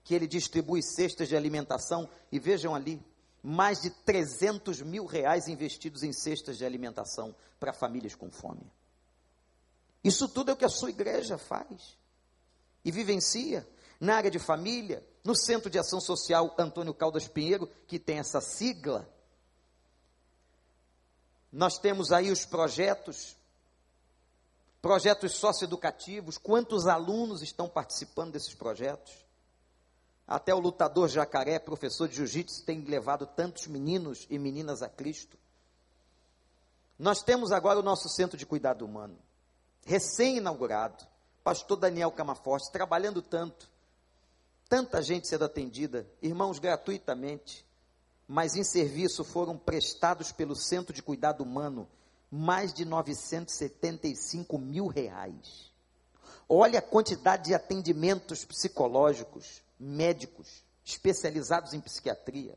que 0.03 0.15
ele 0.15 0.27
distribui 0.27 0.83
cestas 0.83 1.29
de 1.29 1.37
alimentação. 1.37 2.09
E 2.33 2.39
vejam 2.39 2.75
ali, 2.75 3.01
mais 3.43 3.81
de 3.81 3.91
300 3.91 4.83
mil 4.83 5.07
reais 5.07 5.49
investidos 5.49 6.03
em 6.03 6.13
cestas 6.13 6.59
de 6.59 6.65
alimentação 6.65 7.35
para 7.59 7.73
famílias 7.73 8.15
com 8.15 8.31
fome. 8.31 8.71
Isso 10.03 10.29
tudo 10.29 10.51
é 10.51 10.55
o 10.55 10.57
que 10.57 10.65
a 10.65 10.69
sua 10.69 10.91
igreja 10.91 11.37
faz 11.37 11.99
e 12.85 12.91
vivencia 12.91 13.69
na 14.01 14.17
área 14.17 14.31
de 14.31 14.39
família, 14.39 15.07
no 15.23 15.37
Centro 15.37 15.69
de 15.69 15.79
Ação 15.79 16.01
Social 16.01 16.55
Antônio 16.59 16.95
Caldas 16.95 17.29
Pinheiro, 17.29 17.71
que 17.87 17.99
tem 17.99 18.19
essa 18.19 18.41
sigla. 18.41 19.07
Nós 21.53 21.79
temos 21.79 22.11
aí 22.11 22.31
os 22.31 22.47
projetos, 22.47 23.37
projetos 24.81 25.35
socioeducativos, 25.35 26.39
quantos 26.39 26.87
alunos 26.87 27.43
estão 27.43 27.69
participando 27.69 28.33
desses 28.33 28.55
projetos? 28.55 29.13
Até 30.27 30.55
o 30.55 30.61
lutador 30.61 31.09
jacaré, 31.09 31.59
professor 31.59 32.09
de 32.09 32.15
jiu-jitsu, 32.15 32.65
tem 32.65 32.83
levado 32.85 33.27
tantos 33.27 33.67
meninos 33.67 34.27
e 34.31 34.39
meninas 34.39 34.81
a 34.81 34.89
Cristo. 34.89 35.37
Nós 36.97 37.23
temos 37.23 37.51
agora 37.51 37.81
o 37.81 37.83
nosso 37.83 38.09
centro 38.09 38.39
de 38.39 38.47
cuidado 38.47 38.85
humano, 38.85 39.19
recém-inaugurado. 39.91 41.05
Pastor 41.43 41.77
Daniel 41.77 42.13
Camaforte, 42.13 42.71
trabalhando 42.71 43.21
tanto, 43.21 43.69
tanta 44.69 45.03
gente 45.03 45.27
sendo 45.27 45.45
atendida, 45.45 46.07
irmãos, 46.23 46.61
gratuitamente, 46.61 47.67
mas 48.29 48.55
em 48.55 48.63
serviço 48.63 49.25
foram 49.25 49.59
prestados 49.59 50.31
pelo 50.31 50.55
Centro 50.55 50.95
de 50.95 51.03
Cuidado 51.03 51.43
Humano 51.43 51.89
mais 52.31 52.73
de 52.73 52.85
975 52.85 54.57
mil 54.59 54.87
reais. 54.87 55.73
Olha 56.49 56.79
a 56.79 56.83
quantidade 56.83 57.47
de 57.47 57.55
atendimentos 57.55 58.45
psicológicos, 58.45 59.61
médicos, 59.79 60.63
especializados 60.85 61.73
em 61.73 61.81
psiquiatria, 61.81 62.57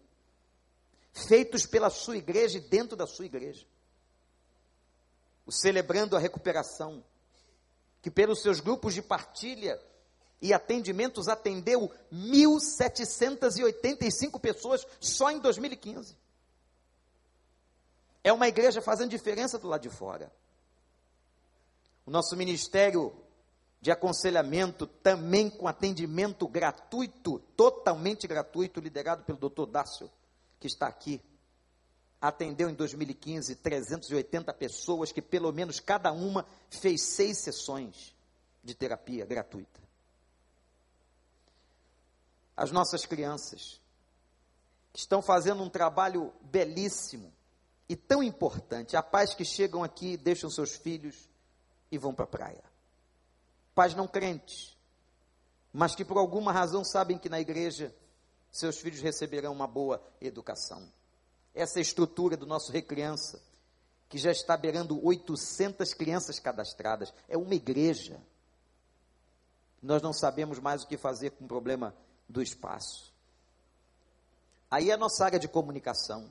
feitos 1.12 1.66
pela 1.66 1.90
sua 1.90 2.18
igreja 2.18 2.60
e 2.60 2.62
dentro 2.62 2.96
da 2.96 3.08
sua 3.08 3.26
igreja. 3.26 3.66
O 5.48 5.52
Celebrando 5.52 6.16
a 6.16 6.20
Recuperação, 6.20 7.04
que 8.04 8.12
pelos 8.12 8.44
seus 8.44 8.60
grupos 8.60 8.94
de 8.94 9.02
partilha 9.02 9.82
e 10.42 10.54
atendimentos 10.54 11.30
atendeu 11.30 11.90
1.785 12.12 14.42
pessoas 14.42 14.86
só 15.00 15.32
em 15.32 15.40
2015. 15.40 16.18
É 18.22 18.34
uma 18.34 18.50
igreja 18.50 18.82
fazendo 18.82 19.10
diferença 19.10 19.58
do 19.58 19.70
lado 19.70 19.84
de 19.84 19.90
fora. 19.90 20.30
O 22.06 22.12
nosso 22.12 22.36
ministério 22.36 23.16
de 23.80 23.90
aconselhamento, 23.90 24.86
também 24.86 25.50
com 25.50 25.66
atendimento 25.66 26.46
gratuito, 26.46 27.40
totalmente 27.56 28.28
gratuito, 28.28 28.82
liderado 28.82 29.24
pelo 29.24 29.38
doutor 29.38 29.66
Dácio, 29.66 30.12
que 30.60 30.68
está 30.68 30.88
aqui, 30.88 31.22
atendeu 32.28 32.70
em 32.70 32.74
2015 32.74 33.56
380 33.56 34.54
pessoas, 34.54 35.12
que 35.12 35.22
pelo 35.22 35.52
menos 35.52 35.80
cada 35.80 36.12
uma 36.12 36.46
fez 36.70 37.02
seis 37.02 37.38
sessões 37.38 38.16
de 38.64 38.74
terapia 38.74 39.26
gratuita 39.26 39.84
as 42.56 42.72
nossas 42.72 43.06
crianças, 43.06 43.82
estão 44.94 45.22
fazendo 45.22 45.64
um 45.64 45.70
trabalho 45.70 46.32
belíssimo 46.42 47.34
e 47.90 47.96
tão 47.96 48.22
importante. 48.22 48.96
Há 48.96 49.02
pais 49.02 49.34
que 49.34 49.44
chegam 49.44 49.84
aqui, 49.84 50.16
deixam 50.16 50.50
seus 50.50 50.76
filhos 50.76 51.30
e 51.92 51.98
vão 51.98 52.14
para 52.14 52.26
a 52.26 52.28
praia. 52.28 52.64
Pais 53.74 53.96
não 53.96 54.08
crentes, 54.08 54.78
mas 55.72 55.96
que 55.96 56.06
por 56.06 56.18
alguma 56.18 56.52
razão 56.52 56.84
sabem 56.84 57.18
que 57.18 57.30
na 57.30 57.40
igreja 57.40 57.94
seus 58.52 58.78
filhos 58.78 59.02
receberão 59.02 59.52
uma 59.52 59.66
boa 59.66 60.02
educação. 60.22 60.88
Essa 61.54 61.80
estrutura 61.80 62.36
do 62.36 62.46
nosso 62.46 62.72
Recriança, 62.72 63.42
que 64.10 64.18
já 64.18 64.32
está 64.32 64.56
beirando 64.56 65.04
800 65.04 65.94
crianças 65.94 66.40
cadastradas. 66.40 67.14
É 67.28 67.36
uma 67.38 67.56
igreja. 67.56 68.22
Nós 69.82 70.02
não 70.02 70.14
sabemos 70.14 70.60
mais 70.60 70.84
o 70.84 70.88
que 70.88 70.98
fazer 70.98 71.32
com 71.32 71.46
o 71.46 71.48
problema 71.48 71.96
do 72.30 72.42
espaço. 72.42 73.12
Aí 74.70 74.90
é 74.90 74.94
a 74.94 74.98
nossa 74.98 75.26
área 75.26 75.40
de 75.40 75.48
comunicação. 75.48 76.30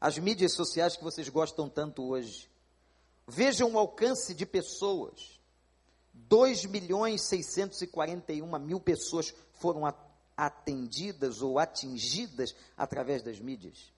As 0.00 0.18
mídias 0.18 0.52
sociais 0.52 0.96
que 0.96 1.02
vocês 1.02 1.28
gostam 1.28 1.68
tanto 1.68 2.02
hoje. 2.02 2.50
Vejam 3.26 3.72
o 3.72 3.78
alcance 3.78 4.34
de 4.34 4.44
pessoas. 4.44 5.40
2 6.12 6.66
milhões 6.66 7.22
641 7.22 8.58
mil 8.58 8.80
pessoas 8.80 9.34
foram 9.54 9.82
atendidas 10.36 11.40
ou 11.40 11.58
atingidas 11.58 12.54
através 12.76 13.22
das 13.22 13.38
mídias. 13.38 13.92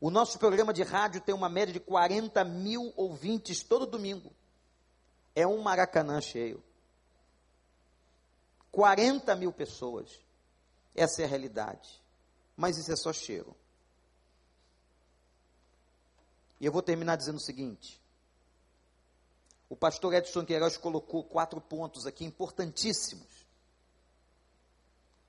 O 0.00 0.10
nosso 0.10 0.38
programa 0.38 0.72
de 0.72 0.82
rádio 0.82 1.20
tem 1.20 1.34
uma 1.34 1.48
média 1.48 1.72
de 1.72 1.80
40 1.80 2.44
mil 2.44 2.92
ouvintes 2.96 3.62
todo 3.62 3.86
domingo. 3.86 4.32
É 5.34 5.46
um 5.46 5.60
maracanã 5.60 6.20
cheio. 6.20 6.62
40 8.70 9.34
mil 9.34 9.52
pessoas. 9.52 10.20
Essa 10.94 11.22
é 11.22 11.24
a 11.24 11.28
realidade. 11.28 12.00
Mas 12.56 12.76
isso 12.78 12.92
é 12.92 12.96
só 12.96 13.12
cheiro. 13.12 13.56
E 16.60 16.66
eu 16.66 16.72
vou 16.72 16.82
terminar 16.82 17.16
dizendo 17.16 17.36
o 17.36 17.42
seguinte. 17.42 18.00
O 19.68 19.76
pastor 19.76 20.14
Edson 20.14 20.44
Queiroz 20.44 20.76
colocou 20.76 21.22
quatro 21.24 21.60
pontos 21.60 22.06
aqui 22.06 22.24
importantíssimos 22.24 23.46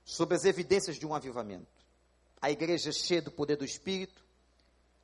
sobre 0.04 0.34
as 0.34 0.44
evidências 0.44 0.96
de 0.96 1.06
um 1.06 1.14
avivamento. 1.14 1.80
A 2.40 2.50
igreja 2.50 2.90
cheia 2.90 3.20
do 3.20 3.30
poder 3.30 3.56
do 3.56 3.64
Espírito, 3.64 4.24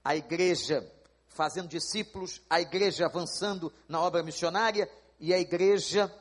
a 0.06 0.14
igreja 0.14 0.88
fazendo 1.26 1.66
discípulos, 1.66 2.40
a 2.48 2.60
igreja 2.60 3.06
avançando 3.06 3.72
na 3.88 4.00
obra 4.00 4.22
missionária 4.22 4.88
e 5.18 5.34
a 5.34 5.38
igreja 5.40 6.14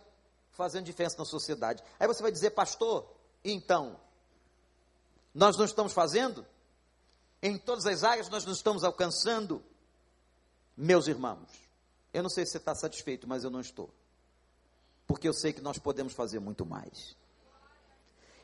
fazendo 0.50 0.86
diferença 0.86 1.20
na 1.20 1.24
sociedade. 1.24 1.84
Aí 2.00 2.08
você 2.08 2.24
vai 2.24 2.32
dizer, 2.32 2.50
pastor, 2.50 3.08
então, 3.44 4.00
nós 5.36 5.56
não 5.56 5.66
estamos 5.66 5.94
fazendo? 5.94 6.44
Em 7.44 7.60
todas 7.60 7.86
as 7.86 8.04
áreas 8.04 8.28
nós 8.28 8.44
não 8.44 8.54
estamos 8.54 8.84
alcançando? 8.84 9.64
Meus 10.76 11.08
irmãos, 11.08 11.48
eu 12.12 12.24
não 12.24 12.30
sei 12.30 12.44
se 12.44 12.54
você 12.54 12.58
está 12.58 12.74
satisfeito, 12.74 13.28
mas 13.28 13.44
eu 13.44 13.52
não 13.52 13.62
estou. 13.62 13.94
Porque 15.06 15.28
eu 15.28 15.34
sei 15.34 15.54
que 15.54 15.62
nós 15.62 15.78
podemos 15.78 16.14
fazer 16.14 16.40
muito 16.40 16.66
mais. 16.66 17.16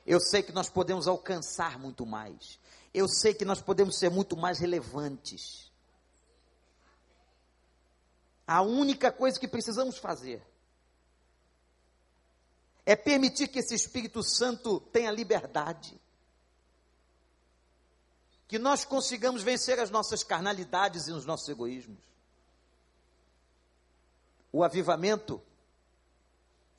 Eu 0.05 0.19
sei 0.19 0.43
que 0.43 0.51
nós 0.51 0.69
podemos 0.69 1.07
alcançar 1.07 1.79
muito 1.79 2.05
mais. 2.05 2.59
Eu 2.93 3.07
sei 3.07 3.33
que 3.33 3.45
nós 3.45 3.61
podemos 3.61 3.97
ser 3.97 4.09
muito 4.09 4.35
mais 4.35 4.59
relevantes. 4.59 5.71
A 8.45 8.61
única 8.61 9.11
coisa 9.11 9.39
que 9.39 9.47
precisamos 9.47 9.97
fazer 9.97 10.45
é 12.85 12.95
permitir 12.95 13.47
que 13.47 13.59
esse 13.59 13.73
Espírito 13.73 14.21
Santo 14.21 14.79
tenha 14.79 15.11
liberdade. 15.11 15.99
Que 18.47 18.59
nós 18.59 18.83
consigamos 18.83 19.43
vencer 19.43 19.79
as 19.79 19.89
nossas 19.89 20.23
carnalidades 20.23 21.07
e 21.07 21.11
os 21.13 21.25
nossos 21.25 21.47
egoísmos. 21.47 21.99
O 24.51 24.63
avivamento 24.65 25.41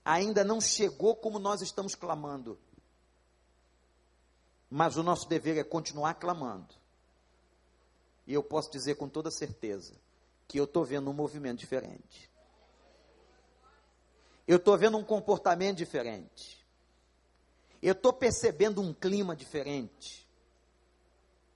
ainda 0.04 0.44
não 0.44 0.60
chegou 0.60 1.16
como 1.16 1.38
nós 1.38 1.62
estamos 1.62 1.94
clamando. 1.94 2.58
Mas 4.74 4.96
o 4.96 5.02
nosso 5.02 5.28
dever 5.28 5.58
é 5.58 5.62
continuar 5.62 6.14
clamando. 6.14 6.74
E 8.26 8.32
eu 8.32 8.42
posso 8.42 8.72
dizer 8.72 8.94
com 8.94 9.06
toda 9.06 9.30
certeza 9.30 9.92
que 10.48 10.58
eu 10.58 10.64
estou 10.64 10.82
vendo 10.82 11.10
um 11.10 11.12
movimento 11.12 11.58
diferente. 11.58 12.30
Eu 14.48 14.56
estou 14.56 14.78
vendo 14.78 14.96
um 14.96 15.04
comportamento 15.04 15.76
diferente. 15.76 16.66
Eu 17.82 17.92
estou 17.92 18.14
percebendo 18.14 18.80
um 18.80 18.94
clima 18.94 19.36
diferente, 19.36 20.26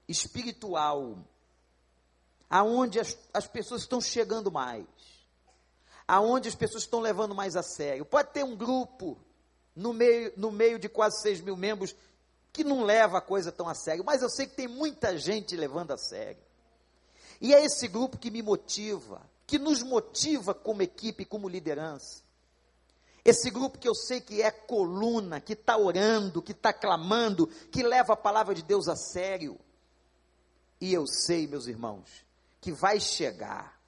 espiritual, 0.07 1.17
aonde 2.51 3.01
as, 3.01 3.17
as 3.33 3.47
pessoas 3.47 3.81
estão 3.81 3.99
chegando 3.99 4.53
mais, 4.53 4.85
aonde 6.07 6.51
as 6.51 6.55
pessoas 6.55 6.83
estão 6.83 7.01
levando 7.01 7.35
mais 7.35 7.57
a 7.57 7.62
sério. 7.62 8.05
Pode 8.05 8.31
ter 8.35 8.45
um 8.45 8.55
grupo 8.55 9.17
no 9.75 9.95
meio, 9.95 10.35
no 10.37 10.53
meio 10.53 10.79
de 10.79 10.87
quase 10.91 11.23
6 11.23 11.41
mil 11.41 11.57
membros 11.57 11.97
que 12.57 12.65
não 12.65 12.85
leva 12.85 13.19
a 13.19 13.21
coisa 13.21 13.53
tão 13.53 13.69
a 13.69 13.75
sério, 13.75 14.03
mas 14.03 14.23
eu 14.23 14.31
sei 14.31 14.47
que 14.47 14.57
tem 14.57 14.67
muita 14.67 15.19
gente 15.19 15.55
levando 15.55 15.91
a 15.91 15.99
sério. 15.99 16.41
E 17.39 17.55
é 17.55 17.63
esse 17.63 17.87
grupo 17.87 18.17
que 18.17 18.31
me 18.31 18.41
motiva, 18.41 19.21
que 19.47 19.59
nos 19.59 19.83
motiva 19.83 20.55
como 20.55 20.81
equipe, 20.81 21.27
como 21.27 21.51
liderança. 21.51 22.23
Esse 23.23 23.51
grupo 23.51 23.79
que 23.79 23.87
eu 23.87 23.95
sei 23.95 24.23
que 24.23 24.41
é 24.41 24.51
coluna, 24.51 25.39
que 25.39 25.53
está 25.53 25.77
orando, 25.77 26.41
que 26.41 26.53
está 26.53 26.73
clamando, 26.73 27.47
que 27.71 27.83
leva 27.83 28.15
a 28.15 28.17
palavra 28.17 28.55
de 28.55 28.63
Deus 28.63 28.89
a 28.89 28.97
sério. 28.97 29.61
E 30.81 30.95
eu 30.95 31.07
sei, 31.07 31.47
meus 31.47 31.67
irmãos, 31.67 32.25
que 32.59 32.73
vai 32.73 32.99
chegar, 32.99 33.79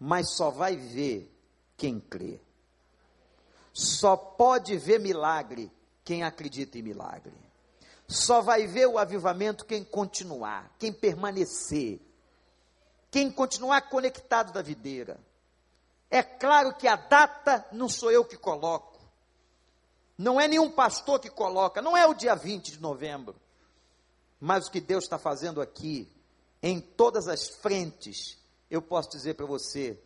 mas 0.00 0.34
só 0.34 0.50
vai 0.50 0.76
ver 0.76 1.32
quem 1.76 2.00
crê. 2.00 2.40
Só 3.72 4.16
pode 4.16 4.76
ver 4.78 4.98
milagre 4.98 5.70
quem 6.04 6.24
acredita 6.24 6.76
em 6.76 6.82
milagre. 6.82 7.43
Só 8.06 8.40
vai 8.40 8.66
ver 8.66 8.86
o 8.86 8.98
avivamento 8.98 9.64
quem 9.64 9.82
continuar, 9.82 10.74
quem 10.78 10.92
permanecer, 10.92 12.00
quem 13.10 13.30
continuar 13.30 13.88
conectado 13.88 14.52
da 14.52 14.60
videira. 14.60 15.18
É 16.10 16.22
claro 16.22 16.74
que 16.74 16.86
a 16.86 16.96
data 16.96 17.66
não 17.72 17.88
sou 17.88 18.10
eu 18.10 18.24
que 18.24 18.36
coloco. 18.36 19.00
Não 20.16 20.40
é 20.40 20.46
nenhum 20.46 20.70
pastor 20.70 21.18
que 21.18 21.30
coloca, 21.30 21.82
não 21.82 21.96
é 21.96 22.06
o 22.06 22.14
dia 22.14 22.34
20 22.34 22.72
de 22.72 22.80
novembro. 22.80 23.34
Mas 24.38 24.66
o 24.66 24.70
que 24.70 24.80
Deus 24.80 25.04
está 25.04 25.18
fazendo 25.18 25.60
aqui, 25.60 26.08
em 26.62 26.80
todas 26.80 27.26
as 27.26 27.48
frentes, 27.48 28.38
eu 28.70 28.80
posso 28.80 29.10
dizer 29.10 29.34
para 29.34 29.46
você 29.46 29.98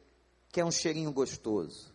que 0.51 0.61
é 0.61 0.64
um 0.64 0.70
cheirinho 0.70 1.12
gostoso, 1.12 1.92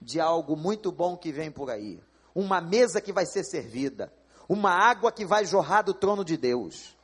de 0.00 0.18
algo 0.18 0.56
muito 0.56 0.90
bom 0.90 1.16
que 1.16 1.30
vem 1.30 1.50
por 1.50 1.70
aí. 1.70 2.02
Uma 2.34 2.60
mesa 2.60 3.00
que 3.00 3.12
vai 3.12 3.26
ser 3.26 3.44
servida, 3.44 4.12
uma 4.48 4.70
água 4.70 5.12
que 5.12 5.24
vai 5.24 5.44
jorrar 5.44 5.82
do 5.82 5.94
trono 5.94 6.24
de 6.24 6.36
Deus, 6.36 6.96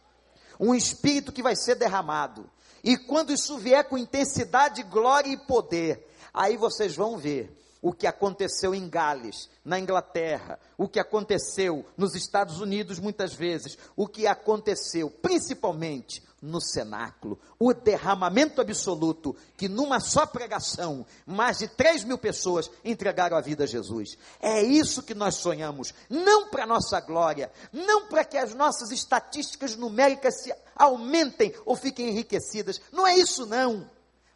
um 0.59 0.75
espírito 0.75 1.33
que 1.33 1.43
vai 1.43 1.57
ser 1.57 1.75
derramado. 1.75 2.49
E 2.83 2.97
quando 2.97 3.33
isso 3.33 3.59
vier 3.59 3.85
com 3.89 3.99
intensidade, 3.99 4.83
glória 4.85 5.31
e 5.31 5.37
poder, 5.37 6.09
Aí 6.39 6.57
vocês 6.57 6.95
vão 6.95 7.19
ver 7.19 7.53
o 7.81 7.93
que 7.93 8.07
aconteceu 8.07 8.75
em 8.75 8.89
Gales, 8.89 9.49
na 9.65 9.79
Inglaterra, 9.79 10.59
o 10.77 10.89
que 10.89 10.99
aconteceu 10.99 11.85
nos 11.97 12.15
Estados 12.15 12.61
Unidos 12.61 12.99
muitas 12.99 13.33
vezes, 13.35 13.79
o 13.97 14.07
que 14.07 14.27
aconteceu 14.27 15.11
principalmente 15.11 16.23
no 16.41 16.61
cenáculo, 16.61 17.39
o 17.59 17.75
derramamento 17.75 18.61
absoluto, 18.61 19.35
que 19.57 19.69
numa 19.69 19.99
só 19.99 20.25
pregação, 20.25 21.05
mais 21.27 21.59
de 21.59 21.69
3 21.69 22.05
mil 22.05 22.17
pessoas 22.17 22.71
entregaram 22.85 23.37
a 23.37 23.41
vida 23.41 23.65
a 23.65 23.67
Jesus. 23.67 24.17
É 24.41 24.63
isso 24.63 25.03
que 25.03 25.15
nós 25.15 25.37
sonhamos, 25.37 25.93
não 26.09 26.49
para 26.49 26.67
nossa 26.67 27.01
glória, 27.01 27.51
não 27.73 28.07
para 28.07 28.25
que 28.25 28.37
as 28.37 28.55
nossas 28.55 28.93
estatísticas 28.93 29.75
numéricas 29.75 30.43
se 30.43 30.55
aumentem 30.77 31.53
ou 31.65 31.75
fiquem 31.75 32.09
enriquecidas, 32.09 32.81
não 32.93 33.07
é 33.07 33.17
isso 33.17 33.45
não, 33.45 33.91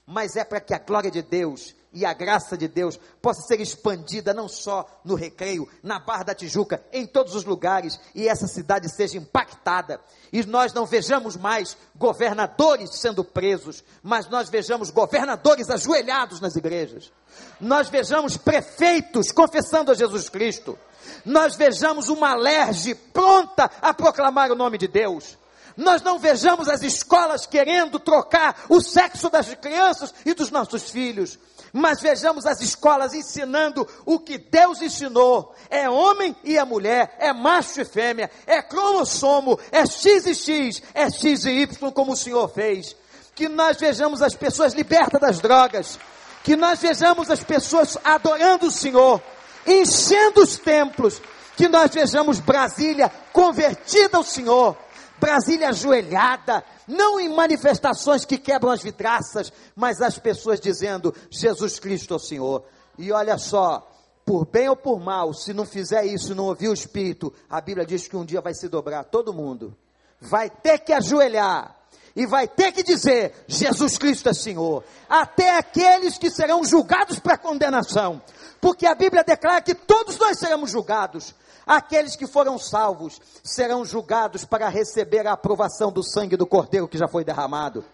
mas 0.05 0.35
é 0.35 0.45
para 0.45 0.61
que 0.61 0.75
a 0.75 0.79
glória 0.79 1.11
de 1.11 1.23
Deus 1.23 1.75
e 1.93 2.07
a 2.07 2.13
graça 2.13 2.57
de 2.57 2.67
Deus 2.67 2.99
possa 3.21 3.43
ser 3.43 3.61
expandida 3.61 4.33
não 4.33 4.49
só 4.49 4.87
no 5.05 5.15
Recreio, 5.15 5.69
na 5.83 5.99
Barra 5.99 6.25
da 6.25 6.35
Tijuca, 6.35 6.83
em 6.93 7.07
todos 7.07 7.35
os 7.35 7.45
lugares, 7.45 8.01
e 8.15 8.29
essa 8.29 8.47
cidade 8.47 8.89
seja 8.89 9.19
impactada, 9.19 10.01
e 10.33 10.45
nós 10.45 10.73
não 10.73 10.87
vejamos 10.87 11.37
mais 11.37 11.77
governadores 11.95 12.99
sendo 12.99 13.23
presos, 13.23 13.85
mas 14.03 14.29
nós 14.29 14.49
vejamos 14.49 14.91
governadores 14.91 15.69
ajoelhados 15.69 16.41
nas 16.41 16.57
igrejas, 16.57 17.13
nós 17.61 17.89
vejamos 17.89 18.37
prefeitos 18.37 19.31
confessando 19.31 19.91
a 19.91 19.95
Jesus 19.95 20.29
Cristo, 20.29 20.79
nós 21.25 21.57
vejamos 21.57 22.09
uma 22.09 22.31
alerge 22.31 22.95
pronta 22.95 23.71
a 23.81 23.93
proclamar 23.93 24.51
o 24.51 24.57
nome 24.57 24.79
de 24.79 24.89
Deus, 24.89 25.37
nós 25.77 26.03
não 26.03 26.19
vejamos 26.19 26.69
as 26.69 26.83
escolas 26.83 27.47
querendo 27.47 27.99
trocar 27.99 28.65
o 28.69 28.81
sexo 28.81 29.31
das 29.31 29.55
crianças 29.55 30.15
e 30.25 30.35
dos 30.35 30.51
nossos 30.51 30.91
filhos, 30.91 31.39
mas 31.73 32.03
vejamos 32.03 32.45
as 32.45 32.61
escolas 32.61 33.15
ensinando 33.15 33.89
o 34.05 34.19
que 34.19 34.37
Deus 34.37 34.83
ensinou: 34.83 35.55
é 35.71 35.89
homem 35.89 36.37
e 36.45 36.59
é 36.59 36.65
mulher, 36.65 37.17
é 37.19 37.33
macho 37.33 37.81
e 37.81 37.85
fêmea, 37.85 38.31
é 38.47 38.61
cromossomo, 38.61 39.59
é 39.71 39.87
X 39.87 40.27
e 40.27 40.35
X, 40.35 40.83
é 40.93 41.11
X 41.11 41.45
e 41.45 41.51
Y, 41.51 41.91
como 41.93 42.13
o 42.13 42.17
Senhor 42.17 42.49
fez. 42.49 42.95
Que 43.35 43.49
nós 43.49 43.79
vejamos 43.79 44.21
as 44.21 44.35
pessoas 44.35 44.75
libertas 44.75 45.19
das 45.19 45.41
drogas, 45.41 45.99
que 46.45 46.55
nós 46.55 46.79
vejamos 46.81 47.31
as 47.31 47.43
pessoas 47.43 47.97
adorando 48.05 48.67
o 48.67 48.71
Senhor, 48.71 49.23
enchendo 49.67 50.43
os 50.43 50.59
templos, 50.59 51.23
que 51.57 51.69
nós 51.69 51.91
vejamos 51.91 52.39
Brasília 52.39 53.11
convertida 53.33 54.19
ao 54.19 54.23
Senhor, 54.23 54.77
Brasília 55.23 55.69
ajoelhada, 55.69 56.65
não 56.89 57.21
em 57.21 57.29
manifestações 57.29 58.25
que 58.25 58.37
quebram 58.37 58.73
as 58.73 58.83
vidraças, 58.83 59.53
mas 59.77 60.03
as 60.03 60.19
pessoas 60.19 60.59
dizendo: 60.59 61.15
Jesus 61.31 61.79
Cristo 61.79 62.15
é 62.15 62.17
o 62.17 62.21
Senhor. 62.21 62.65
E 62.99 63.13
olha 63.13 63.39
só, 63.39 63.89
por 64.27 64.45
bem 64.45 64.69
ou 64.69 64.75
por 64.75 64.99
mal, 64.99 65.33
se 65.33 65.55
não 65.55 65.65
fizer 65.65 66.05
isso, 66.07 66.35
não 66.35 66.47
ouvir 66.47 66.69
o 66.69 66.75
Espírito, 66.75 67.33
a 67.49 67.61
Bíblia 67.61 67.87
diz 67.87 68.09
que 68.09 68.17
um 68.17 68.25
dia 68.25 68.41
vai 68.41 68.53
se 68.53 68.69
dobrar 68.69 69.05
todo 69.05 69.33
mundo, 69.33 69.77
vai 70.21 70.51
ter 70.51 70.81
que 70.81 70.93
ajoelhar. 70.93 71.77
E 72.17 72.27
vai 72.27 72.49
ter 72.49 72.73
que 72.73 72.83
dizer: 72.83 73.33
Jesus 73.47 73.97
Cristo 73.97 74.29
é 74.29 74.35
Senhor, 74.35 74.83
até 75.09 75.57
aqueles 75.57 76.19
que 76.19 76.31
serão 76.31 76.65
julgados 76.65 77.21
para 77.21 77.39
condenação, 77.39 78.21
porque 78.61 78.87
a 78.87 78.95
Bíblia 78.95 79.23
declara 79.23 79.63
que 79.63 79.75
todos 79.75 80.19
nós 80.19 80.37
seremos 80.37 80.73
julgados, 80.73 81.33
Aqueles 81.67 82.17
que 82.17 82.27
foram 82.27 82.59
salvos 82.59 83.21
serão 83.43 83.85
julgados 83.85 84.45
para 84.45 84.69
receber 84.69 85.27
a 85.27 85.33
aprovação 85.33 85.93
do 85.93 86.03
sangue 86.03 86.37
do 86.37 86.47
Cordeiro 86.47 86.89
que 86.89 86.99
já 86.99 87.07
foi 87.07 87.25
derramado. 87.25 87.85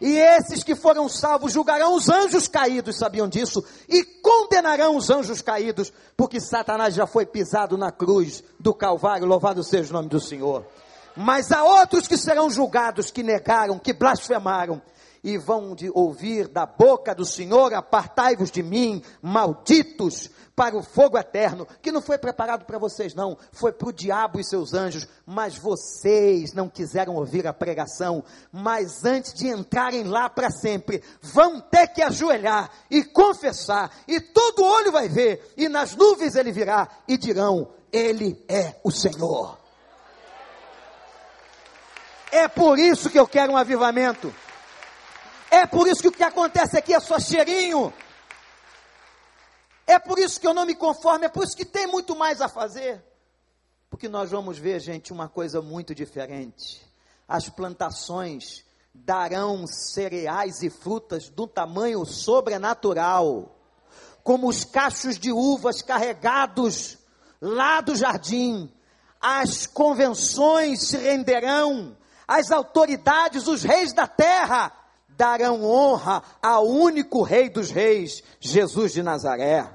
E 0.00 0.16
esses 0.16 0.64
que 0.64 0.74
foram 0.74 1.08
salvos 1.08 1.52
julgarão 1.52 1.94
os 1.94 2.08
anjos 2.08 2.48
caídos, 2.48 2.96
sabiam 2.96 3.28
disso? 3.28 3.62
E 3.86 4.02
condenarão 4.02 4.96
os 4.96 5.10
anjos 5.10 5.42
caídos, 5.42 5.92
porque 6.16 6.40
Satanás 6.40 6.94
já 6.94 7.06
foi 7.06 7.26
pisado 7.26 7.76
na 7.76 7.92
cruz 7.92 8.42
do 8.58 8.72
Calvário, 8.72 9.26
louvado 9.26 9.62
seja 9.62 9.90
o 9.90 9.92
nome 9.92 10.08
do 10.08 10.18
Senhor. 10.18 10.64
Mas 11.14 11.52
há 11.52 11.62
outros 11.62 12.08
que 12.08 12.16
serão 12.16 12.48
julgados, 12.48 13.10
que 13.10 13.22
negaram, 13.22 13.78
que 13.78 13.92
blasfemaram, 13.92 14.80
e 15.22 15.36
vão 15.36 15.74
de 15.74 15.90
ouvir 15.94 16.48
da 16.48 16.66
boca 16.66 17.14
do 17.14 17.24
Senhor: 17.24 17.74
Apartai-vos 17.74 18.50
de 18.50 18.62
mim, 18.62 19.02
malditos, 19.22 20.30
para 20.60 20.76
o 20.76 20.82
fogo 20.82 21.16
eterno, 21.16 21.66
que 21.80 21.90
não 21.90 22.02
foi 22.02 22.18
preparado 22.18 22.66
para 22.66 22.78
vocês, 22.78 23.14
não, 23.14 23.38
foi 23.50 23.72
para 23.72 23.88
o 23.88 23.92
diabo 23.92 24.38
e 24.38 24.44
seus 24.44 24.74
anjos, 24.74 25.08
mas 25.24 25.56
vocês 25.56 26.52
não 26.52 26.68
quiseram 26.68 27.14
ouvir 27.14 27.46
a 27.46 27.52
pregação, 27.54 28.22
mas 28.52 29.02
antes 29.02 29.32
de 29.32 29.48
entrarem 29.48 30.04
lá 30.04 30.28
para 30.28 30.50
sempre, 30.50 31.02
vão 31.22 31.60
ter 31.60 31.86
que 31.88 32.02
ajoelhar 32.02 32.70
e 32.90 33.02
confessar, 33.02 33.90
e 34.06 34.20
todo 34.20 34.62
olho 34.62 34.92
vai 34.92 35.08
ver, 35.08 35.50
e 35.56 35.66
nas 35.66 35.96
nuvens 35.96 36.34
ele 36.34 36.52
virá, 36.52 36.86
e 37.08 37.16
dirão: 37.16 37.70
Ele 37.90 38.44
é 38.46 38.74
o 38.84 38.90
Senhor. 38.90 39.58
É 42.30 42.46
por 42.48 42.78
isso 42.78 43.08
que 43.08 43.18
eu 43.18 43.26
quero 43.26 43.54
um 43.54 43.56
avivamento. 43.56 44.30
É 45.50 45.66
por 45.66 45.88
isso 45.88 46.00
que 46.00 46.08
o 46.08 46.12
que 46.12 46.22
acontece 46.22 46.78
aqui 46.78 46.94
é 46.94 47.00
só 47.00 47.18
cheirinho. 47.18 47.92
É 49.84 49.98
por 49.98 50.20
isso 50.20 50.40
que 50.40 50.46
eu 50.46 50.54
não 50.54 50.64
me 50.64 50.76
conformo, 50.76 51.24
é 51.24 51.28
por 51.28 51.42
isso 51.42 51.56
que 51.56 51.64
tem 51.64 51.88
muito 51.88 52.14
mais 52.14 52.40
a 52.40 52.48
fazer. 52.48 53.04
Porque 53.90 54.08
nós 54.08 54.30
vamos 54.30 54.56
ver, 54.56 54.78
gente, 54.78 55.12
uma 55.12 55.28
coisa 55.28 55.60
muito 55.60 55.92
diferente. 55.92 56.80
As 57.26 57.48
plantações 57.48 58.64
darão 58.94 59.66
cereais 59.66 60.62
e 60.62 60.70
frutas 60.70 61.28
do 61.28 61.48
tamanho 61.48 62.04
sobrenatural, 62.06 63.58
como 64.22 64.48
os 64.48 64.64
cachos 64.64 65.18
de 65.18 65.32
uvas 65.32 65.82
carregados 65.82 66.96
lá 67.40 67.80
do 67.80 67.96
jardim. 67.96 68.72
As 69.20 69.66
convenções 69.66 70.88
se 70.88 70.96
renderão, 70.96 71.96
as 72.28 72.52
autoridades, 72.52 73.48
os 73.48 73.64
reis 73.64 73.92
da 73.92 74.06
terra 74.06 74.72
darão 75.20 75.62
honra 75.62 76.22
ao 76.42 76.66
único 76.66 77.20
Rei 77.20 77.50
dos 77.50 77.70
Reis, 77.70 78.22
Jesus 78.40 78.90
de 78.90 79.02
Nazaré. 79.02 79.68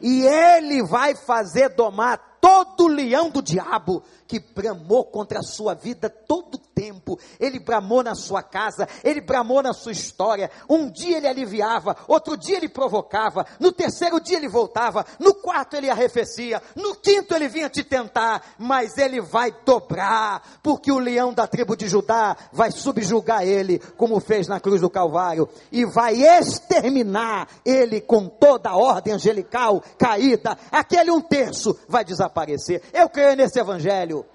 E 0.00 0.26
ele 0.26 0.82
vai 0.82 1.14
fazer 1.14 1.68
domar 1.68 2.38
todo 2.40 2.86
o 2.86 2.88
leão 2.88 3.30
do 3.30 3.40
diabo 3.40 4.02
que 4.26 4.40
bramou 4.40 5.04
contra 5.04 5.38
a 5.38 5.44
sua 5.44 5.72
vida 5.72 6.10
todo 6.10 6.58
tempo. 6.76 7.18
Ele 7.40 7.58
bramou 7.58 8.02
na 8.02 8.14
sua 8.14 8.42
casa, 8.42 8.86
ele 9.02 9.22
bramou 9.22 9.62
na 9.62 9.72
sua 9.72 9.92
história. 9.92 10.50
Um 10.68 10.90
dia 10.90 11.16
ele 11.16 11.26
aliviava, 11.26 11.96
outro 12.06 12.36
dia 12.36 12.58
ele 12.58 12.68
provocava, 12.68 13.46
no 13.58 13.72
terceiro 13.72 14.20
dia 14.20 14.36
ele 14.36 14.48
voltava, 14.48 15.06
no 15.18 15.32
quarto 15.32 15.74
ele 15.74 15.88
arrefecia, 15.88 16.62
no 16.76 16.94
quinto 16.94 17.34
ele 17.34 17.48
vinha 17.48 17.70
te 17.70 17.82
tentar, 17.82 18.42
mas 18.58 18.98
ele 18.98 19.22
vai 19.22 19.50
dobrar, 19.64 20.60
porque 20.62 20.92
o 20.92 20.98
leão 20.98 21.32
da 21.32 21.46
tribo 21.46 21.74
de 21.74 21.88
Judá 21.88 22.36
vai 22.52 22.70
subjugar 22.70 23.42
ele, 23.42 23.78
como 23.96 24.20
fez 24.20 24.46
na 24.46 24.60
cruz 24.60 24.82
do 24.82 24.90
Calvário, 24.90 25.48
e 25.72 25.86
vai 25.86 26.14
exterminar 26.14 27.48
ele 27.64 28.02
com 28.02 28.28
toda 28.28 28.68
a 28.68 28.76
ordem 28.76 29.14
angelical 29.14 29.82
caída. 29.96 30.58
Aquele 30.70 31.10
um 31.10 31.22
terço 31.22 31.74
vai 31.88 32.04
desaparecer. 32.04 32.82
Eu 32.92 33.08
creio 33.08 33.34
nesse 33.34 33.58
evangelho. 33.58 34.26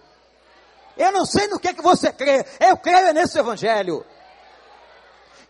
Eu 0.98 1.12
não 1.12 1.26
sei 1.26 1.48
no 1.48 1.60
que, 1.60 1.70
é 1.70 1.74
que 1.74 1.82
você 1.82 2.12
crê, 2.12 2.46
eu 2.60 2.78
creio 2.78 3.14
nesse 3.14 3.40
evangelho. 3.40 4.06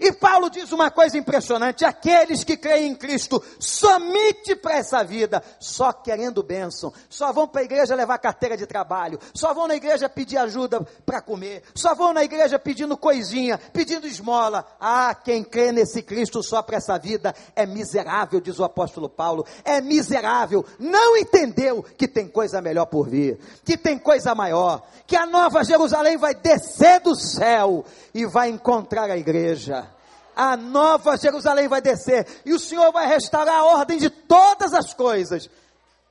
E 0.03 0.11
Paulo 0.11 0.49
diz 0.49 0.71
uma 0.71 0.89
coisa 0.89 1.15
impressionante: 1.15 1.85
aqueles 1.85 2.43
que 2.43 2.57
creem 2.57 2.87
em 2.87 2.95
Cristo 2.95 3.41
somente 3.59 4.55
para 4.55 4.77
essa 4.77 5.03
vida, 5.03 5.43
só 5.59 5.93
querendo 5.93 6.41
bênção, 6.41 6.91
só 7.07 7.31
vão 7.31 7.47
para 7.47 7.61
a 7.61 7.63
igreja 7.63 7.93
levar 7.93 8.17
carteira 8.17 8.57
de 8.57 8.65
trabalho, 8.65 9.19
só 9.31 9.53
vão 9.53 9.67
na 9.67 9.75
igreja 9.75 10.09
pedir 10.09 10.37
ajuda 10.37 10.81
para 11.05 11.21
comer, 11.21 11.61
só 11.75 11.93
vão 11.93 12.13
na 12.13 12.23
igreja 12.23 12.57
pedindo 12.57 12.97
coisinha, 12.97 13.59
pedindo 13.71 14.07
esmola. 14.07 14.65
Ah, 14.79 15.13
quem 15.13 15.43
crê 15.43 15.71
nesse 15.71 16.01
Cristo 16.01 16.41
só 16.41 16.63
para 16.63 16.77
essa 16.77 16.97
vida 16.97 17.35
é 17.55 17.67
miserável, 17.67 18.41
diz 18.41 18.57
o 18.57 18.63
apóstolo 18.63 19.07
Paulo, 19.07 19.45
é 19.63 19.81
miserável, 19.81 20.65
não 20.79 21.15
entendeu 21.15 21.83
que 21.83 22.07
tem 22.07 22.27
coisa 22.27 22.59
melhor 22.59 22.87
por 22.87 23.07
vir, 23.07 23.37
que 23.63 23.77
tem 23.77 23.99
coisa 23.99 24.33
maior, 24.33 24.81
que 25.05 25.15
a 25.15 25.27
nova 25.27 25.63
Jerusalém 25.63 26.17
vai 26.17 26.33
descer 26.33 27.01
do 27.01 27.15
céu 27.15 27.85
e 28.15 28.25
vai 28.25 28.49
encontrar 28.49 29.11
a 29.11 29.15
igreja 29.15 29.90
a 30.35 30.55
nova 30.57 31.17
Jerusalém 31.17 31.67
vai 31.67 31.81
descer, 31.81 32.27
e 32.45 32.53
o 32.53 32.59
Senhor 32.59 32.91
vai 32.91 33.07
restaurar 33.07 33.55
a 33.55 33.65
ordem 33.65 33.97
de 33.97 34.09
todas 34.09 34.73
as 34.73 34.93
coisas, 34.93 35.49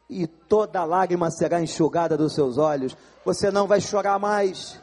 e 0.09 0.27
toda 0.27 0.85
lágrima 0.85 1.31
será 1.31 1.61
enxugada 1.61 2.17
dos 2.17 2.35
seus 2.35 2.59
olhos, 2.59 2.97
você 3.25 3.51
não 3.51 3.67
vai 3.67 3.81
chorar 3.81 4.19
mais, 4.19 4.79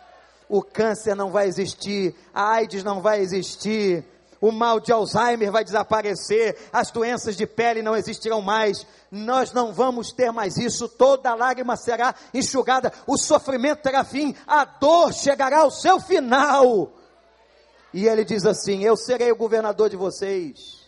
o 0.48 0.62
câncer 0.62 1.16
não 1.16 1.30
vai 1.30 1.48
existir, 1.48 2.16
a 2.34 2.52
AIDS 2.54 2.84
não 2.84 3.02
vai 3.02 3.20
existir, 3.20 4.06
o 4.40 4.52
mal 4.52 4.80
de 4.80 4.92
Alzheimer 4.92 5.52
vai 5.52 5.64
desaparecer, 5.64 6.58
as 6.72 6.92
doenças 6.92 7.36
de 7.36 7.46
pele 7.46 7.82
não 7.82 7.96
existirão 7.96 8.42
mais, 8.42 8.86
nós 9.12 9.52
não 9.52 9.74
vamos 9.74 10.12
ter 10.12 10.32
mais 10.32 10.58
isso, 10.58 10.88
toda 10.88 11.36
lágrima 11.36 11.76
será 11.76 12.14
enxugada, 12.34 12.94
o 13.06 13.18
sofrimento 13.18 13.82
terá 13.82 14.04
fim, 14.04 14.36
a 14.46 14.64
dor 14.64 15.14
chegará 15.14 15.60
ao 15.60 15.72
seu 15.72 16.00
final. 16.00 16.92
E 17.98 18.08
ele 18.08 18.24
diz 18.24 18.46
assim: 18.46 18.84
Eu 18.84 18.96
serei 18.96 19.32
o 19.32 19.36
governador 19.36 19.90
de 19.90 19.96
vocês. 19.96 20.88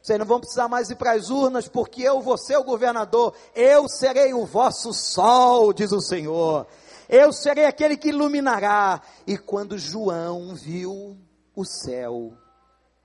Vocês 0.00 0.18
não 0.18 0.24
vão 0.24 0.40
precisar 0.40 0.68
mais 0.68 0.88
ir 0.88 0.96
para 0.96 1.12
as 1.12 1.28
urnas, 1.28 1.68
porque 1.68 2.00
eu 2.00 2.22
vou 2.22 2.38
ser 2.38 2.56
o 2.56 2.64
governador. 2.64 3.36
Eu 3.54 3.86
serei 3.90 4.32
o 4.32 4.46
vosso 4.46 4.90
sol, 4.94 5.70
diz 5.74 5.92
o 5.92 6.00
Senhor. 6.00 6.66
Eu 7.10 7.30
serei 7.30 7.66
aquele 7.66 7.94
que 7.94 8.08
iluminará. 8.08 9.02
E 9.26 9.36
quando 9.36 9.76
João 9.76 10.54
viu 10.54 11.18
o 11.54 11.62
céu, 11.62 12.32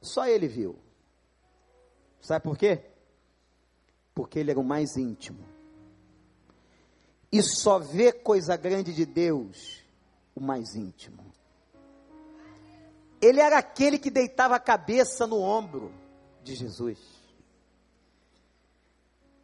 só 0.02 0.26
ele 0.26 0.48
viu. 0.48 0.80
Sabe 2.22 2.44
por 2.46 2.58
quê? 2.58 2.80
Porque 4.16 4.40
ele 4.40 4.52
era 4.52 4.60
o 4.62 4.64
mais 4.64 4.96
íntimo. 4.96 5.44
E 7.30 7.44
só 7.44 7.80
vê 7.80 8.14
coisa 8.14 8.56
grande 8.56 8.94
de 8.94 9.06
Deus 9.06 9.84
o 10.34 10.40
mais 10.40 10.74
íntimo. 10.74 11.21
Ele 13.22 13.40
era 13.40 13.60
aquele 13.60 14.00
que 14.00 14.10
deitava 14.10 14.56
a 14.56 14.60
cabeça 14.60 15.28
no 15.28 15.40
ombro 15.40 15.94
de 16.44 16.56
Jesus. 16.56 16.98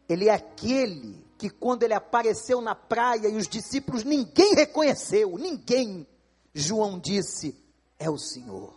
Ele 0.08 0.28
é 0.28 0.34
aquele 0.34 1.24
que, 1.36 1.48
quando 1.48 1.84
ele 1.84 1.94
apareceu 1.94 2.60
na 2.60 2.74
praia 2.74 3.28
e 3.28 3.36
os 3.36 3.46
discípulos, 3.46 4.02
ninguém 4.02 4.54
reconheceu, 4.54 5.38
ninguém. 5.38 6.06
João 6.52 6.98
disse: 6.98 7.56
É 7.98 8.10
o 8.10 8.18
Senhor. 8.18 8.74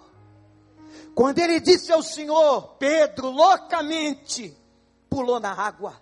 Quando 1.16 1.40
ele 1.40 1.60
disse 1.60 1.92
ao 1.92 2.04
Senhor, 2.04 2.76
Pedro 2.78 3.32
loucamente 3.32 4.56
pulou 5.10 5.40
na 5.40 5.52
água. 5.52 6.02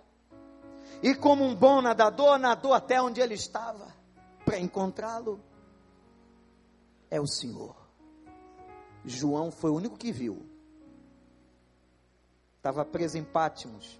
E 1.02 1.14
como 1.14 1.44
um 1.44 1.54
bom 1.54 1.80
nadador, 1.80 2.38
nadou 2.38 2.74
até 2.74 3.00
onde 3.00 3.20
ele 3.20 3.34
estava 3.34 3.94
para 4.44 4.58
encontrá-lo. 4.58 5.40
É 7.10 7.20
o 7.20 7.26
Senhor. 7.26 7.79
João 9.04 9.50
foi 9.50 9.70
o 9.70 9.74
único 9.74 9.96
que 9.96 10.12
viu. 10.12 10.46
Estava 12.56 12.84
preso 12.84 13.16
em 13.16 13.24
Pátimos. 13.24 13.98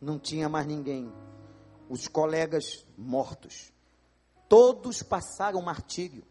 Não 0.00 0.18
tinha 0.18 0.48
mais 0.48 0.66
ninguém. 0.66 1.12
Os 1.88 2.06
colegas 2.06 2.86
mortos. 2.96 3.72
Todos 4.48 5.02
passaram 5.02 5.60
martírio. 5.60 6.24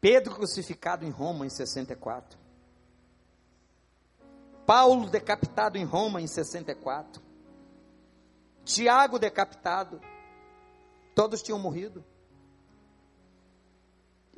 Pedro 0.00 0.34
crucificado 0.34 1.04
em 1.04 1.10
Roma 1.10 1.44
em 1.44 1.50
64. 1.50 2.38
Paulo 4.64 5.08
decapitado 5.08 5.76
em 5.76 5.84
Roma 5.84 6.20
em 6.20 6.26
64. 6.26 7.22
Tiago 8.64 9.18
decapitado. 9.18 10.00
Todos 11.14 11.42
tinham 11.42 11.58
morrido 11.58 12.04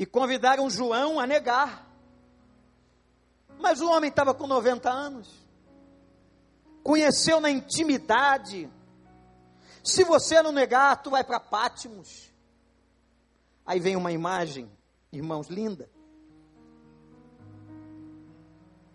e 0.01 0.07
convidaram 0.07 0.71
João 0.71 1.21
a 1.21 1.27
negar. 1.27 1.87
Mas 3.59 3.83
o 3.83 3.91
homem 3.91 4.09
estava 4.09 4.33
com 4.33 4.47
90 4.47 4.89
anos, 4.91 5.47
conheceu 6.83 7.39
na 7.39 7.51
intimidade. 7.51 8.73
Se 9.85 10.03
você 10.03 10.41
não 10.41 10.53
negar, 10.53 11.03
tu 11.03 11.11
vai 11.11 11.23
para 11.23 11.39
Pátimos. 11.39 12.33
Aí 13.67 13.79
vem 13.79 13.95
uma 13.95 14.11
imagem, 14.11 14.73
irmãos, 15.13 15.49
linda. 15.49 15.91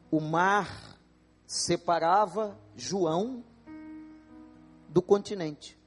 O 0.09 0.19
mar 0.19 0.97
separava 1.45 2.57
João 2.75 3.45
do 4.89 5.03
continente. 5.03 5.77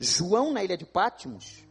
João, 0.00 0.52
na 0.52 0.64
ilha 0.64 0.76
de 0.76 0.84
Pátimos, 0.84 1.64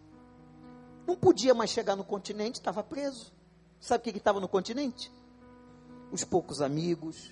não 1.12 1.18
podia 1.18 1.53
mais 1.53 1.70
chegar 1.70 1.95
no 1.95 2.03
continente, 2.03 2.55
estava 2.55 2.84
preso. 2.84 3.32
Sabe 3.80 4.01
o 4.01 4.14
que 4.14 4.18
estava 4.18 4.39
no 4.39 4.47
continente? 4.47 5.12
Os 6.12 6.24
poucos 6.24 6.62
amigos, 6.62 7.32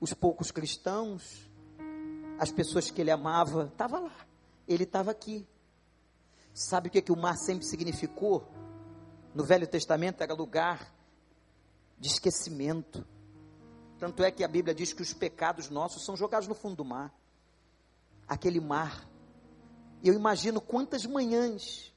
os 0.00 0.12
poucos 0.14 0.50
cristãos, 0.50 1.48
as 2.38 2.50
pessoas 2.50 2.90
que 2.90 3.00
ele 3.00 3.10
amava, 3.10 3.66
estava 3.66 3.98
lá. 3.98 4.16
Ele 4.66 4.84
estava 4.84 5.10
aqui. 5.10 5.46
Sabe 6.52 6.88
o 6.88 6.90
que, 6.90 7.02
que 7.02 7.12
o 7.12 7.16
mar 7.16 7.36
sempre 7.36 7.66
significou? 7.66 8.46
no 9.34 9.42
Velho 9.42 9.66
Testamento 9.66 10.22
era 10.22 10.32
lugar 10.32 10.94
de 11.98 12.08
esquecimento. 12.08 13.04
Tanto 13.98 14.22
é 14.22 14.30
que 14.30 14.44
a 14.44 14.48
Bíblia 14.48 14.74
diz 14.74 14.92
que 14.92 15.02
os 15.02 15.12
pecados 15.12 15.68
nossos 15.68 16.04
são 16.04 16.16
jogados 16.16 16.46
no 16.46 16.54
fundo 16.54 16.76
do 16.76 16.84
mar. 16.84 17.12
Aquele 18.28 18.60
mar. 18.60 19.08
Eu 20.02 20.14
imagino 20.14 20.60
quantas 20.60 21.04
manhãs. 21.04 21.92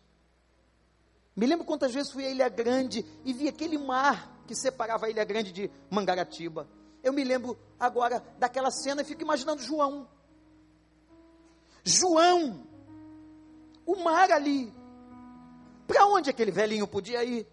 Me 1.38 1.46
lembro 1.46 1.64
quantas 1.64 1.94
vezes 1.94 2.12
fui 2.12 2.26
à 2.26 2.32
Ilha 2.32 2.50
Grande 2.50 3.06
e 3.24 3.32
vi 3.32 3.48
aquele 3.48 3.78
mar 3.78 4.42
que 4.48 4.56
separava 4.56 5.06
a 5.06 5.10
Ilha 5.12 5.24
Grande 5.24 5.52
de 5.52 5.70
Mangaratiba. 5.88 6.68
Eu 7.04 7.14
me 7.14 7.24
lembro 7.24 7.56
agora 7.80 8.26
daquela 8.40 8.72
cena 8.72 9.04
e 9.04 9.06
fico 9.06 9.22
imaginando 9.22 9.62
João. 9.62 10.10
João, 11.84 12.66
o 13.86 14.04
mar 14.04 14.32
ali. 14.32 14.74
Para 15.86 16.08
onde 16.08 16.32
aquele 16.32 16.50
velhinho 16.50 16.88
podia 16.88 17.24
ir? 17.24 17.48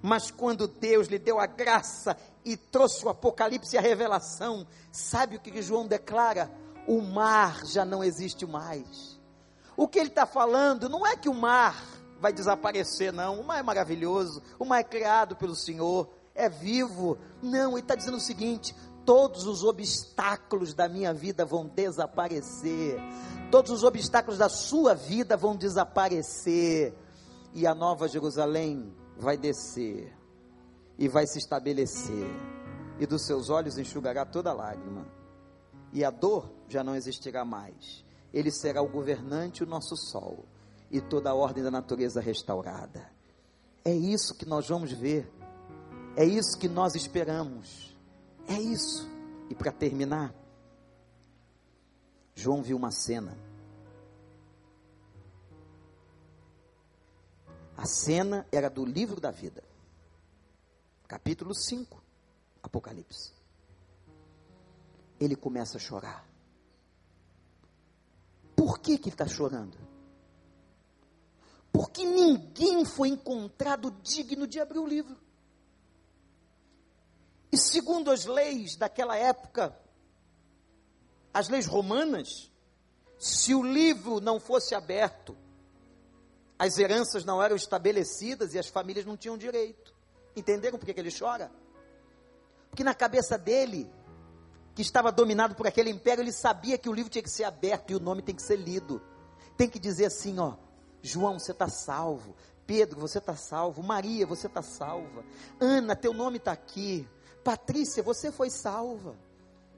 Mas 0.00 0.30
quando 0.30 0.66
Deus 0.66 1.08
lhe 1.08 1.18
deu 1.18 1.38
a 1.38 1.46
graça 1.46 2.16
e 2.46 2.56
trouxe 2.56 3.04
o 3.04 3.10
Apocalipse 3.10 3.76
e 3.76 3.78
a 3.78 3.82
revelação, 3.82 4.66
sabe 4.90 5.36
o 5.36 5.40
que 5.40 5.60
João 5.60 5.86
declara? 5.86 6.50
O 6.88 7.02
mar 7.02 7.66
já 7.66 7.84
não 7.84 8.02
existe 8.02 8.46
mais. 8.46 9.20
O 9.76 9.86
que 9.86 9.98
ele 9.98 10.08
está 10.08 10.24
falando 10.24 10.88
não 10.88 11.06
é 11.06 11.14
que 11.14 11.28
o 11.28 11.34
mar 11.34 11.93
vai 12.24 12.32
desaparecer, 12.32 13.12
não. 13.12 13.38
O 13.38 13.44
mar 13.44 13.58
é 13.58 13.62
maravilhoso, 13.62 14.42
o 14.58 14.64
mar 14.64 14.78
é 14.78 14.82
criado 14.82 15.36
pelo 15.36 15.54
Senhor, 15.54 16.08
é 16.34 16.48
vivo. 16.48 17.18
Não, 17.42 17.72
ele 17.72 17.80
está 17.80 17.94
dizendo 17.94 18.16
o 18.16 18.20
seguinte: 18.20 18.74
todos 19.04 19.46
os 19.46 19.62
obstáculos 19.62 20.72
da 20.72 20.88
minha 20.88 21.12
vida 21.12 21.44
vão 21.44 21.66
desaparecer, 21.66 22.98
todos 23.50 23.70
os 23.70 23.84
obstáculos 23.84 24.38
da 24.38 24.48
sua 24.48 24.94
vida 24.94 25.36
vão 25.36 25.54
desaparecer, 25.54 26.94
e 27.52 27.66
a 27.66 27.74
nova 27.74 28.08
Jerusalém 28.08 28.90
vai 29.18 29.36
descer 29.36 30.16
e 30.98 31.08
vai 31.08 31.26
se 31.26 31.38
estabelecer, 31.38 32.26
e 32.98 33.04
dos 33.04 33.26
seus 33.26 33.50
olhos 33.50 33.76
enxugará 33.76 34.24
toda 34.24 34.54
lágrima, 34.54 35.06
e 35.92 36.02
a 36.02 36.10
dor 36.10 36.50
já 36.68 36.82
não 36.82 36.96
existirá 36.96 37.44
mais. 37.44 38.02
Ele 38.32 38.50
será 38.50 38.80
o 38.80 38.88
governante, 38.88 39.62
o 39.62 39.66
nosso 39.66 39.94
sol, 39.94 40.46
e 40.96 41.00
toda 41.00 41.30
a 41.30 41.34
ordem 41.34 41.62
da 41.62 41.70
natureza 41.70 42.20
restaurada. 42.20 43.10
É 43.84 43.92
isso 43.92 44.34
que 44.34 44.46
nós 44.46 44.68
vamos 44.68 44.92
ver, 44.92 45.30
é 46.16 46.24
isso 46.24 46.58
que 46.58 46.68
nós 46.68 46.94
esperamos, 46.94 47.94
é 48.46 48.58
isso. 48.58 49.06
E 49.50 49.54
para 49.54 49.72
terminar, 49.72 50.34
João 52.34 52.62
viu 52.62 52.76
uma 52.76 52.90
cena. 52.90 53.36
A 57.76 57.84
cena 57.86 58.46
era 58.52 58.70
do 58.70 58.84
livro 58.84 59.20
da 59.20 59.30
vida 59.30 59.62
capítulo 61.06 61.54
5, 61.54 62.02
Apocalipse. 62.62 63.32
Ele 65.20 65.36
começa 65.36 65.76
a 65.76 65.80
chorar. 65.80 66.28
Por 68.56 68.80
que, 68.80 68.98
que 68.98 69.08
ele 69.08 69.14
está 69.14 69.26
chorando? 69.26 69.83
Porque 71.74 72.04
ninguém 72.04 72.84
foi 72.84 73.08
encontrado 73.08 73.90
digno 74.00 74.46
de 74.46 74.60
abrir 74.60 74.78
o 74.78 74.86
livro. 74.86 75.18
E 77.50 77.58
segundo 77.58 78.12
as 78.12 78.26
leis 78.26 78.76
daquela 78.76 79.16
época, 79.16 79.76
as 81.32 81.48
leis 81.48 81.66
romanas, 81.66 82.48
se 83.18 83.56
o 83.56 83.62
livro 83.64 84.20
não 84.20 84.38
fosse 84.38 84.72
aberto, 84.72 85.36
as 86.56 86.78
heranças 86.78 87.24
não 87.24 87.42
eram 87.42 87.56
estabelecidas 87.56 88.54
e 88.54 88.58
as 88.58 88.68
famílias 88.68 89.04
não 89.04 89.16
tinham 89.16 89.36
direito. 89.36 89.92
Entenderam 90.36 90.78
por 90.78 90.86
que, 90.86 90.94
que 90.94 91.00
ele 91.00 91.12
chora? 91.12 91.50
Porque 92.70 92.84
na 92.84 92.94
cabeça 92.94 93.36
dele, 93.36 93.90
que 94.76 94.82
estava 94.82 95.10
dominado 95.10 95.56
por 95.56 95.66
aquele 95.66 95.90
império, 95.90 96.22
ele 96.22 96.32
sabia 96.32 96.78
que 96.78 96.88
o 96.88 96.92
livro 96.92 97.10
tinha 97.10 97.22
que 97.22 97.30
ser 97.30 97.42
aberto 97.42 97.90
e 97.90 97.96
o 97.96 98.00
nome 98.00 98.22
tem 98.22 98.34
que 98.34 98.42
ser 98.42 98.56
lido. 98.56 99.02
Tem 99.56 99.68
que 99.68 99.80
dizer 99.80 100.06
assim, 100.06 100.38
ó, 100.38 100.56
João, 101.06 101.38
você 101.38 101.52
está 101.52 101.68
salvo. 101.68 102.34
Pedro, 102.66 103.00
você 103.00 103.18
está 103.18 103.36
salvo. 103.36 103.82
Maria, 103.82 104.26
você 104.26 104.46
está 104.46 104.62
salva. 104.62 105.24
Ana, 105.60 105.94
teu 105.94 106.12
nome 106.12 106.38
está 106.38 106.52
aqui. 106.52 107.08
Patrícia, 107.44 108.02
você 108.02 108.32
foi 108.32 108.50
salva. 108.50 109.16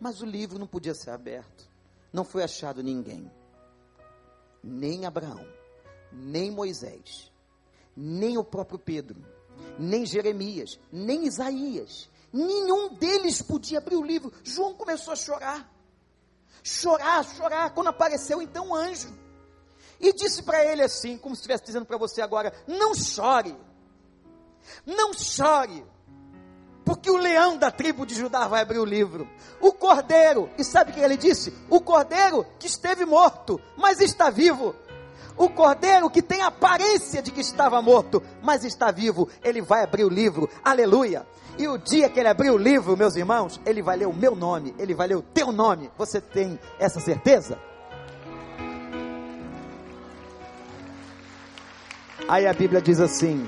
Mas 0.00 0.22
o 0.22 0.26
livro 0.26 0.58
não 0.58 0.66
podia 0.66 0.94
ser 0.94 1.10
aberto. 1.10 1.68
Não 2.12 2.24
foi 2.24 2.42
achado 2.42 2.82
ninguém. 2.82 3.30
Nem 4.62 5.06
Abraão, 5.06 5.46
nem 6.12 6.50
Moisés, 6.50 7.30
nem 7.96 8.36
o 8.36 8.42
próprio 8.42 8.78
Pedro 8.78 9.22
nem 9.78 10.06
Jeremias, 10.06 10.78
nem 10.90 11.26
Isaías. 11.26 12.08
Nenhum 12.32 12.94
deles 12.94 13.40
podia 13.42 13.78
abrir 13.78 13.96
o 13.96 14.04
livro. 14.04 14.32
João 14.42 14.74
começou 14.74 15.12
a 15.12 15.16
chorar. 15.16 15.72
Chorar, 16.62 17.24
chorar. 17.24 17.70
Quando 17.70 17.88
apareceu 17.88 18.42
então 18.42 18.70
o 18.70 18.74
anjo. 18.74 19.16
E 20.00 20.12
disse 20.12 20.42
para 20.42 20.64
ele 20.64 20.82
assim, 20.82 21.16
como 21.16 21.34
se 21.34 21.40
estivesse 21.40 21.64
dizendo 21.64 21.86
para 21.86 21.96
você 21.96 22.20
agora: 22.20 22.52
Não 22.66 22.94
chore. 22.94 23.56
Não 24.84 25.12
chore. 25.12 25.84
Porque 26.84 27.10
o 27.10 27.16
leão 27.16 27.56
da 27.56 27.70
tribo 27.70 28.06
de 28.06 28.14
Judá 28.14 28.46
vai 28.46 28.62
abrir 28.62 28.78
o 28.78 28.84
livro. 28.84 29.28
O 29.60 29.72
cordeiro, 29.72 30.48
e 30.56 30.62
sabe 30.62 30.92
o 30.92 30.94
que 30.94 31.00
ele 31.00 31.16
disse? 31.16 31.52
O 31.68 31.80
cordeiro 31.80 32.46
que 32.60 32.66
esteve 32.66 33.04
morto, 33.04 33.60
mas 33.76 34.00
está 34.00 34.30
vivo 34.30 34.74
o 35.36 35.50
cordeiro 35.50 36.08
que 36.08 36.22
tem 36.22 36.40
aparência 36.42 37.20
de 37.20 37.30
que 37.30 37.40
estava 37.40 37.82
morto, 37.82 38.22
mas 38.42 38.64
está 38.64 38.90
vivo, 38.90 39.28
ele 39.44 39.60
vai 39.60 39.82
abrir 39.84 40.04
o 40.04 40.08
livro, 40.08 40.48
aleluia. 40.64 41.26
E 41.58 41.68
o 41.68 41.78
dia 41.78 42.08
que 42.08 42.18
ele 42.18 42.28
abrir 42.28 42.50
o 42.50 42.56
livro, 42.56 42.96
meus 42.96 43.16
irmãos, 43.16 43.60
ele 43.64 43.82
vai 43.82 43.96
ler 43.96 44.06
o 44.06 44.12
meu 44.12 44.34
nome, 44.34 44.74
ele 44.78 44.94
vai 44.94 45.08
ler 45.08 45.16
o 45.16 45.22
teu 45.22 45.52
nome. 45.52 45.90
Você 45.96 46.20
tem 46.20 46.58
essa 46.78 47.00
certeza? 47.00 47.58
Aí 52.28 52.44
a 52.44 52.52
Bíblia 52.52 52.82
diz 52.82 52.98
assim: 52.98 53.46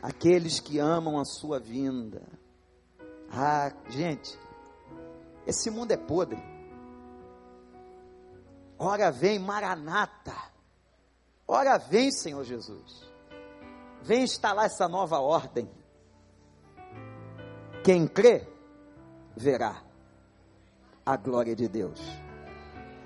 aqueles 0.00 0.60
que 0.60 0.78
amam 0.78 1.18
a 1.18 1.24
sua 1.24 1.58
vinda. 1.58 2.22
Ah, 3.28 3.72
gente, 3.88 4.38
esse 5.44 5.68
mundo 5.68 5.90
é 5.90 5.96
podre. 5.96 6.40
Ora 8.78 9.10
vem, 9.10 9.40
Maranata. 9.40 10.34
Ora 11.46 11.76
vem, 11.76 12.12
Senhor 12.12 12.44
Jesus. 12.44 13.04
Vem 14.00 14.22
instalar 14.22 14.66
essa 14.66 14.86
nova 14.86 15.18
ordem. 15.18 15.68
Quem 17.82 18.06
crê, 18.06 18.46
verá 19.36 19.82
a 21.04 21.16
glória 21.16 21.56
de 21.56 21.66
Deus. 21.66 22.00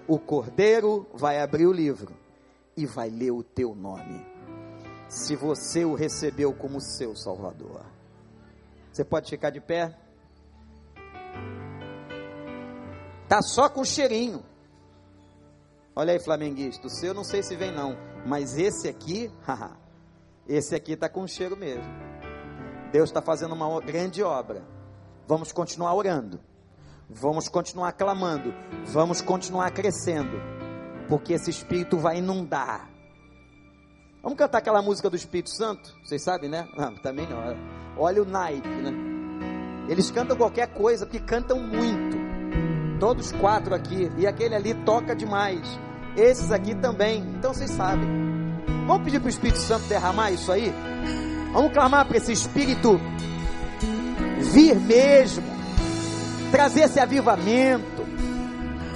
O 0.07 0.19
cordeiro 0.19 1.09
vai 1.15 1.41
abrir 1.41 1.67
o 1.67 1.73
livro 1.73 2.24
e 2.77 2.87
vai 2.87 3.11
ler 3.11 3.31
o 3.31 3.43
teu 3.43 3.75
nome. 3.75 4.25
Se 5.09 5.37
você 5.37 5.85
o 5.85 5.95
recebeu 5.95 6.53
como 6.53 6.81
seu 6.81 7.15
Salvador. 7.15 7.85
Você 8.93 9.05
pode 9.05 9.31
ficar 9.31 9.51
de 9.51 9.61
pé? 9.61 9.97
Tá 13.29 13.43
só 13.43 13.69
com 13.69 13.85
cheirinho. 13.85 14.45
Olha 15.97 16.13
aí, 16.13 16.19
flamenguista, 16.19 16.87
o 16.87 16.91
seu 16.91 17.15
não 17.15 17.23
sei 17.23 17.43
se 17.43 17.55
vem 17.55 17.71
não, 17.71 17.97
mas 18.27 18.59
esse 18.59 18.89
aqui, 18.89 19.31
haha, 19.47 19.77
esse 20.49 20.75
aqui 20.75 20.93
está 20.93 21.09
com 21.09 21.27
cheiro 21.27 21.57
mesmo. 21.57 21.85
Deus 22.91 23.11
está 23.11 23.23
fazendo 23.23 23.55
uma 23.55 23.81
grande 23.81 24.23
obra. 24.23 24.63
Vamos 25.27 25.53
continuar 25.53 25.95
orando, 25.95 26.39
vamos 27.09 27.49
continuar 27.49 27.93
clamando, 27.93 28.53
vamos 28.87 29.23
continuar 29.23 29.71
crescendo, 29.71 30.37
porque 31.09 31.33
esse 31.33 31.51
Espírito 31.51 31.99
vai 31.99 32.19
inundar. 32.19 32.89
Vamos 34.23 34.39
cantar 34.39 34.59
aquela 34.59 34.81
música 34.81 35.11
do 35.11 35.17
Espírito 35.17 35.51
Santo? 35.51 35.95
Vocês 36.03 36.23
sabem, 36.23 36.49
né? 36.49 36.67
Não, 36.77 36.95
também 36.95 37.27
não. 37.29 37.57
Olha 37.97 38.23
o 38.23 38.25
naipe, 38.25 38.69
né? 38.69 38.93
Eles 39.89 40.11
cantam 40.11 40.37
qualquer 40.37 40.69
coisa, 40.69 41.05
porque 41.05 41.21
cantam 41.21 41.61
muito. 41.61 42.17
Todos 42.99 43.33
quatro 43.33 43.75
aqui. 43.75 44.11
E 44.17 44.27
aquele 44.27 44.55
ali 44.55 44.73
toca 44.85 45.15
demais. 45.15 45.79
Esses 46.17 46.51
aqui 46.51 46.75
também. 46.75 47.21
Então 47.37 47.53
vocês 47.53 47.71
sabem. 47.71 48.09
Vamos 48.87 49.05
pedir 49.05 49.21
para 49.21 49.27
o 49.27 49.31
Espírito 49.31 49.59
Santo 49.59 49.87
derramar 49.89 50.31
isso 50.31 50.51
aí? 50.51 50.73
Vamos 51.53 51.73
clamar 51.73 52.07
para 52.07 52.17
esse 52.17 52.33
Espírito 52.33 52.99
vir 54.41 54.77
mesmo, 54.77 55.43
trazer 56.51 56.83
esse 56.83 57.01
avivamento, 57.01 58.05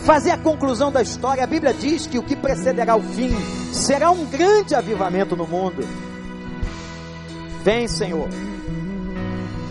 fazer 0.09 0.31
a 0.31 0.39
conclusão 0.39 0.91
da 0.91 1.03
história. 1.03 1.45
A 1.45 1.47
Bíblia 1.47 1.75
diz 1.75 2.07
que 2.07 2.19
o 2.19 2.23
que 2.23 2.35
precederá 2.35 2.97
o 2.97 3.03
fim 3.03 3.29
será 3.75 4.11
um 4.11 4.25
grande 4.25 4.75
avivamento 4.75 5.37
no 5.37 5.47
mundo. 5.47 5.87
Vem, 7.63 7.87
Senhor. 7.87 8.27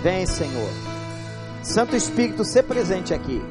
Vem, 0.03 0.27
Senhor. 0.27 0.69
Santo 1.63 1.95
Espírito, 1.95 2.45
ser 2.45 2.61
presente 2.61 3.15
aqui. 3.15 3.41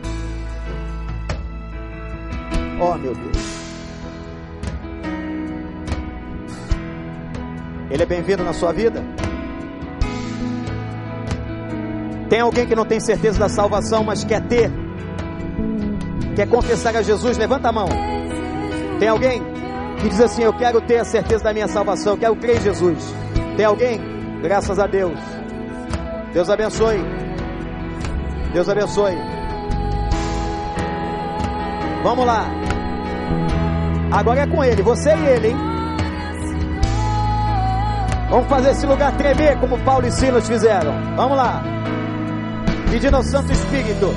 Oh, 2.81 2.95
meu 2.95 3.17
Deus. 3.17 3.37
Ele 7.91 8.03
é 8.05 8.07
bem-vindo 8.07 8.45
na 8.45 8.53
sua 8.53 8.71
vida? 8.71 9.03
Tem 12.31 12.39
alguém 12.39 12.65
que 12.65 12.77
não 12.77 12.85
tem 12.85 13.01
certeza 13.01 13.41
da 13.41 13.49
salvação, 13.49 14.05
mas 14.05 14.23
quer 14.23 14.47
ter? 14.47 14.86
Quer 16.37 16.47
confessar 16.49 16.95
a 16.95 17.01
Jesus? 17.01 17.39
Levanta 17.39 17.71
a 17.71 17.73
mão. 17.73 17.89
Tem 19.01 19.09
alguém 19.09 19.43
que 20.01 20.09
diz 20.11 20.21
assim: 20.21 20.43
Eu 20.43 20.53
quero 20.53 20.83
ter 20.83 20.99
a 20.99 21.05
certeza 21.05 21.43
da 21.43 21.53
minha 21.53 21.67
salvação, 21.67 22.13
eu 22.13 22.19
quero 22.19 22.37
crer 22.37 22.59
em 22.59 22.61
Jesus. 22.61 23.15
Tem 23.57 23.65
alguém? 23.65 23.99
Graças 24.43 24.79
a 24.79 24.87
Deus. 24.87 25.19
Deus 26.35 26.51
abençoe. 26.51 27.03
Deus 28.53 28.69
abençoe. 28.69 29.17
Vamos 32.03 32.27
lá. 32.27 32.45
Agora 34.13 34.43
é 34.43 34.47
com 34.47 34.63
ele, 34.63 34.83
você 34.83 35.15
e 35.17 35.27
ele, 35.27 35.49
hein? 35.49 35.57
Vamos 38.29 38.47
fazer 38.49 38.71
esse 38.71 38.87
lugar 38.87 39.17
tremer 39.17 39.59
como 39.59 39.79
Paulo 39.79 40.07
e 40.07 40.13
Silas 40.13 40.47
fizeram. 40.47 40.93
Vamos 41.17 41.37
lá. 41.37 41.63
Pedindo 42.91 43.17
ao 43.17 43.23
Santo 43.23 43.51
Espírito. 43.51 44.15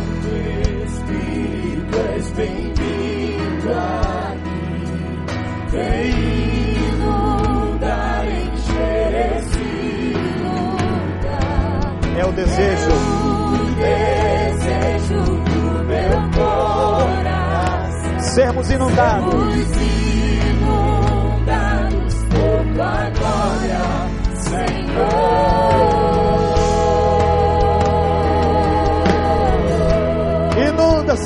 És 2.15 2.29
bem-vindo 2.31 3.71
aqui. 3.73 4.59
Vem 5.71 6.11
inundar, 6.93 8.25
encher 8.25 9.11
esse 9.37 10.13
lugar. 10.41 11.91
É 12.17 12.25
o 12.25 12.31
desejo. 12.31 12.89
É 12.89 12.93
o 13.53 13.65
desejo 14.55 15.19
do 15.23 15.83
meu 15.85 16.15
coração. 16.35 18.19
Sermos 18.19 18.71
inundados. 18.71 19.33
Sermos 19.33 19.67
inundados 20.51 22.15
por 22.29 22.59
tua 22.75 23.09
glória, 23.09 23.83
Senhor. 24.35 26.28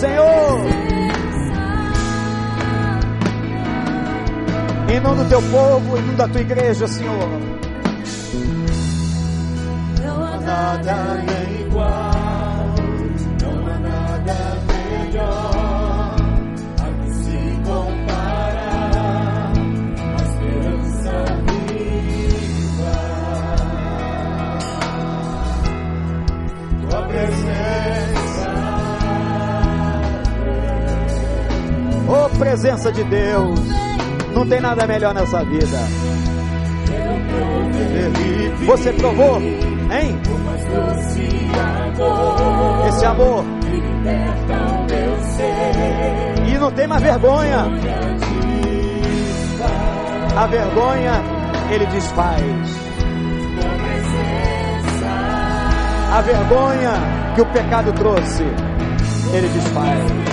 Senhor. 0.03 0.65
Inunda 4.93 5.23
o 5.23 5.29
teu 5.29 5.41
povo, 5.43 5.97
inunda 5.97 6.25
a 6.25 6.27
tua 6.27 6.41
igreja, 6.41 6.87
Senhor. 6.89 7.29
Não 10.03 10.23
há 10.25 10.37
nada 10.41 11.42
presença 32.43 32.91
de 32.91 33.05
Deus. 33.05 33.57
Não 34.35 34.45
tem 34.45 34.59
nada 34.59 34.85
melhor 34.85 35.13
nessa 35.13 35.45
vida. 35.45 35.77
Você 38.65 38.91
provou, 38.91 39.39
hein? 39.39 40.19
Esse 42.89 43.05
amor. 43.05 43.45
E 46.45 46.57
não 46.57 46.71
tem 46.71 46.85
mais 46.85 47.01
vergonha. 47.01 47.65
A 50.35 50.47
vergonha 50.47 51.23
ele 51.71 51.85
desfaz. 51.85 52.43
A 56.11 56.21
vergonha 56.21 56.91
que 57.35 57.41
o 57.41 57.45
pecado 57.45 57.93
trouxe, 57.93 58.43
ele 59.33 59.47
desfaz. 59.47 60.32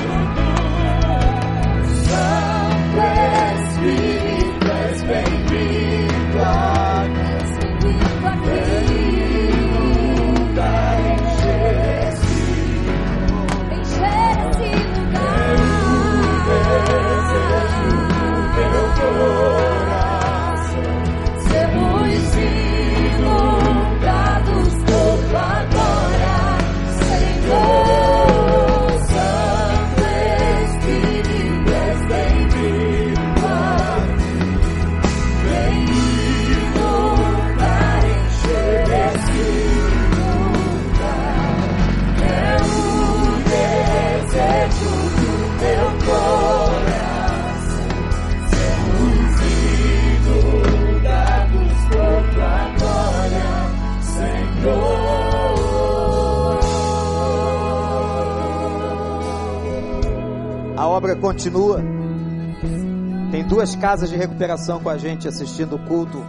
Casas 63.80 64.10
de 64.10 64.16
recuperação 64.16 64.78
com 64.78 64.90
a 64.90 64.98
gente 64.98 65.26
assistindo 65.26 65.76
o 65.76 65.78
culto, 65.86 66.22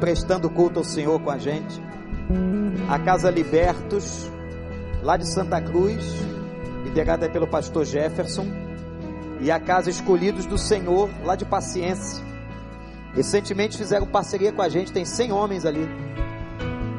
prestando 0.00 0.48
culto 0.48 0.78
ao 0.78 0.84
Senhor 0.84 1.20
com 1.20 1.30
a 1.30 1.36
gente. 1.36 1.80
A 2.88 2.98
Casa 2.98 3.30
Libertos, 3.30 4.30
lá 5.02 5.18
de 5.18 5.30
Santa 5.30 5.60
Cruz, 5.60 6.02
liderada 6.82 7.28
pelo 7.28 7.46
pastor 7.46 7.84
Jefferson, 7.84 8.46
e 9.38 9.50
a 9.50 9.60
Casa 9.60 9.90
Escolhidos 9.90 10.46
do 10.46 10.56
Senhor, 10.56 11.10
lá 11.22 11.36
de 11.36 11.44
Paciência. 11.44 12.24
Recentemente 13.12 13.76
fizeram 13.76 14.06
parceria 14.06 14.50
com 14.50 14.62
a 14.62 14.68
gente, 14.70 14.90
tem 14.90 15.04
100 15.04 15.30
homens 15.30 15.66
ali. 15.66 15.86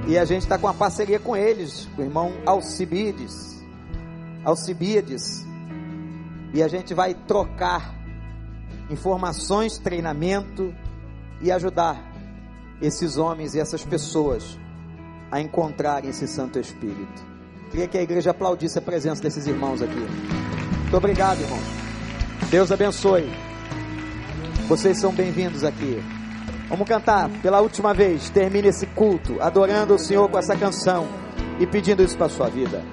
E 0.07 0.19
a 0.19 0.25
gente 0.25 0.43
está 0.43 0.55
com 0.55 0.67
uma 0.67 0.73
parceria 0.73 1.19
com 1.19 1.35
eles, 1.35 1.89
com 1.95 2.03
o 2.03 2.05
irmão 2.05 2.31
Alcibiades. 2.45 3.59
Alcibiades. 4.43 5.43
E 6.53 6.61
a 6.61 6.67
gente 6.67 6.93
vai 6.93 7.15
trocar 7.15 8.04
informações, 8.89 9.77
treinamento 9.77 10.73
e 11.41 11.51
ajudar 11.51 12.01
esses 12.81 13.17
homens 13.17 13.55
e 13.55 13.59
essas 13.59 13.83
pessoas 13.83 14.57
a 15.31 15.41
encontrarem 15.41 16.09
esse 16.09 16.27
Santo 16.27 16.59
Espírito. 16.59 17.25
Queria 17.71 17.87
que 17.87 17.97
a 17.97 18.01
igreja 18.01 18.31
aplaudisse 18.31 18.77
a 18.77 18.81
presença 18.81 19.21
desses 19.21 19.47
irmãos 19.47 19.81
aqui. 19.81 19.95
Muito 19.95 20.97
obrigado, 20.97 21.41
irmão. 21.41 21.59
Deus 22.49 22.71
abençoe. 22.71 23.29
Vocês 24.67 24.97
são 24.97 25.13
bem-vindos 25.13 25.63
aqui. 25.63 26.01
Vamos 26.69 26.87
cantar 26.87 27.29
pela 27.41 27.61
última 27.61 27.93
vez. 27.93 28.29
Termine 28.29 28.69
esse 28.69 28.85
culto 28.87 29.41
adorando 29.41 29.95
o 29.95 29.99
Senhor 29.99 30.29
com 30.29 30.37
essa 30.37 30.55
canção 30.55 31.07
e 31.59 31.67
pedindo 31.67 32.03
isso 32.03 32.17
para 32.17 32.29
sua 32.29 32.49
vida. 32.49 32.83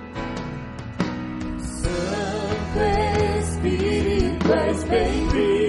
Santo 1.59 2.81
Espírito, 3.41 4.53
és 4.53 4.85
bem-vindo. 4.85 5.62